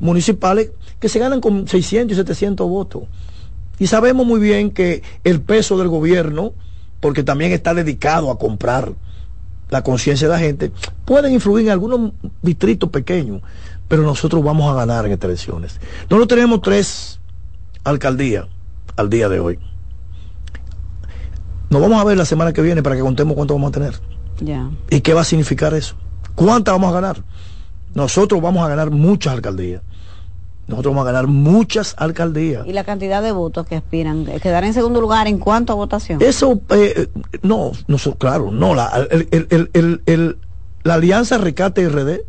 municipales 0.00 0.70
que 0.98 1.10
se 1.10 1.18
ganan 1.18 1.42
con 1.42 1.68
600 1.68 2.14
y 2.14 2.20
700 2.20 2.66
votos. 2.66 3.02
Y 3.78 3.86
sabemos 3.86 4.24
muy 4.24 4.40
bien 4.40 4.70
que 4.70 5.02
el 5.24 5.42
peso 5.42 5.76
del 5.76 5.88
gobierno, 5.88 6.54
porque 7.00 7.22
también 7.22 7.52
está 7.52 7.74
dedicado 7.74 8.30
a 8.30 8.38
comprar 8.38 8.94
la 9.68 9.82
conciencia 9.82 10.26
de 10.26 10.32
la 10.32 10.40
gente, 10.40 10.72
pueden 11.04 11.34
influir 11.34 11.66
en 11.66 11.72
algunos 11.72 12.12
distritos 12.40 12.88
pequeños, 12.88 13.42
pero 13.88 14.02
nosotros 14.02 14.42
vamos 14.42 14.70
a 14.70 14.74
ganar 14.74 15.04
en 15.04 15.12
estas 15.12 15.28
elecciones. 15.28 15.80
Nosotros 16.08 16.28
tenemos 16.28 16.62
tres 16.62 17.20
alcaldías 17.84 18.46
al 18.96 19.10
día 19.10 19.28
de 19.28 19.40
hoy. 19.40 19.58
Nos 21.70 21.80
vamos 21.80 22.00
a 22.00 22.04
ver 22.04 22.16
la 22.16 22.24
semana 22.24 22.52
que 22.52 22.62
viene 22.62 22.82
para 22.82 22.96
que 22.96 23.02
contemos 23.02 23.34
cuánto 23.34 23.54
vamos 23.54 23.70
a 23.70 23.72
tener. 23.72 23.94
¿Y 24.90 25.00
qué 25.00 25.14
va 25.14 25.22
a 25.22 25.24
significar 25.24 25.72
eso? 25.74 25.94
¿Cuántas 26.34 26.74
vamos 26.74 26.90
a 26.90 26.92
ganar? 26.92 27.24
Nosotros 27.94 28.40
vamos 28.40 28.64
a 28.64 28.68
ganar 28.68 28.90
muchas 28.90 29.34
alcaldías. 29.34 29.82
Nosotros 30.66 30.94
vamos 30.94 31.08
a 31.08 31.12
ganar 31.12 31.26
muchas 31.26 31.94
alcaldías. 31.98 32.66
¿Y 32.66 32.72
la 32.72 32.84
cantidad 32.84 33.22
de 33.22 33.32
votos 33.32 33.66
que 33.66 33.76
aspiran? 33.76 34.24
¿Quedar 34.24 34.64
en 34.64 34.74
segundo 34.74 35.00
lugar 35.00 35.26
en 35.26 35.38
cuanto 35.38 35.72
a 35.72 35.76
votación? 35.76 36.20
Eso, 36.22 36.60
eh, 36.70 37.08
no, 37.42 37.72
no, 37.88 37.96
claro, 38.18 38.50
no. 38.50 38.74
La, 38.74 39.06
la 40.84 40.94
Alianza 40.94 41.38
Recate 41.38 41.88
RD 41.88 42.20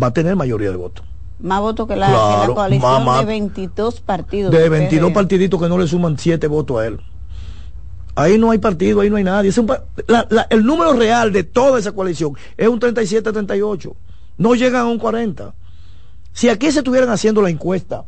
va 0.00 0.08
a 0.08 0.12
tener 0.12 0.36
mayoría 0.36 0.70
de 0.70 0.76
votos. 0.76 1.04
Más 1.40 1.60
votos 1.60 1.86
que 1.86 1.94
la, 1.94 2.50
coalición 2.52 3.18
de 3.20 3.24
22 3.24 4.00
partidos. 4.00 4.52
De 4.52 4.68
22 4.68 5.12
partiditos 5.12 5.60
que 5.60 5.68
no 5.68 5.78
le 5.78 5.86
suman 5.86 6.18
7 6.18 6.46
votos 6.48 6.80
a 6.80 6.86
él. 6.86 7.00
Ahí 8.16 8.36
no 8.36 8.50
hay 8.50 8.58
partido, 8.58 9.00
ahí 9.00 9.10
no 9.10 9.16
hay 9.16 9.22
nadie. 9.22 9.52
el 10.50 10.66
número 10.66 10.92
real 10.94 11.32
de 11.32 11.44
toda 11.44 11.78
esa 11.78 11.92
coalición 11.92 12.32
es 12.56 12.66
un 12.66 12.80
37-38. 12.80 13.94
No 14.38 14.56
llegan 14.56 14.82
a 14.82 14.86
un 14.86 14.98
40. 14.98 15.54
Si 16.32 16.48
aquí 16.48 16.72
se 16.72 16.80
estuvieran 16.80 17.10
haciendo 17.10 17.42
la 17.42 17.50
encuesta 17.50 18.04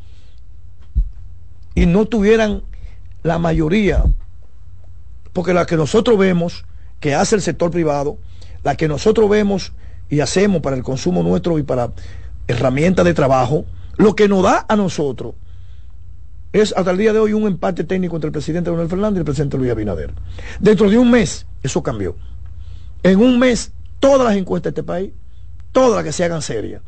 y 1.77 1.87
no 1.87 2.07
tuvieran 2.07 2.63
la 3.23 3.39
mayoría, 3.39 4.03
porque 5.33 5.55
la 5.55 5.67
que 5.67 5.77
nosotros 5.77 6.19
vemos 6.19 6.65
que 6.99 7.15
hace 7.15 7.37
el 7.37 7.43
sector 7.43 7.71
privado, 7.71 8.19
la 8.65 8.77
que 8.77 8.89
nosotros 8.89 9.31
vemos 9.31 9.73
y 10.09 10.21
hacemos 10.21 10.61
para 10.61 10.75
el 10.75 10.83
consumo 10.83 11.23
nuestro 11.23 11.59
y 11.59 11.63
para 11.63 11.93
herramientas 12.51 13.05
de 13.05 13.15
trabajo, 13.15 13.65
lo 13.97 14.15
que 14.15 14.29
nos 14.29 14.43
da 14.43 14.65
a 14.69 14.77
nosotros 14.77 15.35
es 16.53 16.75
hasta 16.77 16.91
el 16.91 16.99
día 16.99 17.13
de 17.13 17.19
hoy 17.19 17.33
un 17.33 17.47
empate 17.47 17.85
técnico 17.85 18.17
entre 18.17 18.29
el 18.29 18.33
presidente 18.33 18.71
Leonel 18.71 18.89
Fernández 18.89 19.17
y 19.17 19.21
el 19.21 19.25
presidente 19.25 19.57
Luis 19.57 19.71
Abinader. 19.71 20.13
Dentro 20.59 20.91
de 20.91 20.99
un 20.99 21.11
mes, 21.11 21.47
eso 21.63 21.83
cambió. 21.83 22.17
En 23.03 23.21
un 23.21 23.39
mes, 23.39 23.73
todas 24.01 24.27
las 24.27 24.37
encuestas 24.37 24.75
de 24.75 24.81
este 24.81 24.87
país, 24.87 25.13
todas 25.73 25.95
las 25.97 26.05
que 26.05 26.13
se 26.13 26.25
hagan 26.25 26.43
serias 26.43 26.83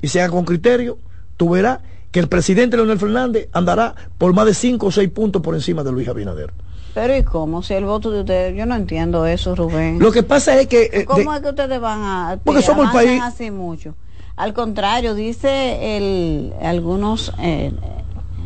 y 0.00 0.08
se 0.08 0.20
hagan 0.20 0.32
con 0.32 0.44
criterio, 0.44 0.98
tú 1.36 1.50
verás 1.50 1.80
que 2.10 2.20
el 2.20 2.28
presidente 2.28 2.76
Leonel 2.76 2.98
Fernández 2.98 3.48
andará 3.52 3.94
por 4.18 4.32
más 4.34 4.46
de 4.46 4.54
5 4.54 4.86
o 4.86 4.90
6 4.90 5.08
puntos 5.10 5.42
por 5.42 5.54
encima 5.54 5.82
de 5.82 5.92
Luis 5.92 6.08
Abinader. 6.08 6.52
Pero 6.94 7.16
¿y 7.16 7.22
cómo? 7.22 7.62
Si 7.62 7.72
el 7.72 7.84
voto 7.86 8.10
de 8.10 8.20
ustedes, 8.20 8.54
yo 8.54 8.66
no 8.66 8.74
entiendo 8.74 9.24
eso, 9.26 9.54
Rubén. 9.54 9.98
Lo 9.98 10.12
que 10.12 10.22
pasa 10.22 10.60
es 10.60 10.66
que... 10.66 10.90
Eh, 10.92 11.04
¿Cómo 11.06 11.32
es 11.34 11.40
que 11.40 11.48
ustedes 11.48 11.80
van 11.80 12.00
a... 12.02 12.38
Porque 12.44 12.60
somos 12.60 12.86
el 12.86 12.92
país... 12.92 13.20
Así 13.22 13.50
mucho. 13.50 13.94
Al 14.42 14.54
contrario, 14.54 15.14
dice 15.14 15.96
el, 15.96 16.52
algunos... 16.60 17.32
Eh, 17.38 17.72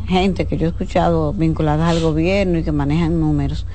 gente 0.07 0.47
que 0.47 0.57
yo 0.57 0.67
he 0.67 0.69
escuchado 0.69 1.33
vinculadas 1.33 1.89
al 1.91 2.01
gobierno 2.01 2.59
y 2.59 2.63
que 2.63 2.71
manejan 2.71 3.21
números, 3.21 3.67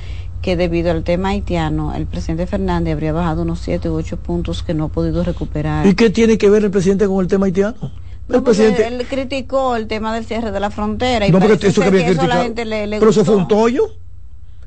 que 0.42 0.56
debido 0.56 0.92
al 0.92 1.04
tema 1.04 1.30
haitiano, 1.30 1.94
el 1.94 2.08
presidente 2.08 2.48
Fernández 2.48 2.94
habría 2.94 3.12
bajado 3.12 3.42
unos 3.42 3.60
7 3.60 3.90
u 3.90 3.96
8 3.96 4.18
puntos 4.18 4.64
que 4.64 4.74
no 4.74 4.86
ha 4.86 4.88
podido 4.88 5.24
recuperar. 5.24 5.86
¿Y 5.86 5.94
qué 5.94 6.10
tiene 6.10 6.38
que 6.38 6.50
ver 6.50 6.64
el 6.64 6.72
presidente 6.72 7.06
con 7.06 7.22
el 7.22 7.28
tema 7.28 7.48
haitiano? 7.48 7.92
el 8.30 8.44
presidente... 8.44 8.88
Él 8.88 9.06
criticó 9.10 9.76
el 9.76 9.88
tema 9.88 10.14
del 10.14 10.26
cierre 10.26 10.52
de 10.52 10.60
la 10.60 10.72
frontera. 10.72 11.28
Y 11.28 11.32
no, 11.32 11.40
porque 11.40 11.68
eso 11.68 11.82
que 11.82 11.88
había 11.88 12.06
criticado. 12.06 12.54
Pero 12.56 13.10
eso 13.10 13.26
fue 13.26 13.36
un 13.36 13.48
tollo. 13.48 13.84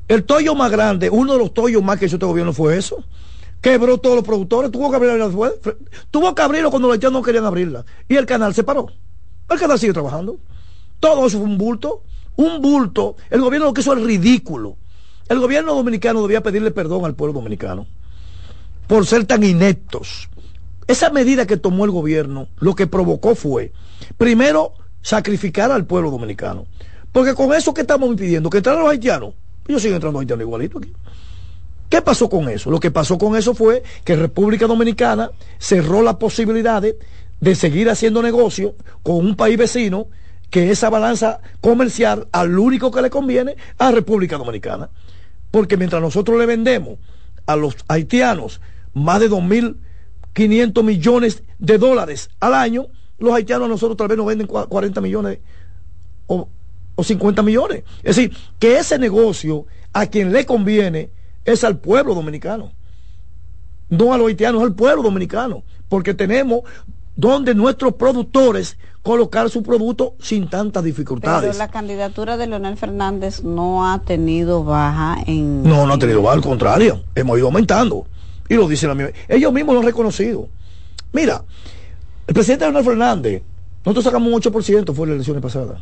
El 0.07 0.23
tollo 0.23 0.53
más 0.53 0.69
grande, 0.69 1.09
uno 1.09 1.33
de 1.33 1.39
los 1.39 1.51
tollos 1.51 1.81
más 1.81 1.97
que 1.97 2.05
hizo 2.05 2.17
este 2.17 2.27
gobierno 2.27 2.53
fue 2.53 2.77
eso. 2.77 3.03
Quebró 3.65 3.97
todos 3.97 4.17
los 4.17 4.23
productores, 4.23 4.69
tuvo 4.69 4.91
que 4.91 4.95
abrirlo, 4.97 5.57
tuvo 6.11 6.35
que 6.35 6.41
abrirlo 6.43 6.69
cuando 6.69 6.87
los 6.87 6.93
haitianos 6.93 7.19
no 7.19 7.25
querían 7.25 7.45
abrirla. 7.45 7.83
Y 8.07 8.15
el 8.15 8.27
canal 8.27 8.53
se 8.53 8.63
paró. 8.63 8.85
El 9.49 9.57
canal 9.57 9.79
sigue 9.79 9.91
trabajando. 9.91 10.37
Todo 10.99 11.25
eso 11.25 11.39
fue 11.39 11.47
un 11.47 11.57
bulto. 11.57 12.03
Un 12.35 12.61
bulto. 12.61 13.15
El 13.31 13.41
gobierno 13.41 13.65
lo 13.65 13.73
que 13.73 13.81
hizo 13.81 13.93
es 13.93 14.03
ridículo. 14.03 14.77
El 15.27 15.39
gobierno 15.39 15.73
dominicano 15.73 16.21
debía 16.21 16.43
pedirle 16.43 16.69
perdón 16.69 17.05
al 17.05 17.15
pueblo 17.15 17.33
dominicano 17.33 17.87
por 18.85 19.07
ser 19.07 19.25
tan 19.25 19.41
ineptos. 19.41 20.29
Esa 20.85 21.09
medida 21.09 21.47
que 21.47 21.57
tomó 21.57 21.85
el 21.85 21.91
gobierno 21.91 22.49
lo 22.59 22.75
que 22.75 22.85
provocó 22.85 23.33
fue, 23.33 23.73
primero, 24.19 24.73
sacrificar 25.01 25.71
al 25.71 25.87
pueblo 25.87 26.11
dominicano. 26.11 26.67
Porque 27.11 27.33
con 27.33 27.51
eso 27.51 27.73
que 27.73 27.81
estamos 27.81 28.15
pidiendo, 28.15 28.51
que 28.51 28.57
entraran 28.57 28.83
los 28.83 28.91
haitianos, 28.91 29.33
ellos 29.67 29.81
siguen 29.81 29.95
entrando 29.95 30.19
haitianos 30.19 30.43
igualito 30.43 30.77
aquí. 30.77 30.93
¿Qué 31.89 32.01
pasó 32.01 32.29
con 32.29 32.49
eso? 32.49 32.71
Lo 32.71 32.79
que 32.79 32.91
pasó 32.91 33.17
con 33.17 33.35
eso 33.35 33.53
fue 33.53 33.83
que 34.03 34.15
República 34.15 34.67
Dominicana 34.67 35.31
cerró 35.59 36.01
las 36.01 36.15
posibilidades 36.15 36.95
de 37.39 37.55
seguir 37.55 37.89
haciendo 37.89 38.21
negocio 38.21 38.75
con 39.03 39.17
un 39.17 39.35
país 39.35 39.57
vecino 39.57 40.07
que 40.49 40.71
esa 40.71 40.89
balanza 40.89 41.41
comercial 41.61 42.27
al 42.31 42.57
único 42.57 42.91
que 42.91 43.01
le 43.01 43.09
conviene 43.09 43.55
a 43.77 43.91
República 43.91 44.37
Dominicana. 44.37 44.89
Porque 45.51 45.77
mientras 45.77 46.01
nosotros 46.01 46.39
le 46.39 46.45
vendemos 46.45 46.97
a 47.45 47.55
los 47.55 47.75
haitianos 47.87 48.61
más 48.93 49.19
de 49.19 49.29
2.500 49.29 50.83
millones 50.83 51.43
de 51.59 51.77
dólares 51.77 52.29
al 52.39 52.53
año, 52.53 52.87
los 53.19 53.33
haitianos 53.33 53.65
a 53.65 53.69
nosotros 53.69 53.97
tal 53.97 54.07
vez 54.07 54.17
nos 54.17 54.25
venden 54.25 54.47
40 54.47 55.01
millones 55.01 55.39
o, 56.27 56.49
o 56.95 57.03
50 57.03 57.43
millones. 57.43 57.83
Es 58.03 58.15
decir, 58.15 58.35
que 58.57 58.77
ese 58.77 58.97
negocio 58.97 59.65
a 59.93 60.07
quien 60.07 60.31
le 60.31 60.45
conviene 60.45 61.09
es 61.45 61.63
al 61.63 61.77
pueblo 61.77 62.13
dominicano. 62.13 62.71
No 63.89 64.13
a 64.13 64.17
los 64.17 64.27
haitianos, 64.27 64.63
al 64.63 64.73
pueblo 64.73 65.03
dominicano. 65.03 65.63
Porque 65.87 66.13
tenemos 66.13 66.61
donde 67.15 67.55
nuestros 67.55 67.93
productores 67.93 68.77
colocar 69.01 69.49
su 69.49 69.61
producto 69.61 70.15
sin 70.19 70.49
tantas 70.49 70.83
dificultades. 70.83 71.51
Pero 71.51 71.57
la 71.57 71.69
candidatura 71.69 72.37
de 72.37 72.47
Leonel 72.47 72.75
Fernández 72.75 73.43
no 73.43 73.89
ha 73.89 74.01
tenido 74.01 74.63
baja 74.63 75.17
en... 75.27 75.63
No, 75.63 75.85
no 75.85 75.93
ha 75.93 75.99
tenido 75.99 76.23
baja, 76.23 76.35
al 76.35 76.41
contrario, 76.41 77.03
hemos 77.13 77.37
ido 77.37 77.47
aumentando. 77.47 78.07
Y 78.49 78.55
lo 78.55 78.67
dicen 78.67 78.97
la 78.97 79.11
Ellos 79.27 79.53
mismos 79.53 79.75
lo 79.75 79.81
han 79.81 79.85
reconocido. 79.85 80.49
Mira, 81.13 81.43
el 82.27 82.33
presidente 82.33 82.65
Leonel 82.65 82.83
Fernández 82.83 83.43
Nosotros 83.85 84.03
sacamos 84.03 84.33
un 84.33 84.41
8% 84.41 84.93
fue 84.93 85.07
las 85.07 85.13
elecciones 85.13 85.41
pasadas. 85.41 85.81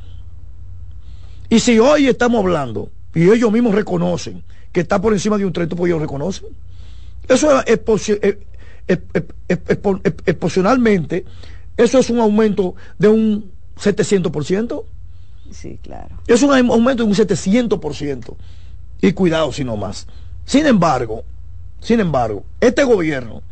Y 1.50 1.60
si 1.60 1.80
hoy 1.80 2.08
estamos 2.08 2.40
hablando, 2.40 2.90
y 3.16 3.30
ellos 3.30 3.52
mismos 3.52 3.74
reconocen 3.76 4.44
que 4.74 4.82
está 4.82 5.00
por 5.00 5.14
encima 5.14 5.38
de 5.38 5.46
un 5.46 5.54
30, 5.54 5.76
pues 5.76 5.90
ellos 5.90 6.02
reconocen. 6.02 6.50
Eso 7.30 7.62
es, 7.62 7.80
exposionalmente, 10.26 11.24
eso 11.78 12.00
es 12.00 12.10
un 12.10 12.20
aumento 12.20 12.76
de 12.98 13.08
un 13.08 13.52
700%. 13.78 14.84
Sí, 15.52 15.80
claro. 15.82 16.18
Es 16.28 16.42
un 16.42 16.54
aumento 16.54 17.04
de 17.04 17.10
un 17.10 17.16
700%. 17.16 18.36
Y 19.02 19.14
cuidado 19.14 19.52
si 19.54 19.64
no 19.64 19.78
más. 19.78 20.08
Sin 20.46 20.66
embargo, 20.66 21.24
sin 21.80 22.00
embargo, 22.00 22.44
este 22.60 22.84
gobierno 22.84 23.44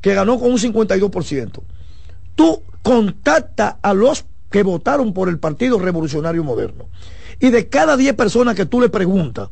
que 0.00 0.14
ganó 0.14 0.38
con 0.38 0.50
un 0.50 0.58
52%, 0.58 1.62
tú 2.34 2.62
contacta 2.82 3.78
a 3.82 3.94
los 3.94 4.24
que 4.50 4.62
votaron 4.62 5.12
por 5.12 5.28
el 5.28 5.38
Partido 5.38 5.78
Revolucionario 5.78 6.42
Moderno. 6.42 6.86
Y 7.40 7.50
de 7.50 7.68
cada 7.68 7.96
10 7.96 8.14
personas 8.14 8.54
que 8.54 8.66
tú 8.66 8.80
le 8.80 8.88
preguntas 8.88 9.48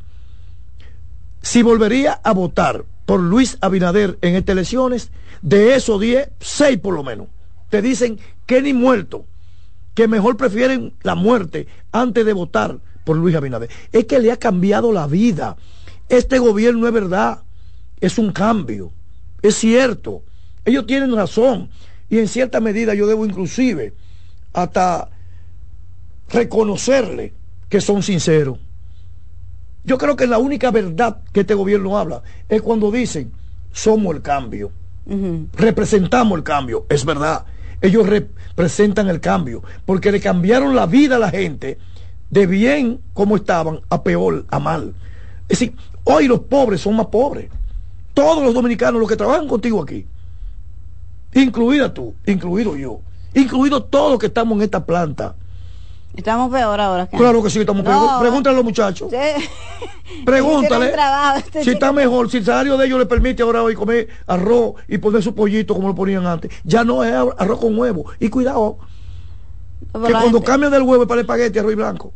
si 1.43 1.63
volvería 1.63 2.21
a 2.23 2.33
votar 2.33 2.85
por 3.07 3.21
Luis 3.21 3.59
Abinader 3.61 4.19
en 4.21 4.37
estas 4.37 4.55
elecciones, 4.55 5.11
de 5.43 5.75
esos 5.75 6.01
10, 6.01 6.31
6 6.39 6.79
por 6.79 6.95
lo 6.95 7.03
menos, 7.03 7.29
te 7.71 7.83
dicen 7.83 8.19
que 8.47 8.63
ni 8.63 8.73
muerto, 8.73 9.25
que 9.95 10.09
mejor 10.09 10.37
prefieren 10.37 10.93
la 11.03 11.15
muerte 11.15 11.67
antes 11.93 12.25
de 12.25 12.33
votar 12.33 12.79
por 13.05 13.17
Luis 13.17 13.35
Abinader. 13.35 13.71
Es 13.93 14.05
que 14.05 14.19
le 14.19 14.33
ha 14.33 14.37
cambiado 14.37 14.93
la 14.93 15.07
vida. 15.07 15.57
Este 16.09 16.39
gobierno 16.39 16.87
es 16.87 16.93
verdad, 16.93 17.43
es 18.01 18.19
un 18.19 18.33
cambio, 18.33 18.93
es 19.43 19.57
cierto. 19.57 20.23
Ellos 20.65 20.87
tienen 20.87 21.15
razón 21.15 21.71
y 22.09 22.19
en 22.19 22.29
cierta 22.29 22.61
medida 22.61 22.95
yo 22.95 23.07
debo 23.07 23.25
inclusive 23.25 23.95
hasta 24.53 25.11
reconocerle 26.29 27.33
que 27.69 27.81
son 27.81 28.03
sinceros. 28.03 28.59
Yo 29.85 29.99
creo 29.99 30.17
que 30.17 30.27
la 30.27 30.39
única 30.39 30.71
verdad 30.71 31.23
que 31.33 31.41
este 31.41 31.55
gobierno 31.55 31.99
habla 31.99 32.23
es 32.49 32.61
cuando 32.63 32.91
dicen, 32.91 33.33
somos 33.73 34.15
el 34.15 34.23
cambio, 34.23 34.73
representamos 35.55 36.37
el 36.37 36.45
cambio, 36.45 36.87
es 36.89 37.05
verdad. 37.05 37.45
Ellos 37.81 38.07
representan 38.07 39.09
el 39.09 39.21
cambio, 39.21 39.63
porque 39.87 40.13
le 40.13 40.21
cambiaron 40.21 40.77
la 40.77 40.87
vida 40.87 41.17
a 41.17 41.19
la 41.19 41.31
gente 41.31 41.79
de 42.29 42.47
bien 42.47 43.01
como 43.15 43.37
estaban 43.37 43.81
a 43.89 44.03
peor, 44.03 44.45
a 44.49 44.59
mal. 44.59 44.95
Es 45.49 45.61
decir, 45.61 45.75
hoy 46.05 46.29
los 46.29 46.41
pobres 46.41 46.83
son 46.83 46.97
más 46.97 47.07
pobres. 47.07 47.51
Todos 48.13 48.45
los 48.45 48.53
dominicanos, 48.53 49.01
los 49.01 49.09
que 49.09 49.17
trabajan 49.17 49.49
contigo 49.49 49.83
aquí, 49.83 50.07
incluida 51.35 51.93
tú, 51.95 52.15
incluido 52.27 52.77
yo, 52.77 53.01
incluido 53.35 53.83
todos 53.83 54.11
los 54.13 54.19
que 54.21 54.27
estamos 54.27 54.57
en 54.59 54.63
esta 54.63 54.85
planta. 54.85 55.35
Estamos 56.17 56.51
peor 56.51 56.81
ahora. 56.81 57.07
Claro 57.07 57.43
que 57.43 57.51
sí, 57.51 57.61
estamos 57.61 57.85
peor. 57.85 58.21
Pregúntale 58.21 58.55
a 58.55 58.57
los 58.57 58.65
muchachos. 58.65 59.11
Pregúntale 60.25 60.93
este 61.39 61.65
si 61.65 61.71
está 61.71 61.93
mejor, 61.93 62.31
si 62.31 62.39
el 62.39 62.45
salario 62.45 62.77
de 62.77 62.87
ellos 62.87 62.99
le 62.99 63.07
permite 63.07 63.43
ahora 63.43 63.63
hoy 63.63 63.75
comer 63.75 64.09
arroz 64.27 64.75
y 64.89 64.99
poner 64.99 65.23
su 65.23 65.35
pollito 65.35 65.75
como 65.75 65.89
lo 65.89 65.95
ponían 65.95 66.27
antes. 66.27 66.51
Ya 66.65 66.85
no 66.85 67.05
es 67.05 67.13
arroz 67.13 67.61
con 67.61 67.79
huevo. 67.79 68.07
Y 68.19 68.29
cuidado, 68.29 68.79
que 69.93 70.13
cuando 70.13 70.43
cambian 70.43 70.73
del 70.73 70.83
huevo 70.83 71.05
es 71.05 71.09
para 71.09 71.21
el 71.21 71.25
espagueti, 71.25 71.59
arroz 71.59 71.73
y 71.73 71.77
blanco. 71.77 72.13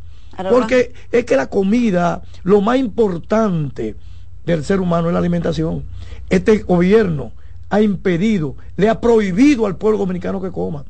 Porque 0.50 0.92
es 1.12 1.24
que 1.24 1.36
la 1.36 1.46
comida, 1.48 2.22
lo 2.42 2.60
más 2.60 2.78
importante 2.78 3.96
del 4.44 4.64
ser 4.64 4.80
humano 4.80 5.08
es 5.08 5.12
la 5.12 5.20
alimentación. 5.20 5.84
Este 6.28 6.58
gobierno 6.58 7.32
ha 7.70 7.80
impedido, 7.80 8.56
le 8.76 8.88
ha 8.88 9.00
prohibido 9.00 9.66
al 9.66 9.76
pueblo 9.76 9.98
dominicano 9.98 10.40
que 10.42 10.50
coma. 10.50 10.84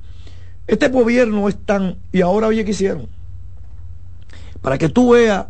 Este 0.66 0.88
gobierno 0.88 1.48
es 1.48 1.56
tan, 1.64 1.98
y 2.12 2.22
ahora 2.22 2.46
oye 2.46 2.64
que 2.64 2.70
hicieron, 2.70 3.08
para 4.62 4.78
que 4.78 4.88
tú 4.88 5.12
veas 5.12 5.46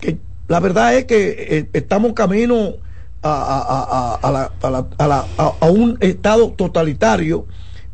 que 0.00 0.18
la 0.48 0.60
verdad 0.60 0.94
es 0.94 1.06
que 1.06 1.46
eh, 1.48 1.70
estamos 1.72 2.12
camino 2.12 2.74
a, 3.22 4.50
a, 5.60 5.70
un 5.70 5.96
estado 6.00 6.50
totalitario 6.50 7.46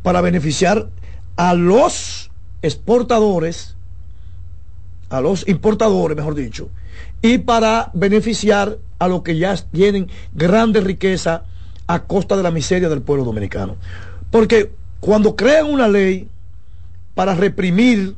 para 0.03 0.21
beneficiar 0.21 0.89
a 1.37 1.55
los 1.55 2.33
exportadores, 2.63 3.77
a 5.09 5.21
los 5.21 5.47
importadores, 5.47 6.17
mejor 6.17 6.35
dicho, 6.35 6.69
y 7.23 7.39
para 7.39 7.91
beneficiar 7.95 8.79
a 8.99 9.07
los 9.07 9.23
que 9.23 9.39
ya 9.39 9.57
tienen 9.57 10.09
grande 10.35 10.81
riqueza 10.81 11.45
a 11.87 12.05
costa 12.05 12.37
de 12.37 12.43
la 12.43 12.51
miseria 12.51 12.89
del 12.89 13.03
pueblo 13.03 13.25
dominicano. 13.25 13.77
Porque 14.33 14.73
cuando 15.01 15.35
crean 15.35 15.67
una 15.67 15.89
ley 15.89 16.29
para 17.15 17.35
reprimir 17.35 18.15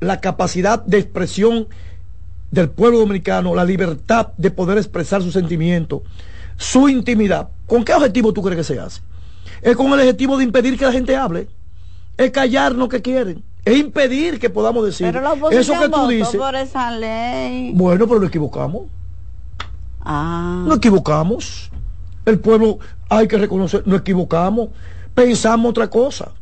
la 0.00 0.20
capacidad 0.20 0.82
de 0.84 0.98
expresión 0.98 1.66
del 2.50 2.70
pueblo 2.70 2.98
dominicano, 2.98 3.54
la 3.54 3.64
libertad 3.64 4.28
de 4.36 4.50
poder 4.50 4.78
expresar 4.78 5.22
su 5.22 5.32
sentimiento, 5.32 6.02
su 6.56 6.88
intimidad, 6.88 7.48
¿con 7.66 7.84
qué 7.84 7.94
objetivo 7.94 8.32
tú 8.32 8.42
crees 8.42 8.58
que 8.58 8.74
se 8.74 8.78
hace? 8.78 9.00
Es 9.62 9.76
con 9.76 9.86
el 9.86 10.00
objetivo 10.00 10.36
de 10.36 10.44
impedir 10.44 10.78
que 10.78 10.84
la 10.84 10.92
gente 10.92 11.16
hable, 11.16 11.48
es 12.16 12.30
callar 12.30 12.72
lo 12.72 12.88
que 12.88 13.02
quieren, 13.02 13.42
es 13.64 13.78
impedir 13.78 14.38
que 14.38 14.50
podamos 14.50 14.84
decir 14.84 15.06
eso 15.50 15.72
que 15.80 15.88
tú 15.88 16.06
dices. 16.06 16.36
Por 16.36 16.54
esa 16.54 16.90
ley. 16.90 17.72
Bueno, 17.74 18.06
pero 18.06 18.20
lo 18.20 18.26
equivocamos. 18.26 18.82
Ah. 20.00 20.64
No 20.66 20.74
equivocamos. 20.74 21.70
El 22.26 22.38
pueblo 22.38 22.78
hay 23.08 23.26
que 23.26 23.38
reconocer, 23.38 23.82
no 23.86 23.96
equivocamos, 23.96 24.68
pensamos 25.14 25.70
otra 25.70 25.88
cosa. 25.88 26.32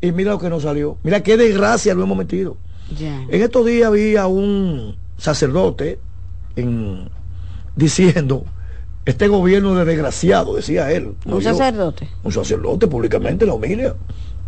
Y 0.00 0.12
mira 0.12 0.32
lo 0.32 0.38
que 0.38 0.48
nos 0.48 0.62
salió. 0.62 0.96
Mira 1.02 1.22
qué 1.22 1.36
desgracia 1.36 1.94
lo 1.94 2.02
hemos 2.02 2.16
metido. 2.16 2.56
En 2.98 3.42
estos 3.42 3.64
días 3.66 3.88
había 3.88 4.26
un 4.26 4.96
sacerdote 5.16 6.00
en, 6.56 7.08
diciendo, 7.76 8.44
este 9.04 9.28
gobierno 9.28 9.74
de 9.74 9.84
desgraciado, 9.84 10.56
decía 10.56 10.90
él. 10.90 11.14
¿Un 11.24 11.42
sacerdote? 11.42 12.08
Un 12.24 12.32
sacerdote 12.32 12.86
públicamente, 12.86 13.46
la 13.46 13.54
humilla 13.54 13.94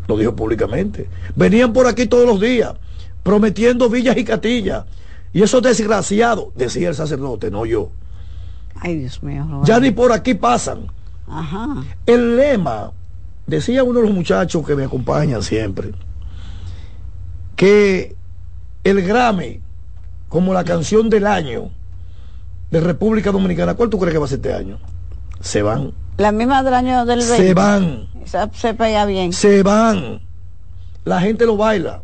Lo 0.09 0.17
dijo 0.17 0.35
públicamente. 0.35 1.09
Venían 1.37 1.73
por 1.73 1.87
aquí 1.87 2.07
todos 2.07 2.27
los 2.27 2.41
días, 2.41 2.75
prometiendo 3.23 3.89
villas 3.89 4.17
y 4.17 4.25
catillas. 4.25 4.85
Y 5.33 5.43
esos 5.43 5.63
desgraciados, 5.63 6.49
decía 6.55 6.89
el 6.89 6.95
sacerdote, 6.95 7.51
no 7.51 7.65
yo. 7.65 7.91
Ay, 8.75 8.97
Dios 8.97 9.23
mío. 9.23 9.63
Ya 9.65 9.79
ni 9.79 9.91
por 9.93 10.13
aquí 10.13 10.35
pasan. 10.35 10.87
Ajá. 11.29 11.83
El 12.05 12.37
lema, 12.37 12.93
decía 13.47 13.84
uno 13.84 14.01
de 14.01 14.07
los 14.07 14.14
muchachos 14.14 14.66
que 14.66 14.74
me 14.74 14.84
acompañan 14.84 15.43
siempre, 15.43 15.93
que 17.57 18.16
el 18.84 19.03
Grammy, 19.03 19.61
como 20.28 20.55
la 20.55 20.64
canción 20.64 21.11
del 21.11 21.26
año 21.26 21.70
de 22.70 22.80
República 22.80 23.30
Dominicana, 23.30 23.74
¿cuál 23.74 23.90
tú 23.90 23.99
crees 23.99 24.12
que 24.12 24.18
va 24.18 24.24
a 24.24 24.28
ser 24.28 24.38
este 24.38 24.55
año? 24.55 24.78
Se 25.40 25.62
van. 25.62 25.93
La 26.16 26.32
misma 26.32 26.62
del 26.62 26.74
año 26.74 27.05
del 27.05 27.18
20. 27.18 27.36
Se 27.36 27.55
van. 27.55 28.09
se 28.53 28.74
pega 28.74 29.05
bien. 29.07 29.32
Se 29.32 29.62
van. 29.62 30.20
La 31.05 31.20
gente 31.20 31.47
lo 31.47 31.57
baila. 31.57 32.03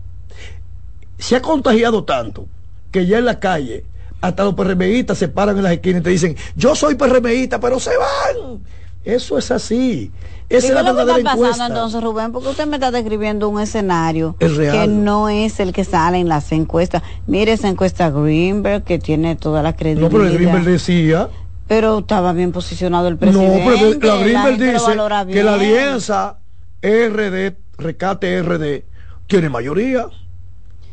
Se 1.19 1.37
ha 1.37 1.43
contagiado 1.43 2.05
tanto 2.05 2.47
que 2.91 3.07
ya 3.07 3.19
en 3.19 3.25
la 3.25 3.39
calle 3.41 3.85
hasta 4.21 4.45
los 4.45 4.55
PRMistas 4.55 5.19
se 5.19 5.29
paran 5.29 5.57
en 5.57 5.63
las 5.63 5.73
esquinas 5.73 6.01
y 6.01 6.05
te 6.05 6.11
dicen, 6.11 6.37
yo 6.57 6.75
soy 6.75 6.97
PRMista, 6.97 7.61
pero 7.61 7.79
se 7.79 7.93
van. 7.97 8.61
Eso 9.05 9.39
es 9.39 9.51
así. 9.51 10.11
Esa 10.49 10.69
es 10.69 10.75
la 10.75 10.83
verdadera 10.83 11.15
¿Qué 11.15 11.21
está 11.21 11.37
pasando 11.37 11.75
entonces, 11.75 12.03
Rubén? 12.03 12.33
Porque 12.33 12.49
usted 12.49 12.67
me 12.67 12.77
está 12.77 12.91
describiendo 12.91 13.49
un 13.49 13.61
escenario 13.61 14.35
que 14.39 14.87
no 14.89 15.29
es 15.29 15.61
el 15.61 15.73
que 15.73 15.85
sale 15.85 16.19
en 16.19 16.29
las 16.29 16.51
encuestas. 16.53 17.03
Mire 17.27 17.53
esa 17.53 17.69
encuesta 17.69 18.11
Greenberg 18.11 18.83
que 18.85 18.99
tiene 18.99 19.37
toda 19.37 19.63
la 19.63 19.77
credibilidad. 19.77 20.11
No, 20.11 20.19
pero 20.19 20.33
Greenberg 20.33 20.65
decía... 20.65 21.29
Pero 21.67 21.99
estaba 21.99 22.33
bien 22.33 22.51
posicionado 22.53 23.09
el 23.09 23.19
presidente. 23.19 23.59
No, 23.59 23.99
pero 24.01 24.15
la 24.17 24.23
Greenberg 24.23 24.59
dice 24.59 25.33
que 25.35 25.43
la 25.43 25.55
alianza 25.55 26.39
RD, 26.83 27.57
Recate 27.77 28.43
RD, 28.43 28.85
tiene 29.27 29.51
mayoría. 29.51 30.07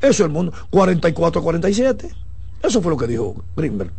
Eso 0.02 0.10
es 0.10 0.20
el 0.20 0.30
mundo. 0.30 0.52
44 0.72 1.40
a 1.40 1.44
47. 1.44 2.10
Eso 2.62 2.82
fue 2.82 2.92
lo 2.92 2.98
que 2.98 3.08
dijo 3.08 3.36
Greenberg. 3.56 3.92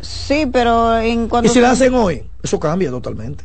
Sí, 0.00 0.46
pero 0.52 0.98
en 0.98 1.28
cuanto... 1.28 1.50
Y 1.50 1.52
si 1.52 1.60
la 1.60 1.70
hacen 1.70 1.94
hoy, 1.94 2.24
eso 2.42 2.60
cambia 2.60 2.90
totalmente. 2.90 3.44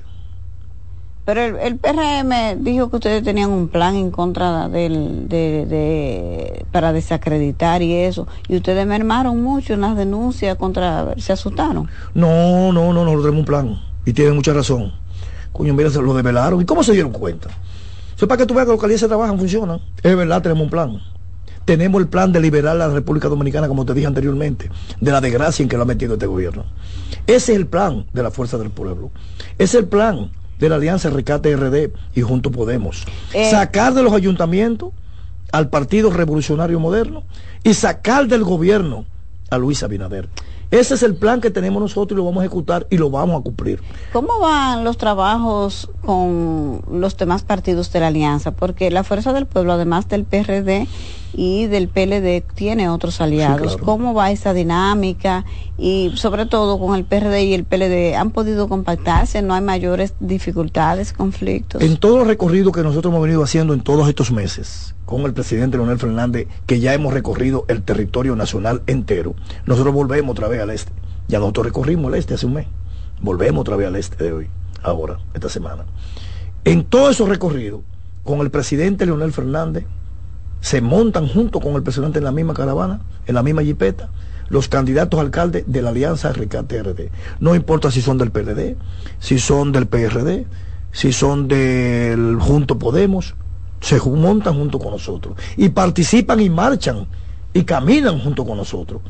Pero 1.25 1.41
el, 1.41 1.77
PRM 1.77 2.63
dijo 2.63 2.89
que 2.89 2.97
ustedes 2.97 3.23
tenían 3.23 3.49
un 3.49 3.69
plan 3.69 3.95
en 3.95 4.11
contra 4.11 4.67
del, 4.67 5.29
de, 5.29 6.65
para 6.71 6.91
desacreditar 6.91 7.81
y 7.81 7.93
eso. 7.93 8.27
Y 8.49 8.57
ustedes 8.57 8.85
me 8.85 8.95
armaron 8.95 9.41
mucho 9.41 9.73
en 9.73 9.81
las 9.81 9.95
denuncias 9.95 10.57
contra... 10.57 11.13
¿Se 11.17 11.31
asustaron? 11.31 11.87
No, 12.13 12.73
no, 12.73 12.91
no, 12.91 13.05
no, 13.05 13.11
tenemos 13.21 13.39
un 13.39 13.45
plan. 13.45 13.81
Y 14.05 14.11
tienen 14.11 14.35
mucha 14.35 14.51
razón. 14.53 14.91
Coño, 15.53 15.73
mira, 15.73 15.89
se 15.89 16.01
lo 16.01 16.13
develaron. 16.13 16.61
¿Y 16.61 16.65
cómo 16.65 16.83
se 16.83 16.91
dieron 16.91 17.13
cuenta? 17.13 17.47
Eso 18.15 18.25
es 18.25 18.27
para 18.27 18.39
que 18.39 18.45
tú 18.45 18.53
veas 18.53 18.67
que 18.67 18.87
los 18.87 18.99
se 18.99 19.07
trabajan, 19.07 19.39
funcionan. 19.39 19.79
Es 20.01 20.17
verdad, 20.17 20.41
tenemos 20.41 20.65
un 20.65 20.69
plan. 20.69 21.01
Tenemos 21.63 22.01
el 22.01 22.09
plan 22.09 22.33
de 22.33 22.41
liberar 22.41 22.75
a 22.75 22.79
la 22.79 22.89
República 22.89 23.29
Dominicana, 23.29 23.69
como 23.69 23.85
te 23.85 23.93
dije 23.93 24.07
anteriormente, 24.07 24.69
de 24.99 25.11
la 25.11 25.21
desgracia 25.21 25.63
en 25.63 25.69
que 25.69 25.77
lo 25.77 25.83
ha 25.83 25.85
metido 25.85 26.15
este 26.15 26.25
gobierno. 26.25 26.65
Ese 27.27 27.53
es 27.53 27.57
el 27.57 27.67
plan 27.67 28.05
de 28.11 28.23
la 28.23 28.31
fuerza 28.31 28.57
del 28.57 28.69
pueblo. 28.69 29.11
Ese 29.57 29.77
es 29.77 29.83
el 29.83 29.87
plan 29.87 30.29
de 30.59 30.69
la 30.69 30.75
alianza 30.75 31.09
Recate 31.09 31.55
RD 31.55 31.91
y 32.15 32.21
Junto 32.21 32.51
Podemos. 32.51 33.05
Eh. 33.33 33.49
sacar 33.49 33.93
de 33.93 34.03
los 34.03 34.13
ayuntamientos 34.13 34.91
al 35.51 35.69
Partido 35.69 36.09
Revolucionario 36.09 36.79
Moderno 36.79 37.23
y 37.63 37.73
sacar 37.73 38.27
del 38.27 38.43
gobierno 38.43 39.05
a 39.49 39.57
Luis 39.57 39.83
Abinader. 39.83 40.27
Ese 40.71 40.95
es 40.95 41.03
el 41.03 41.15
plan 41.15 41.39
que 41.39 41.51
tenemos 41.51 41.79
nosotros 41.79 42.15
y 42.15 42.17
lo 42.17 42.25
vamos 42.25 42.41
a 42.41 42.45
ejecutar 42.45 42.87
y 42.89 42.97
lo 42.97 43.11
vamos 43.11 43.39
a 43.39 43.43
cumplir. 43.43 43.79
¿Cómo 44.11 44.39
van 44.39 44.83
los 44.83 44.97
trabajos 44.97 45.91
con 46.03 46.81
los 46.91 47.15
demás 47.15 47.43
partidos 47.43 47.91
de 47.93 47.99
la 47.99 48.07
alianza? 48.07 48.49
Porque 48.49 48.89
la 48.89 49.03
Fuerza 49.03 49.33
del 49.33 49.45
Pueblo, 49.45 49.73
además 49.73 50.09
del 50.09 50.23
PRD 50.23 50.87
y 51.33 51.67
del 51.67 51.87
PLD, 51.87 52.43
tiene 52.53 52.89
otros 52.89 53.19
aliados. 53.19 53.61
claro. 53.61 53.83
¿Cómo 53.83 54.13
va 54.13 54.31
esa 54.31 54.53
dinámica? 54.53 55.45
Y 55.77 56.11
sobre 56.15 56.45
todo 56.45 56.79
con 56.79 56.95
el 56.95 57.05
PRD 57.05 57.43
y 57.43 57.53
el 57.53 57.63
PLD, 57.63 58.15
¿han 58.15 58.31
podido 58.31 58.69
compactarse? 58.69 59.41
¿No 59.41 59.53
hay 59.53 59.61
mayores 59.61 60.13
dificultades, 60.19 61.13
conflictos? 61.13 61.81
En 61.81 61.97
todo 61.97 62.21
el 62.21 62.27
recorrido 62.27 62.71
que 62.71 62.83
nosotros 62.83 63.11
hemos 63.11 63.23
venido 63.23 63.43
haciendo 63.43 63.73
en 63.73 63.81
todos 63.81 64.07
estos 64.07 64.31
meses, 64.31 64.95
con 65.05 65.21
el 65.21 65.33
presidente 65.33 65.77
Leonel 65.77 65.99
Fernández, 65.99 66.47
que 66.65 66.79
ya 66.79 66.93
hemos 66.93 67.13
recorrido 67.13 67.65
el 67.67 67.81
territorio 67.81 68.35
nacional 68.35 68.83
entero, 68.87 69.35
nosotros 69.65 69.93
volvemos 69.93 70.31
otra 70.31 70.47
vez 70.47 70.61
al 70.61 70.69
este. 70.69 70.91
Ya 71.27 71.39
nosotros 71.39 71.65
recorrimos 71.65 72.11
el 72.13 72.19
este 72.19 72.35
hace 72.35 72.45
un 72.45 72.53
mes. 72.53 72.67
Volvemos 73.21 73.61
otra 73.61 73.75
vez 73.75 73.87
al 73.87 73.95
este 73.95 74.23
de 74.23 74.33
hoy, 74.33 74.47
ahora, 74.81 75.17
esta 75.33 75.49
semana. 75.49 75.85
En 76.65 76.83
todo 76.83 77.09
esos 77.09 77.27
recorridos, 77.27 77.81
con 78.23 78.39
el 78.39 78.51
presidente 78.51 79.05
Leonel 79.05 79.33
Fernández, 79.33 79.85
se 80.63 80.79
montan 80.79 81.27
junto 81.27 81.59
con 81.59 81.73
el 81.75 81.83
presidente 81.83 82.19
en 82.19 82.23
la 82.23 82.31
misma 82.31 82.53
caravana, 82.53 83.01
en 83.27 83.35
la 83.35 83.43
misma 83.43 83.63
jipeta, 83.63 84.07
los 84.47 84.69
candidatos 84.69 85.17
a 85.19 85.23
alcalde 85.23 85.65
de 85.67 85.81
la 85.81 85.89
alianza 85.89 86.31
Recate 86.31 86.81
RD. 86.81 87.09
No 87.41 87.53
importa 87.53 87.91
si 87.91 88.01
son 88.01 88.17
del 88.17 88.31
PLD, 88.31 88.77
si 89.19 89.39
son 89.39 89.73
del 89.73 89.87
PRD, 89.87 90.45
si 90.93 91.11
son 91.11 91.49
del 91.49 92.37
Junto 92.39 92.79
Podemos, 92.79 93.35
se 93.81 93.99
montan 93.99 94.55
junto 94.55 94.79
con 94.79 94.91
nosotros 94.91 95.35
y 95.57 95.67
participan 95.67 96.39
y 96.39 96.49
marchan 96.49 97.07
y 97.53 97.63
caminan 97.63 98.19
junto 98.19 98.45
con 98.45 98.55
nosotros. 98.55 99.01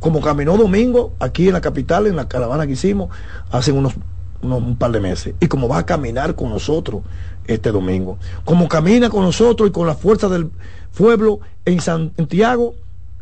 Como 0.00 0.22
caminó 0.22 0.56
Domingo 0.56 1.12
aquí 1.20 1.48
en 1.48 1.52
la 1.52 1.60
capital, 1.60 2.06
en 2.06 2.16
la 2.16 2.26
caravana 2.26 2.66
que 2.66 2.72
hicimos 2.72 3.10
hace 3.50 3.70
unos, 3.70 3.92
unos- 4.40 4.62
un 4.62 4.76
par 4.76 4.92
de 4.92 5.00
meses. 5.00 5.34
Y 5.40 5.46
como 5.48 5.68
va 5.68 5.78
a 5.78 5.86
caminar 5.86 6.34
con 6.36 6.48
nosotros 6.48 7.02
este 7.46 7.70
domingo. 7.72 8.18
Como 8.44 8.68
camina 8.68 9.10
con 9.10 9.22
nosotros 9.24 9.68
y 9.68 9.72
con 9.72 9.86
la 9.86 9.94
fuerza 9.94 10.28
del 10.28 10.48
pueblo 10.96 11.40
en 11.64 11.80
Santiago, 11.80 12.74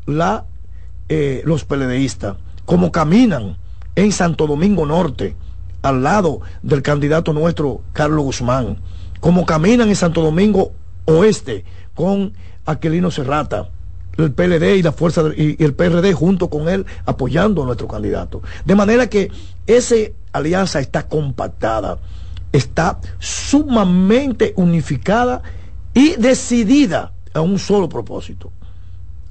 la, 0.06 0.44
eh, 1.08 1.42
los 1.44 1.64
peledeístas. 1.64 2.36
Como 2.64 2.92
caminan 2.92 3.56
en 3.96 4.12
Santo 4.12 4.46
Domingo 4.46 4.86
Norte, 4.86 5.34
al 5.82 6.02
lado 6.02 6.40
del 6.62 6.82
candidato 6.82 7.32
nuestro, 7.32 7.82
Carlos 7.92 8.24
Guzmán. 8.24 8.78
Como 9.20 9.46
caminan 9.46 9.88
en 9.88 9.96
Santo 9.96 10.22
Domingo 10.22 10.72
Oeste 11.06 11.64
con 11.94 12.32
Aquilino 12.66 13.10
Serrata, 13.10 13.68
el 14.16 14.32
PLD 14.32 14.76
y 14.76 14.82
la 14.82 14.92
fuerza 14.92 15.22
y 15.36 15.62
el 15.62 15.74
PRD 15.74 16.12
junto 16.12 16.50
con 16.50 16.68
él 16.68 16.84
apoyando 17.06 17.62
a 17.62 17.66
nuestro 17.66 17.88
candidato. 17.88 18.42
De 18.64 18.74
manera 18.74 19.08
que 19.08 19.30
esa 19.66 19.96
alianza 20.32 20.80
está 20.80 21.08
compactada, 21.08 21.98
está 22.52 23.00
sumamente 23.18 24.52
unificada 24.56 25.42
y 25.94 26.16
decidida 26.16 27.12
a 27.34 27.40
un 27.40 27.58
solo 27.58 27.88
propósito, 27.88 28.50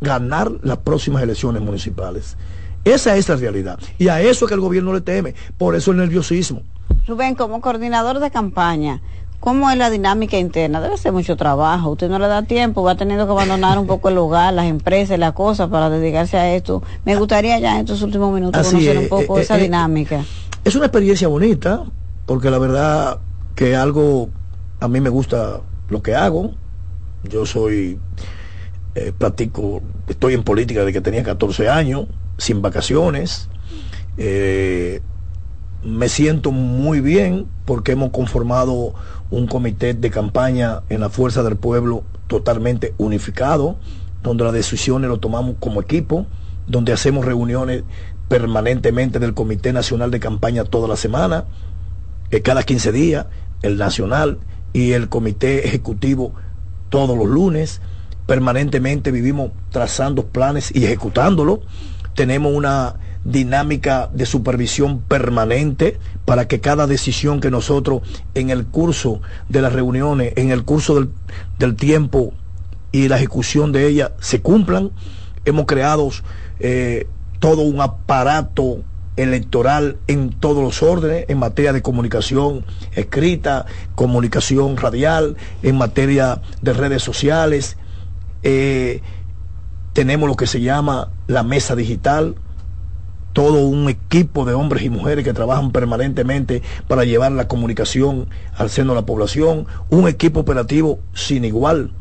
ganar 0.02 0.52
las 0.64 0.78
próximas 0.78 1.24
elecciones 1.24 1.62
municipales. 1.62 2.38
Esa 2.86 3.16
es 3.18 3.28
la 3.28 3.36
realidad. 3.36 3.80
Y 3.98 4.08
a 4.08 4.22
eso 4.22 4.46
es 4.46 4.50
que 4.50 4.56
el 4.56 4.62
gobierno 4.62 4.94
le 4.94 5.02
teme. 5.02 5.36
Por 5.58 5.76
eso 5.76 5.92
el 5.92 5.98
nerviosismo. 5.98 6.62
Rubén, 7.08 7.36
como 7.36 7.60
coordinador 7.62 8.20
de 8.20 8.32
campaña, 8.32 9.02
¿cómo 9.40 9.70
es 9.70 9.78
la 9.78 9.90
dinámica 9.90 10.38
interna? 10.38 10.80
Debe 10.80 10.98
ser 10.98 11.12
mucho 11.12 11.36
trabajo. 11.36 11.92
Usted 11.92 12.10
no 12.10 12.20
le 12.20 12.28
da 12.28 12.44
tiempo, 12.44 12.84
va 12.84 12.96
teniendo 12.96 13.26
que 13.26 13.32
abandonar 13.32 13.78
un 13.78 13.88
poco 13.88 14.10
el 14.10 14.18
hogar, 14.18 14.54
las 14.54 14.66
empresas, 14.66 15.20
las 15.20 15.34
cosas 15.34 15.70
para 15.70 15.90
dedicarse 15.90 16.38
a 16.38 16.56
esto. 16.56 16.82
Me 17.06 17.16
gustaría 17.16 17.60
ya 17.60 17.76
en 17.76 17.82
estos 17.82 18.02
últimos 18.02 18.34
minutos 18.34 18.60
Así 18.60 18.72
conocer 18.72 18.98
un 18.98 19.10
poco 19.10 19.38
eh, 19.38 19.42
esa 19.42 19.58
eh, 19.58 19.64
dinámica. 19.64 20.24
Es 20.64 20.76
una 20.76 20.86
experiencia 20.86 21.28
bonita, 21.28 21.84
porque 22.26 22.50
la 22.50 22.60
verdad 22.60 23.20
que 23.56 23.76
algo, 23.76 24.30
a 24.80 24.88
mí 24.88 25.02
me 25.02 25.10
gusta 25.10 25.62
lo 25.90 26.02
que 26.02 26.16
hago. 26.16 26.52
Yo 27.24 27.46
soy, 27.46 28.00
eh, 28.96 29.12
practico, 29.18 29.82
estoy 30.08 30.34
en 30.34 30.44
política 30.44 30.82
desde 30.82 30.94
que 30.94 31.02
tenía 31.02 31.24
14 31.24 31.70
años, 31.70 32.06
sin 32.38 32.62
vacaciones. 32.62 33.50
Eh, 34.18 35.02
me 35.84 36.10
siento 36.10 36.52
muy 36.52 37.00
bien 37.00 37.48
porque 37.66 37.94
hemos 37.94 38.12
conformado 38.12 38.94
un 39.32 39.48
comité 39.48 39.94
de 39.94 40.10
campaña 40.10 40.82
en 40.90 41.02
la 41.02 41.10
Fuerza 41.10 41.44
del 41.44 41.56
Pueblo 41.56 42.04
totalmente 42.28 42.94
unificado, 42.98 43.78
donde 44.24 44.44
las 44.44 44.54
decisiones 44.54 45.10
lo 45.10 45.20
tomamos 45.20 45.56
como 45.60 45.82
equipo, 45.82 46.26
donde 46.68 46.94
hacemos 46.94 47.26
reuniones 47.26 47.84
permanentemente 48.28 49.20
del 49.20 49.34
Comité 49.34 49.74
Nacional 49.74 50.12
de 50.12 50.20
Campaña 50.20 50.64
toda 50.64 50.88
la 50.88 50.96
semana, 50.96 51.46
eh, 52.32 52.42
cada 52.42 52.64
15 52.64 52.92
días, 52.92 53.26
el 53.62 53.78
nacional 53.78 54.38
y 54.72 54.92
el 54.92 55.10
Comité 55.10 55.66
Ejecutivo 55.66 56.34
todos 56.90 57.18
los 57.18 57.28
lunes. 57.28 57.82
Permanentemente 58.26 59.12
vivimos 59.12 59.52
trazando 59.72 60.28
planes 60.28 60.72
y 60.76 60.86
ejecutándolos. 60.86 61.60
Tenemos 62.16 62.54
una 62.54 62.96
dinámica 63.24 64.10
de 64.14 64.26
supervisión 64.26 65.00
permanente 65.00 66.00
para 66.26 66.48
que 66.48 66.60
cada 66.60 66.88
decisión 66.88 67.42
que 67.42 67.52
nosotros 67.52 68.02
en 68.34 68.50
el 68.50 68.66
curso 68.66 69.22
de 69.50 69.62
las 69.62 69.74
reuniones, 69.74 70.34
en 70.36 70.52
el 70.52 70.64
curso 70.64 70.96
del, 70.96 71.10
del 71.58 71.76
tiempo 71.76 72.34
y 72.92 73.08
la 73.08 73.18
ejecución 73.18 73.72
de 73.72 73.88
ella 73.88 74.14
se 74.20 74.42
cumplan. 74.42 74.92
Hemos 75.46 75.66
creado 75.66 76.10
eh, 76.60 77.08
todo 77.40 77.62
un 77.62 77.82
aparato 77.82 78.84
electoral 79.20 79.98
en 80.08 80.30
todos 80.30 80.64
los 80.64 80.82
órdenes, 80.82 81.26
en 81.28 81.38
materia 81.38 81.74
de 81.74 81.82
comunicación 81.82 82.66
escrita, 82.94 83.66
comunicación 83.96 84.78
radial, 84.78 85.36
en 85.62 85.78
materia 85.78 86.42
de 86.62 86.74
redes 86.74 87.04
sociales. 87.04 87.78
Eh, 88.44 89.02
tenemos 89.94 90.30
lo 90.30 90.36
que 90.36 90.48
se 90.48 90.62
llama 90.62 91.10
la 91.28 91.44
mesa 91.44 91.76
digital, 91.76 92.36
todo 93.34 93.66
un 93.66 93.90
equipo 93.90 94.46
de 94.46 94.54
hombres 94.54 94.84
y 94.84 94.90
mujeres 94.90 95.24
que 95.24 95.34
trabajan 95.34 95.72
permanentemente 95.72 96.62
para 96.88 97.04
llevar 97.04 97.32
la 97.34 97.48
comunicación 97.48 98.30
al 98.58 98.70
seno 98.70 98.94
de 98.94 99.02
la 99.02 99.06
población, 99.06 99.68
un 99.90 100.08
equipo 100.08 100.40
operativo 100.40 101.00
sin 101.14 101.46
igual 101.46 101.92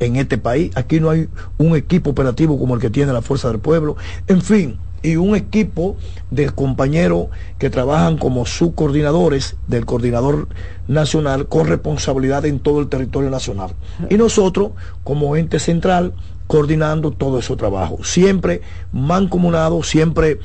en 0.00 0.16
este 0.16 0.38
país. 0.38 0.72
Aquí 0.76 1.00
no 1.00 1.10
hay 1.10 1.28
un 1.58 1.76
equipo 1.76 2.10
operativo 2.10 2.58
como 2.58 2.74
el 2.74 2.80
que 2.80 2.90
tiene 2.90 3.12
la 3.12 3.22
Fuerza 3.22 3.48
del 3.48 3.60
Pueblo. 3.60 3.96
En 4.26 4.42
fin, 4.42 4.78
y 5.02 5.16
un 5.16 5.34
equipo 5.34 5.96
de 6.30 6.50
compañeros 6.50 7.26
que 7.58 7.70
trabajan 7.70 8.18
como 8.18 8.46
subcoordinadores 8.46 9.56
del 9.66 9.84
coordinador 9.84 10.48
nacional 10.88 11.48
con 11.48 11.66
responsabilidad 11.66 12.46
en 12.46 12.60
todo 12.60 12.80
el 12.80 12.88
territorio 12.88 13.30
nacional. 13.30 13.74
Y 14.10 14.16
nosotros, 14.16 14.72
como 15.04 15.36
ente 15.36 15.58
central, 15.58 16.12
coordinando 16.46 17.10
todo 17.10 17.38
ese 17.38 17.56
trabajo. 17.56 18.04
Siempre 18.04 18.62
mancomunado, 18.92 19.82
siempre 19.82 20.38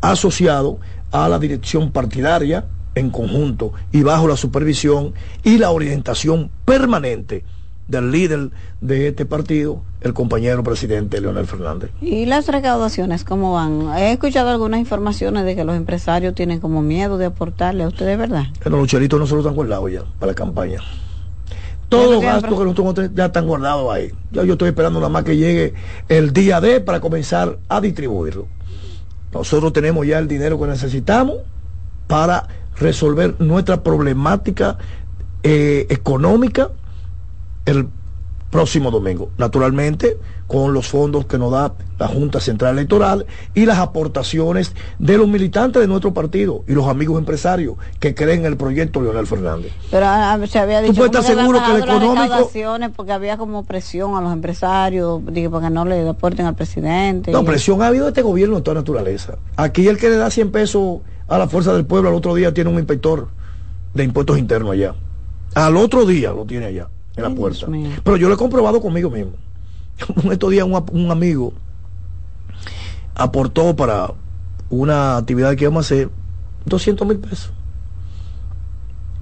asociado 0.00 0.78
a 1.12 1.28
la 1.28 1.38
dirección 1.38 1.90
partidaria 1.90 2.66
en 2.94 3.10
conjunto 3.10 3.72
y 3.92 4.02
bajo 4.02 4.26
la 4.26 4.36
supervisión 4.36 5.14
y 5.44 5.58
la 5.58 5.70
orientación 5.70 6.50
permanente 6.64 7.44
del 7.88 8.10
líder 8.10 8.50
de 8.80 9.08
este 9.08 9.26
partido, 9.26 9.82
el 10.00 10.12
compañero 10.12 10.62
presidente 10.64 11.20
Leonel 11.20 11.46
Fernández. 11.46 11.90
¿Y 12.00 12.26
las 12.26 12.48
recaudaciones 12.48 13.24
cómo 13.24 13.52
van? 13.52 13.96
He 13.96 14.12
escuchado 14.12 14.50
algunas 14.50 14.80
informaciones 14.80 15.44
de 15.44 15.54
que 15.54 15.64
los 15.64 15.76
empresarios 15.76 16.34
tienen 16.34 16.60
como 16.60 16.82
miedo 16.82 17.18
de 17.18 17.26
aportarle 17.26 17.84
a 17.84 17.88
ustedes, 17.88 18.18
¿verdad? 18.18 18.44
Los 18.64 18.88
chelitos 18.88 19.18
no 19.20 19.26
se 19.26 19.34
los 19.36 19.46
han 19.46 19.54
guardado 19.54 19.88
ya 19.88 20.02
para 20.18 20.32
la 20.32 20.34
campaña. 20.34 20.80
Todos 21.88 22.14
los 22.14 22.22
gastos 22.22 22.58
que 22.58 22.64
nosotros 22.64 22.94
tenemos 22.94 23.14
ya 23.16 23.26
están 23.26 23.46
guardados 23.46 23.94
ahí. 23.94 24.10
Ya 24.32 24.42
yo 24.42 24.54
estoy 24.54 24.70
esperando 24.70 24.98
nada 24.98 25.10
más 25.10 25.22
que 25.22 25.36
llegue 25.36 25.74
el 26.08 26.32
día 26.32 26.60
D 26.60 26.80
para 26.80 26.98
comenzar 26.98 27.58
a 27.68 27.80
distribuirlo. 27.80 28.48
Nosotros 29.32 29.72
tenemos 29.72 30.04
ya 30.04 30.18
el 30.18 30.26
dinero 30.26 30.58
que 30.58 30.66
necesitamos 30.66 31.36
para 32.08 32.48
resolver 32.76 33.36
nuestra 33.38 33.82
problemática 33.82 34.78
eh, 35.42 35.86
económica 35.88 36.70
el 37.66 37.88
próximo 38.50 38.90
domingo. 38.90 39.30
Naturalmente, 39.38 40.16
con 40.46 40.72
los 40.72 40.86
fondos 40.86 41.26
que 41.26 41.36
nos 41.36 41.50
da 41.50 41.74
la 41.98 42.06
Junta 42.06 42.38
Central 42.40 42.78
Electoral 42.78 43.26
y 43.54 43.66
las 43.66 43.78
aportaciones 43.78 44.72
de 45.00 45.18
los 45.18 45.26
militantes 45.26 45.82
de 45.82 45.88
nuestro 45.88 46.14
partido 46.14 46.62
y 46.68 46.72
los 46.72 46.86
amigos 46.86 47.18
empresarios 47.18 47.74
que 47.98 48.14
creen 48.14 48.40
en 48.40 48.46
el 48.46 48.56
proyecto 48.56 49.00
Leonel 49.02 49.26
Fernández. 49.26 49.72
Pero 49.90 50.06
ah, 50.08 50.38
se 50.46 50.58
había 50.60 50.80
dicho 50.80 50.94
puedes 50.94 51.12
estar 51.16 51.22
¿cómo 51.22 51.34
que 51.36 51.40
seguro 51.42 51.58
habían 51.58 51.76
que 51.76 51.90
el 51.90 51.96
económico- 51.96 52.92
porque 52.94 53.12
había 53.12 53.36
como 53.36 53.64
presión 53.64 54.16
a 54.16 54.20
los 54.20 54.32
empresarios, 54.32 55.20
dije, 55.26 55.50
para 55.50 55.66
que 55.68 55.74
no 55.74 55.84
le 55.84 56.08
aporten 56.08 56.46
al 56.46 56.54
presidente. 56.54 57.32
No, 57.32 57.44
presión 57.44 57.82
ha 57.82 57.88
habido 57.88 58.04
de 58.04 58.10
este 58.10 58.22
gobierno 58.22 58.56
de 58.56 58.62
toda 58.62 58.76
naturaleza. 58.76 59.36
Aquí 59.56 59.88
el 59.88 59.98
que 59.98 60.08
le 60.08 60.16
da 60.16 60.30
100 60.30 60.52
pesos 60.52 61.00
a 61.26 61.36
la 61.36 61.48
fuerza 61.48 61.72
del 61.74 61.84
pueblo 61.84 62.08
al 62.10 62.14
otro 62.14 62.34
día 62.34 62.54
tiene 62.54 62.70
un 62.70 62.76
inspector 62.76 63.28
de 63.92 64.04
impuestos 64.04 64.38
internos 64.38 64.70
allá. 64.72 64.94
Al 65.54 65.76
otro 65.76 66.06
día 66.06 66.30
lo 66.32 66.44
tiene 66.44 66.66
allá, 66.66 66.88
en 67.16 67.22
la 67.22 67.30
puerta. 67.30 67.66
Pero 68.04 68.16
yo 68.16 68.28
lo 68.28 68.34
he 68.34 68.38
comprobado 68.38 68.80
conmigo 68.80 69.10
mismo. 69.10 69.32
Estos 70.30 70.50
días 70.50 70.66
un, 70.66 70.84
un 70.92 71.10
amigo 71.10 71.52
aportó 73.14 73.74
para 73.74 74.12
una 74.68 75.16
actividad 75.16 75.54
que 75.56 75.64
íbamos 75.64 75.84
a 75.84 75.94
hacer 75.94 76.10
200 76.66 77.06
mil 77.06 77.18
pesos. 77.18 77.52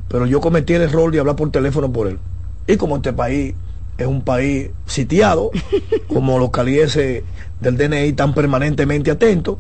Pero 0.09 0.27
yo 0.27 0.41
cometí 0.41 0.75
el 0.75 0.83
error 0.83 1.13
de 1.13 1.21
hablar 1.21 1.37
por 1.37 1.51
teléfono 1.51 1.93
por 1.93 2.09
él. 2.09 2.19
Y 2.67 2.77
como 2.77 2.97
este 2.97 3.13
país 3.13 3.55
es 3.99 4.07
un 4.07 4.23
país 4.23 4.71
sitiado, 4.87 5.51
como 6.09 6.39
los 6.39 6.51
calieses 6.51 7.23
del 7.61 7.77
DNI 7.77 8.09
están 8.09 8.35
permanentemente 8.35 9.11
atentos, 9.11 9.59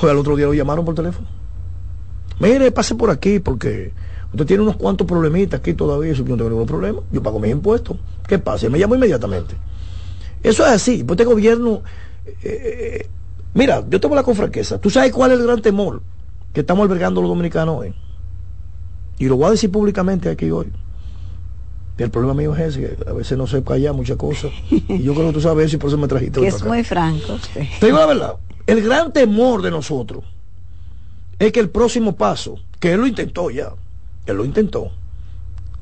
pues 0.00 0.04
al 0.10 0.18
otro 0.18 0.36
día 0.36 0.46
lo 0.46 0.54
llamaron 0.54 0.84
por 0.84 0.94
teléfono. 0.94 1.26
Mire, 2.38 2.70
pase 2.72 2.94
por 2.94 3.10
aquí 3.10 3.38
porque 3.38 3.92
usted 4.32 4.46
tiene 4.46 4.62
unos 4.62 4.76
cuantos 4.76 5.06
problemitas 5.06 5.60
aquí 5.60 5.74
todavía, 5.74 6.12
yo 6.12 6.24
no 6.24 6.36
tengo 6.36 6.50
ningún 6.50 6.66
problema, 6.66 7.00
yo 7.10 7.22
pago 7.22 7.38
mis 7.38 7.50
impuestos. 7.50 7.96
¿Qué 8.26 8.38
pasa? 8.38 8.66
Y 8.66 8.70
me 8.70 8.78
llamo 8.78 8.94
inmediatamente. 8.94 9.54
Eso 10.42 10.64
es 10.66 10.72
así, 10.72 11.04
pues 11.04 11.18
este 11.18 11.24
gobierno... 11.24 11.82
Eh, 12.26 12.32
eh, 12.42 13.08
mira, 13.54 13.84
yo 13.88 14.00
tengo 14.00 14.14
la 14.14 14.22
con 14.22 14.34
franqueza. 14.34 14.78
¿Tú 14.78 14.90
sabes 14.90 15.12
cuál 15.12 15.32
es 15.32 15.38
el 15.38 15.46
gran 15.46 15.60
temor 15.60 16.02
que 16.52 16.60
estamos 16.60 16.84
albergando 16.84 17.20
los 17.20 17.28
dominicanos 17.28 17.80
hoy? 17.80 17.94
Y 19.18 19.26
lo 19.26 19.36
voy 19.36 19.46
a 19.46 19.50
decir 19.50 19.70
públicamente 19.70 20.28
aquí 20.28 20.50
hoy. 20.50 20.72
El 21.98 22.10
problema 22.10 22.34
mío 22.34 22.56
es 22.56 22.76
ese, 22.76 22.80
que 22.80 23.10
a 23.10 23.12
veces 23.12 23.38
no 23.38 23.46
sé 23.46 23.62
callar 23.62 23.94
muchas 23.94 24.16
cosas. 24.16 24.50
Y 24.70 25.02
yo 25.02 25.14
creo 25.14 25.28
que 25.28 25.34
tú 25.34 25.40
sabes 25.40 25.66
eso 25.66 25.76
y 25.76 25.78
por 25.78 25.88
eso 25.88 25.98
me 25.98 26.08
trajiste. 26.08 26.40
Que 26.40 26.48
es 26.48 26.64
muy 26.64 26.82
franco. 26.82 27.38
Te 27.54 27.86
digo 27.86 27.98
la 27.98 28.06
verdad, 28.06 28.36
el 28.66 28.82
gran 28.82 29.12
temor 29.12 29.62
de 29.62 29.70
nosotros 29.70 30.24
es 31.38 31.52
que 31.52 31.60
el 31.60 31.70
próximo 31.70 32.16
paso, 32.16 32.56
que 32.80 32.92
él 32.92 33.00
lo 33.00 33.06
intentó 33.06 33.50
ya, 33.50 33.72
él 34.26 34.36
lo 34.36 34.44
intentó, 34.44 34.90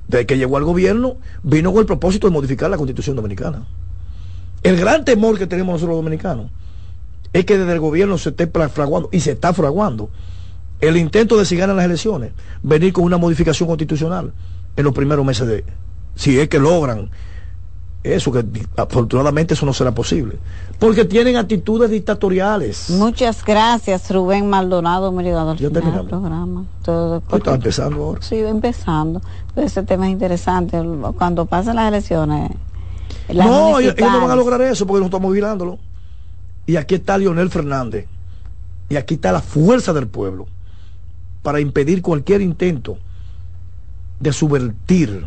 desde 0.08 0.26
que 0.26 0.38
llegó 0.38 0.56
al 0.56 0.64
gobierno, 0.64 1.16
vino 1.42 1.72
con 1.72 1.80
el 1.80 1.86
propósito 1.86 2.26
de 2.26 2.32
modificar 2.32 2.70
la 2.70 2.76
constitución 2.76 3.16
dominicana. 3.16 3.66
El 4.62 4.76
gran 4.76 5.04
temor 5.04 5.38
que 5.38 5.46
tenemos 5.46 5.74
nosotros 5.74 5.96
los 5.96 6.04
dominicanos 6.04 6.50
es 7.32 7.44
que 7.44 7.56
desde 7.56 7.72
el 7.72 7.80
gobierno 7.80 8.18
se 8.18 8.30
esté 8.30 8.46
fraguando, 8.46 9.08
y 9.12 9.20
se 9.20 9.32
está 9.32 9.52
fraguando, 9.52 10.10
el 10.80 10.96
intento 10.96 11.38
de 11.38 11.44
si 11.44 11.56
ganan 11.56 11.76
las 11.76 11.84
elecciones, 11.84 12.32
venir 12.62 12.92
con 12.92 13.04
una 13.04 13.18
modificación 13.18 13.68
constitucional 13.68 14.32
en 14.76 14.84
los 14.84 14.94
primeros 14.94 15.24
meses 15.24 15.46
de, 15.46 15.64
si 16.14 16.40
es 16.40 16.48
que 16.48 16.58
logran 16.58 17.10
eso, 18.02 18.32
que 18.32 18.44
afortunadamente 18.76 19.54
eso 19.54 19.66
no 19.66 19.74
será 19.74 19.92
posible, 19.92 20.38
porque 20.78 21.04
tienen 21.04 21.36
actitudes 21.36 21.90
dictatoriales. 21.90 22.90
Muchas 22.90 23.44
gracias, 23.44 24.10
Rubén 24.10 24.48
Maldonado, 24.48 25.12
Merigador. 25.12 25.56
Ya 25.58 25.70
terminamos. 25.70 26.08
programa. 26.08 26.64
Todo, 26.82 27.22
está 27.30 27.54
empezando 27.54 28.02
ahora. 28.02 28.22
Sí, 28.22 28.36
empezando. 28.36 29.20
Ese 29.54 29.82
tema 29.82 30.06
es 30.06 30.12
interesante. 30.12 30.82
Cuando 31.18 31.44
pasen 31.44 31.76
las 31.76 31.88
elecciones. 31.88 32.52
no, 33.34 33.78
ellos, 33.78 33.94
no 33.98 34.20
van 34.20 34.30
a 34.30 34.36
lograr 34.36 34.62
eso 34.62 34.86
porque 34.86 35.00
no 35.00 35.06
estamos 35.06 35.30
vigilándolo. 35.32 35.78
Y 36.66 36.76
aquí 36.76 36.94
está 36.94 37.18
Lionel 37.18 37.50
Fernández. 37.50 38.06
Y 38.88 38.96
aquí 38.96 39.14
está 39.14 39.30
la 39.30 39.40
fuerza 39.40 39.92
del 39.92 40.08
pueblo 40.08 40.46
para 41.42 41.60
impedir 41.60 42.02
cualquier 42.02 42.40
intento 42.40 42.98
de 44.20 44.32
subvertir 44.32 45.26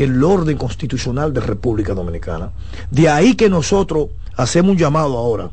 el 0.00 0.24
orden 0.24 0.56
constitucional 0.56 1.34
de 1.34 1.40
República 1.40 1.92
Dominicana. 1.92 2.52
De 2.90 3.10
ahí 3.10 3.34
que 3.34 3.50
nosotros 3.50 4.08
hacemos 4.34 4.72
un 4.72 4.78
llamado 4.78 5.18
ahora 5.18 5.50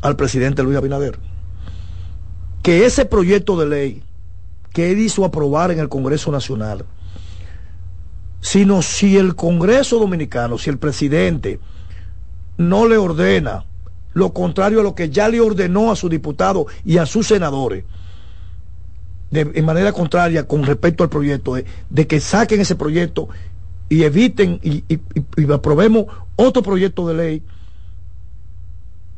al 0.00 0.16
presidente 0.16 0.64
Luis 0.64 0.76
Abinader, 0.76 1.20
que 2.60 2.84
ese 2.84 3.04
proyecto 3.04 3.56
de 3.56 3.66
ley 3.66 4.02
que 4.72 4.90
él 4.90 4.98
hizo 4.98 5.24
aprobar 5.24 5.70
en 5.70 5.78
el 5.78 5.88
Congreso 5.88 6.32
Nacional, 6.32 6.84
sino 8.40 8.82
si 8.82 9.16
el 9.16 9.36
Congreso 9.36 10.00
Dominicano, 10.00 10.58
si 10.58 10.68
el 10.68 10.78
presidente 10.78 11.60
no 12.56 12.88
le 12.88 12.96
ordena 12.96 13.64
lo 14.12 14.32
contrario 14.32 14.80
a 14.80 14.82
lo 14.82 14.96
que 14.96 15.08
ya 15.08 15.28
le 15.28 15.40
ordenó 15.40 15.92
a 15.92 15.96
sus 15.96 16.10
diputados 16.10 16.66
y 16.84 16.98
a 16.98 17.06
sus 17.06 17.28
senadores, 17.28 17.84
de, 19.32 19.62
manera 19.62 19.92
contraria 19.92 20.46
con 20.46 20.62
respecto 20.64 21.02
al 21.02 21.08
proyecto, 21.08 21.54
de, 21.88 22.06
que 22.06 22.20
saquen 22.20 22.60
ese 22.60 22.76
proyecto 22.76 23.28
y 23.92 24.04
eviten 24.04 24.58
y, 24.62 24.82
aprobemos 25.52 26.06
otro 26.36 26.62
proyecto 26.62 27.06
de 27.06 27.14
ley 27.14 27.42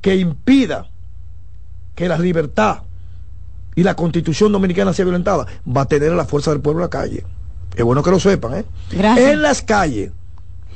que 0.01 0.17
impida 0.17 0.89
que 1.95 2.09
la 2.09 2.19
libertad 2.19 2.79
y 3.77 3.85
la 3.85 3.95
constitución 3.95 4.51
dominicana 4.51 4.93
sea 4.93 5.05
violentada, 5.05 5.47
va 5.65 5.83
a 5.83 5.87
tener 5.87 6.11
a 6.11 6.17
la 6.17 6.25
fuerza 6.25 6.51
del 6.51 6.61
pueblo 6.61 6.81
en 6.81 6.87
la 6.87 6.91
calle. 6.91 7.25
Es 7.77 7.85
bueno 7.85 8.03
que 8.03 8.11
lo 8.11 8.19
sepan, 8.19 8.55
¿eh? 8.55 8.65
En 8.91 9.43
las 9.43 9.63
calles, 9.63 10.11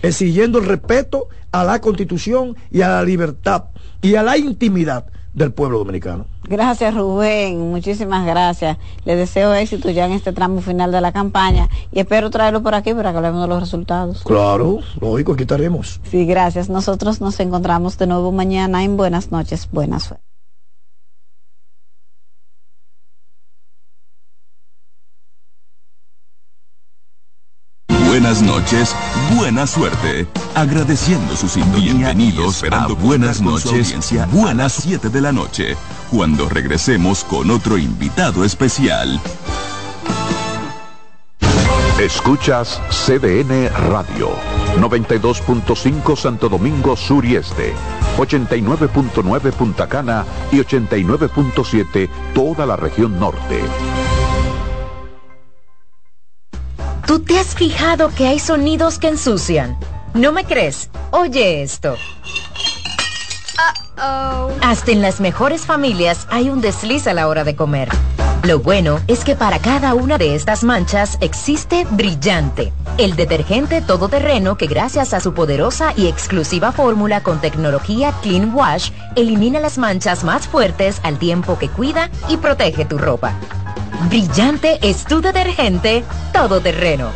exigiendo 0.00 0.60
el 0.60 0.66
respeto 0.66 1.26
a 1.50 1.64
la 1.64 1.80
constitución 1.80 2.56
y 2.70 2.82
a 2.82 2.90
la 2.90 3.02
libertad 3.02 3.64
y 4.00 4.14
a 4.14 4.22
la 4.22 4.38
intimidad 4.38 5.06
del 5.38 5.52
pueblo 5.52 5.78
dominicano. 5.78 6.26
Gracias 6.44 6.94
Rubén, 6.94 7.70
muchísimas 7.70 8.26
gracias. 8.26 8.76
Le 9.04 9.16
deseo 9.16 9.54
éxito 9.54 9.90
ya 9.90 10.06
en 10.06 10.12
este 10.12 10.32
tramo 10.32 10.60
final 10.60 10.92
de 10.92 11.00
la 11.00 11.12
campaña 11.12 11.68
y 11.92 12.00
espero 12.00 12.30
traerlo 12.30 12.62
por 12.62 12.74
aquí 12.74 12.92
para 12.92 13.12
que 13.12 13.18
hablemos 13.18 13.42
de 13.42 13.48
los 13.48 13.60
resultados. 13.60 14.22
Claro, 14.24 14.80
lógico, 15.00 15.32
aquí 15.32 15.42
estaremos. 15.42 16.00
Sí, 16.10 16.26
gracias. 16.26 16.68
Nosotros 16.68 17.20
nos 17.20 17.38
encontramos 17.40 17.96
de 17.98 18.06
nuevo 18.06 18.32
mañana 18.32 18.84
en 18.84 18.96
Buenas 18.96 19.30
noches, 19.30 19.68
buena 19.70 20.00
suerte. 20.00 20.28
Buenas 28.20 28.42
noches, 28.42 28.96
buena 29.36 29.64
suerte. 29.64 30.26
Agradeciendo 30.56 31.36
su 31.36 31.48
sintonía. 31.48 31.92
Bienvenidos 31.92 32.64
a 32.68 32.88
Buenas 32.88 33.40
noches, 33.40 33.94
buenas 34.32 34.72
7 34.72 35.08
de 35.08 35.20
la 35.20 35.30
noche, 35.30 35.76
cuando 36.10 36.48
regresemos 36.48 37.22
con 37.22 37.48
otro 37.52 37.78
invitado 37.78 38.44
especial. 38.44 39.20
Escuchas 42.00 42.80
CDN 42.90 43.70
Radio, 43.88 44.30
92.5 44.80 46.16
Santo 46.16 46.48
Domingo 46.48 46.96
Sur 46.96 47.24
y 47.24 47.36
Este, 47.36 47.72
89.9 48.16 49.52
Punta 49.52 49.88
Cana 49.88 50.24
y 50.50 50.56
89.7 50.56 52.08
toda 52.34 52.66
la 52.66 52.74
región 52.74 53.20
norte. 53.20 53.62
¿Tú 57.08 57.20
te 57.20 57.38
has 57.38 57.54
fijado 57.54 58.10
que 58.14 58.26
hay 58.26 58.38
sonidos 58.38 58.98
que 58.98 59.08
ensucian? 59.08 59.78
¿No 60.12 60.30
me 60.30 60.44
crees? 60.44 60.90
Oye 61.10 61.62
esto. 61.62 61.96
Hasta 64.60 64.92
en 64.92 65.00
las 65.00 65.18
mejores 65.18 65.64
familias 65.64 66.26
hay 66.30 66.50
un 66.50 66.60
desliz 66.60 67.06
a 67.06 67.14
la 67.14 67.26
hora 67.26 67.44
de 67.44 67.56
comer. 67.56 67.88
Lo 68.44 68.60
bueno 68.60 69.00
es 69.08 69.24
que 69.24 69.34
para 69.34 69.58
cada 69.58 69.94
una 69.94 70.16
de 70.16 70.34
estas 70.34 70.62
manchas 70.62 71.18
existe 71.20 71.84
Brillante, 71.90 72.72
el 72.96 73.16
detergente 73.16 73.82
todoterreno 73.82 74.56
que 74.56 74.68
gracias 74.68 75.12
a 75.12 75.20
su 75.20 75.34
poderosa 75.34 75.92
y 75.96 76.06
exclusiva 76.06 76.70
fórmula 76.70 77.20
con 77.22 77.40
tecnología 77.40 78.14
Clean 78.22 78.54
Wash 78.54 78.90
elimina 79.16 79.58
las 79.58 79.76
manchas 79.76 80.22
más 80.22 80.46
fuertes 80.46 81.00
al 81.02 81.18
tiempo 81.18 81.58
que 81.58 81.68
cuida 81.68 82.10
y 82.28 82.36
protege 82.36 82.84
tu 82.84 82.96
ropa. 82.96 83.32
Brillante 84.08 84.78
es 84.82 85.04
tu 85.04 85.20
detergente 85.20 86.04
todoterreno. 86.32 87.10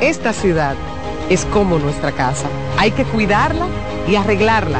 Esta 0.00 0.32
ciudad 0.32 0.76
es 1.28 1.44
como 1.46 1.78
nuestra 1.78 2.12
casa. 2.12 2.46
Hay 2.78 2.92
que 2.92 3.04
cuidarla 3.04 3.66
y 4.08 4.14
arreglarla. 4.14 4.78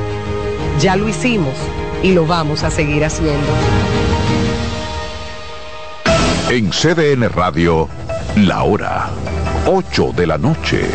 Ya 0.80 0.94
lo 0.94 1.08
hicimos 1.08 1.54
y 2.02 2.12
lo 2.12 2.26
vamos 2.26 2.62
a 2.62 2.70
seguir 2.70 3.04
haciendo. 3.04 3.48
En 6.50 6.70
CDN 6.70 7.30
Radio, 7.30 7.88
la 8.36 8.64
hora 8.64 9.08
8 9.66 10.12
de 10.14 10.26
la 10.26 10.36
noche. 10.36 10.86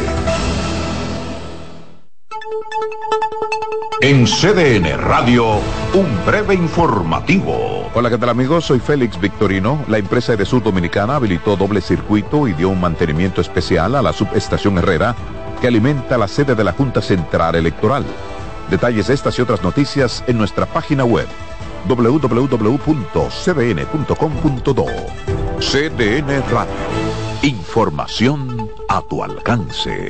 En 4.02 4.26
CDN 4.26 4.96
Radio, 4.96 5.56
un 5.96 6.26
breve 6.26 6.54
informativo. 6.54 7.90
Hola, 7.96 8.12
¿qué 8.12 8.20
tal 8.20 8.30
amigos? 8.30 8.66
Soy 8.66 8.80
Félix 8.80 9.20
Victorino. 9.20 9.84
La 9.88 9.98
empresa 9.98 10.36
de 10.36 10.46
Sur 10.46 10.62
Dominicana 10.62 11.16
habilitó 11.16 11.56
doble 11.58 11.82
circuito 11.82 12.48
y 12.48 12.54
dio 12.54 12.70
un 12.70 12.80
mantenimiento 12.80 13.42
especial 13.42 13.96
a 13.96 14.04
la 14.04 14.14
subestación 14.14 14.78
Herrera 14.78 15.16
que 15.60 15.68
alimenta 15.68 16.20
la 16.20 16.28
sede 16.28 16.54
de 16.54 16.64
la 16.64 16.74
Junta 16.74 17.02
Central 17.02 17.56
Electoral. 17.56 18.06
Detalles 18.70 19.08
de 19.08 19.16
estas 19.16 19.40
y 19.40 19.42
otras 19.42 19.64
noticias 19.64 20.24
en 20.28 20.38
nuestra 20.38 20.68
página 20.68 21.04
web 21.04 21.28
www.cdn.com.do. 21.88 23.20
CDN 25.60 26.42
Radio. 26.50 26.74
Información 27.42 28.70
a 28.88 29.02
tu 29.02 29.24
alcance. 29.24 30.10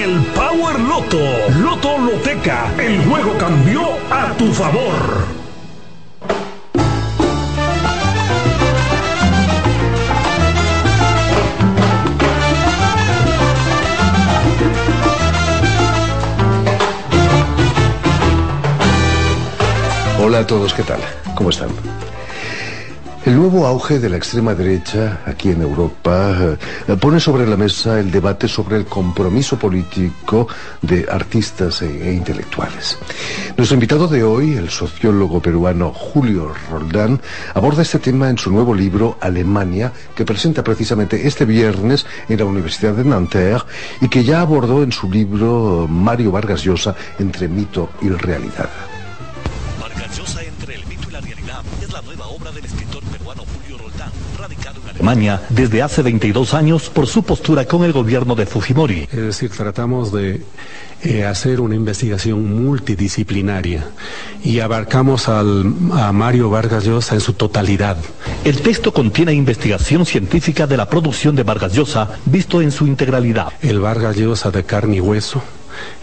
el 0.03 0.19
Power 0.33 0.79
Loto. 0.79 1.19
Loto 1.59 1.97
Loteca, 1.99 2.73
el 2.79 3.03
juego 3.05 3.37
cambió 3.37 3.81
a 4.09 4.33
tu 4.33 4.51
favor. 4.51 5.27
Hola 20.19 20.39
a 20.39 20.47
todos, 20.47 20.73
¿qué 20.73 20.83
tal? 20.83 20.99
¿Cómo 21.35 21.51
están? 21.51 21.69
El 23.23 23.35
nuevo 23.35 23.67
auge 23.67 23.99
de 23.99 24.09
la 24.09 24.17
extrema 24.17 24.55
derecha 24.55 25.19
aquí 25.27 25.49
en 25.51 25.61
Europa 25.61 26.57
eh, 26.87 26.95
pone 26.99 27.19
sobre 27.19 27.45
la 27.45 27.55
mesa 27.55 27.99
el 27.99 28.09
debate 28.09 28.47
sobre 28.47 28.77
el 28.77 28.85
compromiso 28.85 29.59
político 29.59 30.47
de 30.81 31.05
artistas 31.07 31.83
e, 31.83 32.09
e, 32.09 32.13
intelectuales. 32.13 32.97
Nuestro 33.55 33.75
invitado 33.75 34.07
de 34.07 34.23
hoy, 34.23 34.53
el 34.53 34.71
sociólogo 34.71 35.39
peruano 35.39 35.93
Julio 35.93 36.51
Roldán, 36.71 37.21
aborda 37.53 37.83
este 37.83 37.99
tema 37.99 38.27
en 38.27 38.39
su 38.39 38.51
nuevo 38.51 38.73
libro 38.73 39.19
Alemania, 39.21 39.93
que 40.15 40.25
presenta 40.25 40.63
precisamente 40.63 41.27
este 41.27 41.45
viernes 41.45 42.07
en 42.27 42.39
la 42.39 42.45
Universidad 42.45 42.93
de 42.93 43.05
Nanterre 43.05 43.65
y 44.01 44.09
que 44.09 44.23
ya 44.23 44.41
abordó 44.41 44.81
en 44.81 44.91
su 44.91 45.11
libro 45.11 45.87
Mario 45.87 46.31
Vargas 46.31 46.63
Llosa 46.63 46.95
entre 47.19 47.47
mito 47.47 47.91
y 48.01 48.09
realidad. 48.09 48.71
Alemania 55.01 55.41
desde 55.49 55.81
hace 55.81 56.03
22 56.03 56.53
años 56.53 56.91
por 56.91 57.07
su 57.07 57.23
postura 57.23 57.65
con 57.65 57.83
el 57.83 57.91
gobierno 57.91 58.35
de 58.35 58.45
Fujimori. 58.45 59.07
Es 59.11 59.19
decir, 59.19 59.49
tratamos 59.49 60.11
de 60.11 60.43
eh, 61.01 61.25
hacer 61.25 61.59
una 61.59 61.73
investigación 61.73 62.63
multidisciplinaria 62.63 63.89
y 64.43 64.59
abarcamos 64.59 65.27
al, 65.27 65.73
a 65.93 66.11
Mario 66.11 66.51
Vargas 66.51 66.85
Llosa 66.85 67.15
en 67.15 67.21
su 67.21 67.33
totalidad. 67.33 67.97
El 68.43 68.61
texto 68.61 68.93
contiene 68.93 69.33
investigación 69.33 70.05
científica 70.05 70.67
de 70.67 70.77
la 70.77 70.87
producción 70.87 71.35
de 71.35 71.41
Vargas 71.41 71.73
Llosa 71.73 72.19
visto 72.25 72.61
en 72.61 72.71
su 72.71 72.85
integralidad. 72.85 73.53
El 73.63 73.79
Vargas 73.79 74.15
Llosa 74.17 74.51
de 74.51 74.63
carne 74.65 74.97
y 74.97 74.99
hueso 74.99 75.41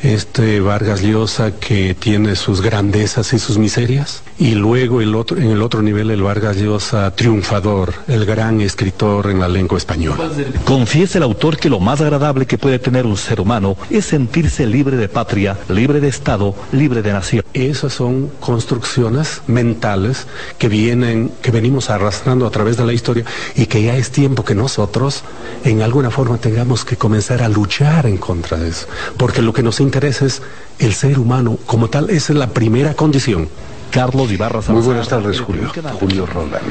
este 0.03 0.61
Vargas 0.61 1.03
Llosa 1.03 1.53
que 1.53 1.95
tiene 1.95 2.37
sus 2.37 2.61
grandezas 2.61 3.33
y 3.33 3.39
sus 3.39 3.59
miserias, 3.59 4.23
y 4.39 4.55
luego 4.55 5.01
el 5.01 5.15
otro, 5.15 5.37
en 5.37 5.51
el 5.51 5.63
otro 5.63 5.83
nivel 5.83 6.11
el 6.11 6.23
Vargas 6.23 6.57
Llosa 6.57 7.11
triunfador, 7.15 7.93
el 8.07 8.25
gran 8.25 8.61
escritor 8.61 9.31
en 9.31 9.41
la 9.41 9.49
lengua 9.49 9.79
española. 9.79 10.31
Confiesa 10.65 11.19
el 11.19 11.25
autor 11.25 11.57
que 11.57 11.69
lo 11.69 11.81
más 11.81 12.01
agradable 12.01 12.47
que 12.47 12.59
puede 12.59 12.79
tener 12.79 13.05
un 13.05 13.17
ser 13.17 13.41
humano 13.41 13.77
es 13.91 14.07
sentirse 14.07 14.67
libre 14.67 14.97
de 14.97 15.09
patria, 15.09 15.59
libre 15.69 16.01
de 16.01 16.09
Estado, 16.09 16.55
libre 16.73 17.03
de 17.03 17.13
nación. 17.13 17.45
Esas 17.53 17.93
son 17.93 18.31
construcciones 18.39 19.43
mentales 19.47 20.27
que 20.59 20.69
vienen, 20.69 21.33
que 21.43 21.51
venimos 21.51 21.91
arrastrando 21.91 22.47
a 22.47 22.51
través 22.51 22.77
de 22.77 22.87
la 22.87 22.93
historia 22.93 23.25
y 23.57 23.67
que 23.67 23.83
ya 23.83 23.97
es 23.97 24.11
tiempo 24.11 24.45
que 24.45 24.55
nosotros 24.55 25.25
en 25.65 25.83
alguna 25.83 26.11
forma 26.11 26.39
tengamos 26.39 26.85
que 26.85 26.97
comenzar 26.97 27.43
a 27.43 27.49
luchar 27.49 28.07
en 28.07 28.19
contra 28.19 28.57
de 28.57 28.69
eso. 28.69 28.87
Porque 29.17 29.43
lo 29.43 29.53
que 29.53 29.63
nos 29.63 29.81
interesa 29.81 30.27
es 30.27 30.43
el 30.79 30.95
ser 30.95 31.19
humano 31.19 31.59
como 31.67 31.89
tal, 31.89 32.11
esa 32.11 32.33
es 32.33 32.39
la 32.39 32.51
primera 32.51 32.95
condición. 32.95 33.49
Carlos 33.91 34.31
Ibarra 34.31 34.61
Muy 34.69 34.83
buenas 34.83 35.09
tardes, 35.09 35.41
Julio. 35.41 35.71
Julio 35.99 36.27
Roldán. 36.27 36.63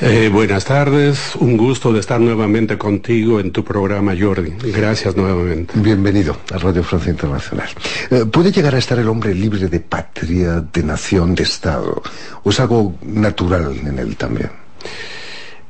Eh, 0.00 0.28
buenas 0.30 0.66
tardes, 0.66 1.34
un 1.36 1.56
gusto 1.56 1.90
de 1.90 2.00
estar 2.00 2.20
nuevamente 2.20 2.76
contigo 2.76 3.40
en 3.40 3.50
tu 3.50 3.64
programa, 3.64 4.14
Jordi. 4.18 4.50
Gracias 4.70 5.16
nuevamente. 5.16 5.72
Bienvenido 5.76 6.36
a 6.52 6.58
Radio 6.58 6.82
Francia 6.82 7.10
Internacional. 7.10 7.68
Eh, 8.10 8.26
¿Puede 8.26 8.52
llegar 8.52 8.74
a 8.74 8.78
estar 8.78 8.98
el 8.98 9.08
hombre 9.08 9.34
libre 9.34 9.68
de 9.68 9.80
patria, 9.80 10.60
de 10.60 10.82
nación, 10.82 11.34
de 11.34 11.44
Estado? 11.44 12.02
¿O 12.42 12.50
es 12.50 12.60
algo 12.60 12.94
natural 13.02 13.74
en 13.86 13.98
él 13.98 14.16
también? 14.16 14.50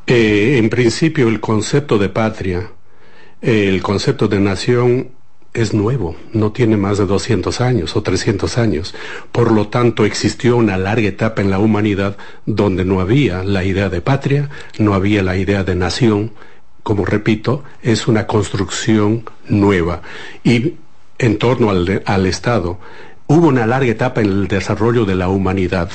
Eh, 0.09 0.57
en 0.59 0.68
principio, 0.70 1.28
el 1.28 1.39
concepto 1.41 1.97
de 1.97 2.09
patria, 2.09 2.68
el 3.41 3.80
concepto 3.80 4.26
de 4.26 4.41
nación 4.41 5.11
es 5.57 5.73
nuevo, 5.73 6.17
no 6.35 6.53
tiene 6.53 6.77
más 6.77 6.99
de 6.99 7.07
200 7.07 7.63
años 7.63 7.97
o 7.97 8.03
300 8.03 8.59
años. 8.59 8.95
Por 9.33 9.51
lo 9.53 9.69
tanto, 9.69 10.05
existió 10.05 10.57
una 10.57 10.77
larga 10.77 11.09
etapa 11.09 11.41
en 11.41 11.51
la 11.51 11.59
humanidad 11.59 12.19
donde 12.45 12.85
no 12.85 13.01
había 13.01 13.43
la 13.43 13.65
idea 13.65 13.89
de 13.89 14.03
patria, 14.03 14.51
no 14.79 14.93
había 14.93 15.23
la 15.23 15.37
idea 15.37 15.65
de 15.65 15.75
nación. 15.75 16.33
Como 16.83 17.07
repito, 17.07 17.65
es 17.83 18.07
una 18.07 18.27
construcción 18.27 19.25
nueva. 19.49 20.03
Y 20.45 20.75
en 21.19 21.39
torno 21.39 21.71
al, 21.71 22.03
al 22.05 22.27
Estado, 22.27 22.79
hubo 23.27 23.49
una 23.49 23.67
larga 23.67 23.91
etapa 23.91 24.21
en 24.21 24.27
el 24.27 24.49
desarrollo 24.49 25.07
de 25.07 25.15
la 25.15 25.29
humanidad, 25.29 25.91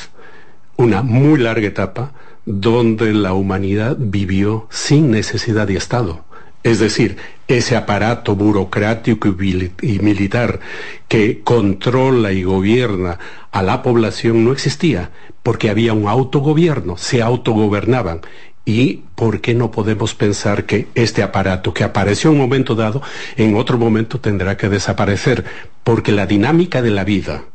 una 0.75 1.03
muy 1.03 1.39
larga 1.39 1.67
etapa 1.67 2.13
donde 2.45 3.13
la 3.13 3.33
humanidad 3.33 3.95
vivió 3.99 4.67
sin 4.71 5.11
necesidad 5.11 5.67
de 5.67 5.75
Estado 5.75 6.25
es 6.63 6.79
decir, 6.79 7.17
ese 7.47 7.75
aparato 7.75 8.35
burocrático 8.35 9.27
y, 9.27 9.99
militar 9.99 10.59
que 11.07 11.41
controla 11.43 12.31
y 12.31 12.43
gobierna 12.43 13.17
a 13.51 13.61
la 13.63 13.81
población 13.81 14.45
no 14.45 14.51
existía, 14.51 15.09
porque 15.43 15.69
había 15.69 15.93
un 15.93 16.07
autogobierno, 16.07 16.97
se 16.97 17.21
autogobernaban. 17.21 18.21
¿Y 18.63 19.05
por 19.15 19.41
qué 19.41 19.55
no 19.55 19.71
podemos 19.71 20.13
pensar 20.13 20.65
que 20.65 20.87
este 20.93 21.23
aparato 21.23 21.73
que 21.73 21.83
apareció 21.83 22.29
en 22.29 22.35
un 22.35 22.41
momento 22.43 22.75
dado, 22.75 23.01
en 23.35 23.55
otro 23.55 23.79
momento 23.79 24.19
tendrá 24.19 24.55
que 24.55 24.69
desaparecer? 24.69 25.45
Porque 25.83 26.11
la 26.11 26.27
dinámica 26.27 26.83
de 26.83 26.91
la 26.91 27.03
vida, 27.03 27.45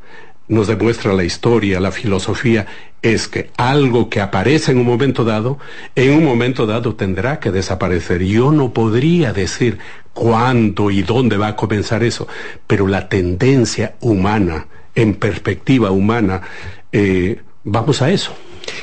nos 0.48 0.66
demuestra 0.66 1.12
la 1.12 1.24
historia, 1.24 1.80
la 1.80 1.90
filosofía, 1.90 2.66
es 3.02 3.28
que 3.28 3.50
algo 3.56 4.08
que 4.08 4.20
aparece 4.20 4.72
en 4.72 4.78
un 4.78 4.86
momento 4.86 5.24
dado, 5.24 5.58
en 5.94 6.12
un 6.12 6.24
momento 6.24 6.66
dado 6.66 6.94
tendrá 6.94 7.40
que 7.40 7.50
desaparecer. 7.50 8.22
Yo 8.24 8.52
no 8.52 8.72
podría 8.72 9.32
decir 9.32 9.78
cuándo 10.12 10.90
y 10.90 11.02
dónde 11.02 11.36
va 11.36 11.48
a 11.48 11.56
comenzar 11.56 12.02
eso, 12.02 12.26
pero 12.66 12.86
la 12.86 13.08
tendencia 13.08 13.96
humana, 14.00 14.66
en 14.94 15.14
perspectiva 15.14 15.90
humana, 15.90 16.42
eh, 16.92 17.42
vamos 17.64 18.02
a 18.02 18.10
eso. 18.10 18.32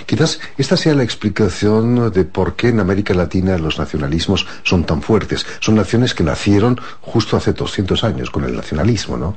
Quizás 0.05 0.39
esta 0.57 0.77
sea 0.77 0.93
la 0.93 1.03
explicación 1.03 2.11
de 2.11 2.23
por 2.23 2.55
qué 2.55 2.69
en 2.69 2.79
América 2.79 3.13
Latina 3.13 3.57
los 3.57 3.79
nacionalismos 3.79 4.47
son 4.63 4.85
tan 4.85 5.01
fuertes. 5.01 5.45
Son 5.59 5.75
naciones 5.75 6.13
que 6.13 6.23
nacieron 6.23 6.79
justo 7.01 7.35
hace 7.35 7.53
200 7.53 8.03
años 8.03 8.29
con 8.29 8.45
el 8.45 8.55
nacionalismo, 8.55 9.17
¿no? 9.17 9.35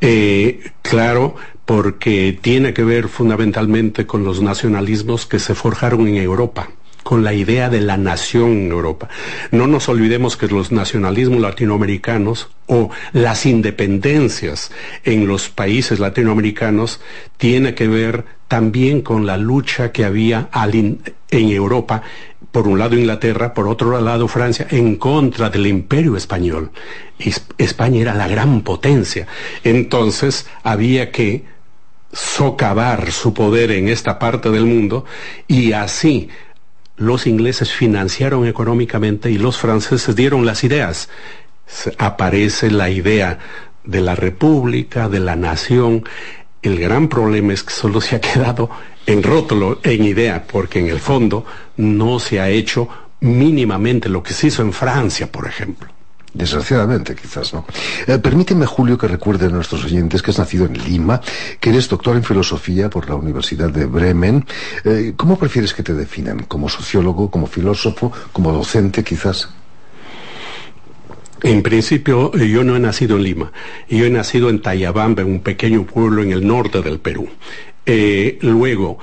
Eh, 0.00 0.60
claro, 0.82 1.36
porque 1.64 2.38
tiene 2.40 2.74
que 2.74 2.84
ver 2.84 3.08
fundamentalmente 3.08 4.06
con 4.06 4.24
los 4.24 4.42
nacionalismos 4.42 5.26
que 5.26 5.38
se 5.38 5.54
forjaron 5.54 6.06
en 6.06 6.16
Europa 6.16 6.68
con 7.04 7.22
la 7.22 7.32
idea 7.32 7.68
de 7.68 7.80
la 7.80 7.96
nación 7.96 8.50
en 8.52 8.72
Europa. 8.72 9.08
No 9.52 9.68
nos 9.68 9.88
olvidemos 9.88 10.36
que 10.36 10.48
los 10.48 10.72
nacionalismos 10.72 11.40
latinoamericanos 11.40 12.48
o 12.66 12.90
las 13.12 13.46
independencias 13.46 14.72
en 15.04 15.28
los 15.28 15.48
países 15.48 16.00
latinoamericanos 16.00 17.00
tiene 17.36 17.74
que 17.74 17.86
ver 17.86 18.24
también 18.48 19.02
con 19.02 19.26
la 19.26 19.36
lucha 19.36 19.92
que 19.92 20.04
había 20.04 20.48
en 20.72 20.98
Europa 21.30 22.02
por 22.50 22.68
un 22.68 22.78
lado 22.78 22.94
Inglaterra, 22.94 23.52
por 23.52 23.66
otro 23.66 24.00
lado 24.00 24.28
Francia, 24.28 24.66
en 24.70 24.96
contra 24.96 25.50
del 25.50 25.66
imperio 25.66 26.16
español. 26.16 26.70
España 27.58 28.00
era 28.00 28.14
la 28.14 28.28
gran 28.28 28.62
potencia. 28.62 29.26
Entonces 29.64 30.46
había 30.62 31.10
que 31.10 31.44
socavar 32.12 33.10
su 33.10 33.34
poder 33.34 33.72
en 33.72 33.88
esta 33.88 34.20
parte 34.20 34.50
del 34.50 34.66
mundo 34.66 35.04
y 35.48 35.72
así 35.72 36.28
los 36.96 37.26
ingleses 37.26 37.72
financiaron 37.72 38.46
económicamente 38.46 39.30
y 39.30 39.38
los 39.38 39.58
franceses 39.58 40.14
dieron 40.14 40.46
las 40.46 40.64
ideas. 40.64 41.08
Aparece 41.98 42.70
la 42.70 42.90
idea 42.90 43.38
de 43.84 44.00
la 44.00 44.14
república, 44.14 45.08
de 45.08 45.20
la 45.20 45.36
nación. 45.36 46.04
El 46.62 46.78
gran 46.78 47.08
problema 47.08 47.52
es 47.52 47.62
que 47.62 47.72
solo 47.72 48.00
se 48.00 48.16
ha 48.16 48.20
quedado 48.20 48.70
en 49.06 49.22
rótulo, 49.22 49.80
en 49.82 50.04
idea, 50.04 50.46
porque 50.46 50.78
en 50.78 50.88
el 50.88 51.00
fondo 51.00 51.44
no 51.76 52.18
se 52.18 52.40
ha 52.40 52.48
hecho 52.48 52.88
mínimamente 53.20 54.08
lo 54.08 54.22
que 54.22 54.34
se 54.34 54.48
hizo 54.48 54.62
en 54.62 54.72
Francia, 54.72 55.30
por 55.30 55.46
ejemplo. 55.46 55.88
Desgraciadamente, 56.34 57.14
quizás, 57.14 57.54
¿no? 57.54 57.64
Eh, 58.08 58.18
permíteme, 58.18 58.66
Julio, 58.66 58.98
que 58.98 59.06
recuerde 59.06 59.46
a 59.46 59.50
nuestros 59.50 59.84
oyentes 59.84 60.20
que 60.20 60.32
has 60.32 60.38
nacido 60.38 60.66
en 60.66 60.76
Lima, 60.76 61.20
que 61.60 61.70
eres 61.70 61.88
doctor 61.88 62.16
en 62.16 62.24
filosofía 62.24 62.90
por 62.90 63.08
la 63.08 63.14
Universidad 63.14 63.70
de 63.70 63.86
Bremen. 63.86 64.44
Eh, 64.84 65.12
¿Cómo 65.16 65.38
prefieres 65.38 65.72
que 65.72 65.84
te 65.84 65.94
definan? 65.94 66.40
¿Como 66.40 66.68
sociólogo, 66.68 67.30
como 67.30 67.46
filósofo, 67.46 68.10
como 68.32 68.52
docente, 68.52 69.04
quizás? 69.04 69.48
En 71.40 71.62
principio, 71.62 72.32
eh, 72.34 72.48
yo 72.48 72.64
no 72.64 72.74
he 72.74 72.80
nacido 72.80 73.16
en 73.16 73.22
Lima. 73.22 73.52
Yo 73.88 74.04
he 74.04 74.10
nacido 74.10 74.50
en 74.50 74.60
Tayabamba, 74.60 75.24
un 75.24 75.38
pequeño 75.38 75.84
pueblo 75.86 76.20
en 76.24 76.32
el 76.32 76.44
norte 76.44 76.82
del 76.82 76.98
Perú. 76.98 77.28
Luego, 77.86 78.98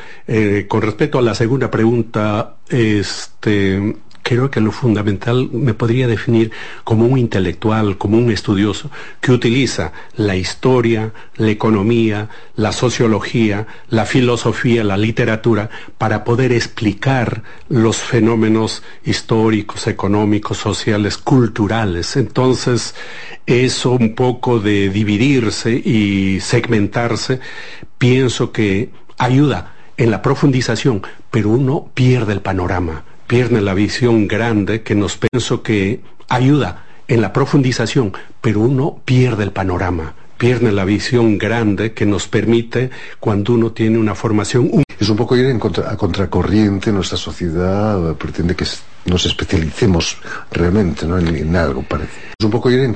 con 0.67 0.81
respecto 0.81 1.19
a 1.19 1.21
la 1.21 1.35
segunda 1.35 1.69
pregunta, 1.69 2.55
este, 2.67 3.95
creo 4.23 4.51
que 4.51 4.61
lo 4.61 4.71
fundamental 4.71 5.49
me 5.51 5.73
podría 5.73 6.07
definir 6.07 6.51
como 6.83 7.05
un 7.05 7.17
intelectual, 7.17 7.97
como 7.97 8.17
un 8.17 8.31
estudioso 8.31 8.91
que 9.19 9.31
utiliza 9.31 9.91
la 10.15 10.35
historia, 10.35 11.13
la 11.35 11.49
economía, 11.49 12.29
la 12.55 12.71
sociología, 12.71 13.67
la 13.89 14.05
filosofía, 14.05 14.83
la 14.83 14.97
literatura 14.97 15.69
para 15.97 16.23
poder 16.23 16.51
explicar 16.51 17.43
los 17.69 17.97
fenómenos 17.97 18.83
históricos, 19.03 19.87
económicos, 19.87 20.57
sociales, 20.57 21.17
culturales. 21.17 22.15
Entonces, 22.15 22.95
eso 23.45 23.91
un 23.91 24.15
poco 24.15 24.59
de 24.59 24.89
dividirse 24.89 25.71
y 25.71 26.39
segmentarse, 26.41 27.39
pienso 27.97 28.51
que 28.51 28.91
ayuda 29.17 29.75
en 29.97 30.09
la 30.09 30.21
profundización, 30.21 31.03
pero 31.29 31.49
uno 31.49 31.91
pierde 31.93 32.33
el 32.33 32.41
panorama 32.41 33.03
pierde 33.31 33.61
la 33.61 33.73
visión 33.73 34.27
grande 34.27 34.81
que 34.81 34.93
nos 34.93 35.15
pienso 35.15 35.63
que 35.63 36.01
ayuda 36.27 36.83
en 37.07 37.21
la 37.21 37.31
profundización, 37.31 38.11
pero 38.41 38.59
uno 38.59 38.99
pierde 39.05 39.45
el 39.45 39.53
panorama, 39.53 40.15
pierde 40.37 40.73
la 40.73 40.83
visión 40.83 41.37
grande 41.37 41.93
que 41.93 42.05
nos 42.05 42.27
permite 42.27 42.89
cuando 43.21 43.53
uno 43.53 43.71
tiene 43.71 43.99
una 43.99 44.15
formación. 44.15 44.83
Es 44.99 45.07
un 45.07 45.15
poco 45.15 45.37
ir 45.37 45.45
en 45.45 45.59
contra, 45.59 45.89
a 45.89 45.95
contracorriente, 45.95 46.91
nuestra 46.91 47.17
sociedad 47.17 48.13
pretende 48.15 48.53
que 48.53 48.65
nos 49.05 49.25
especialicemos 49.25 50.17
realmente 50.51 51.07
¿no? 51.07 51.17
en, 51.17 51.33
en 51.33 51.55
algo, 51.55 51.83
parece. 51.83 52.19
Es 52.37 52.43
un 52.43 52.51
poco 52.51 52.69
ir 52.69 52.81
en 52.81 52.93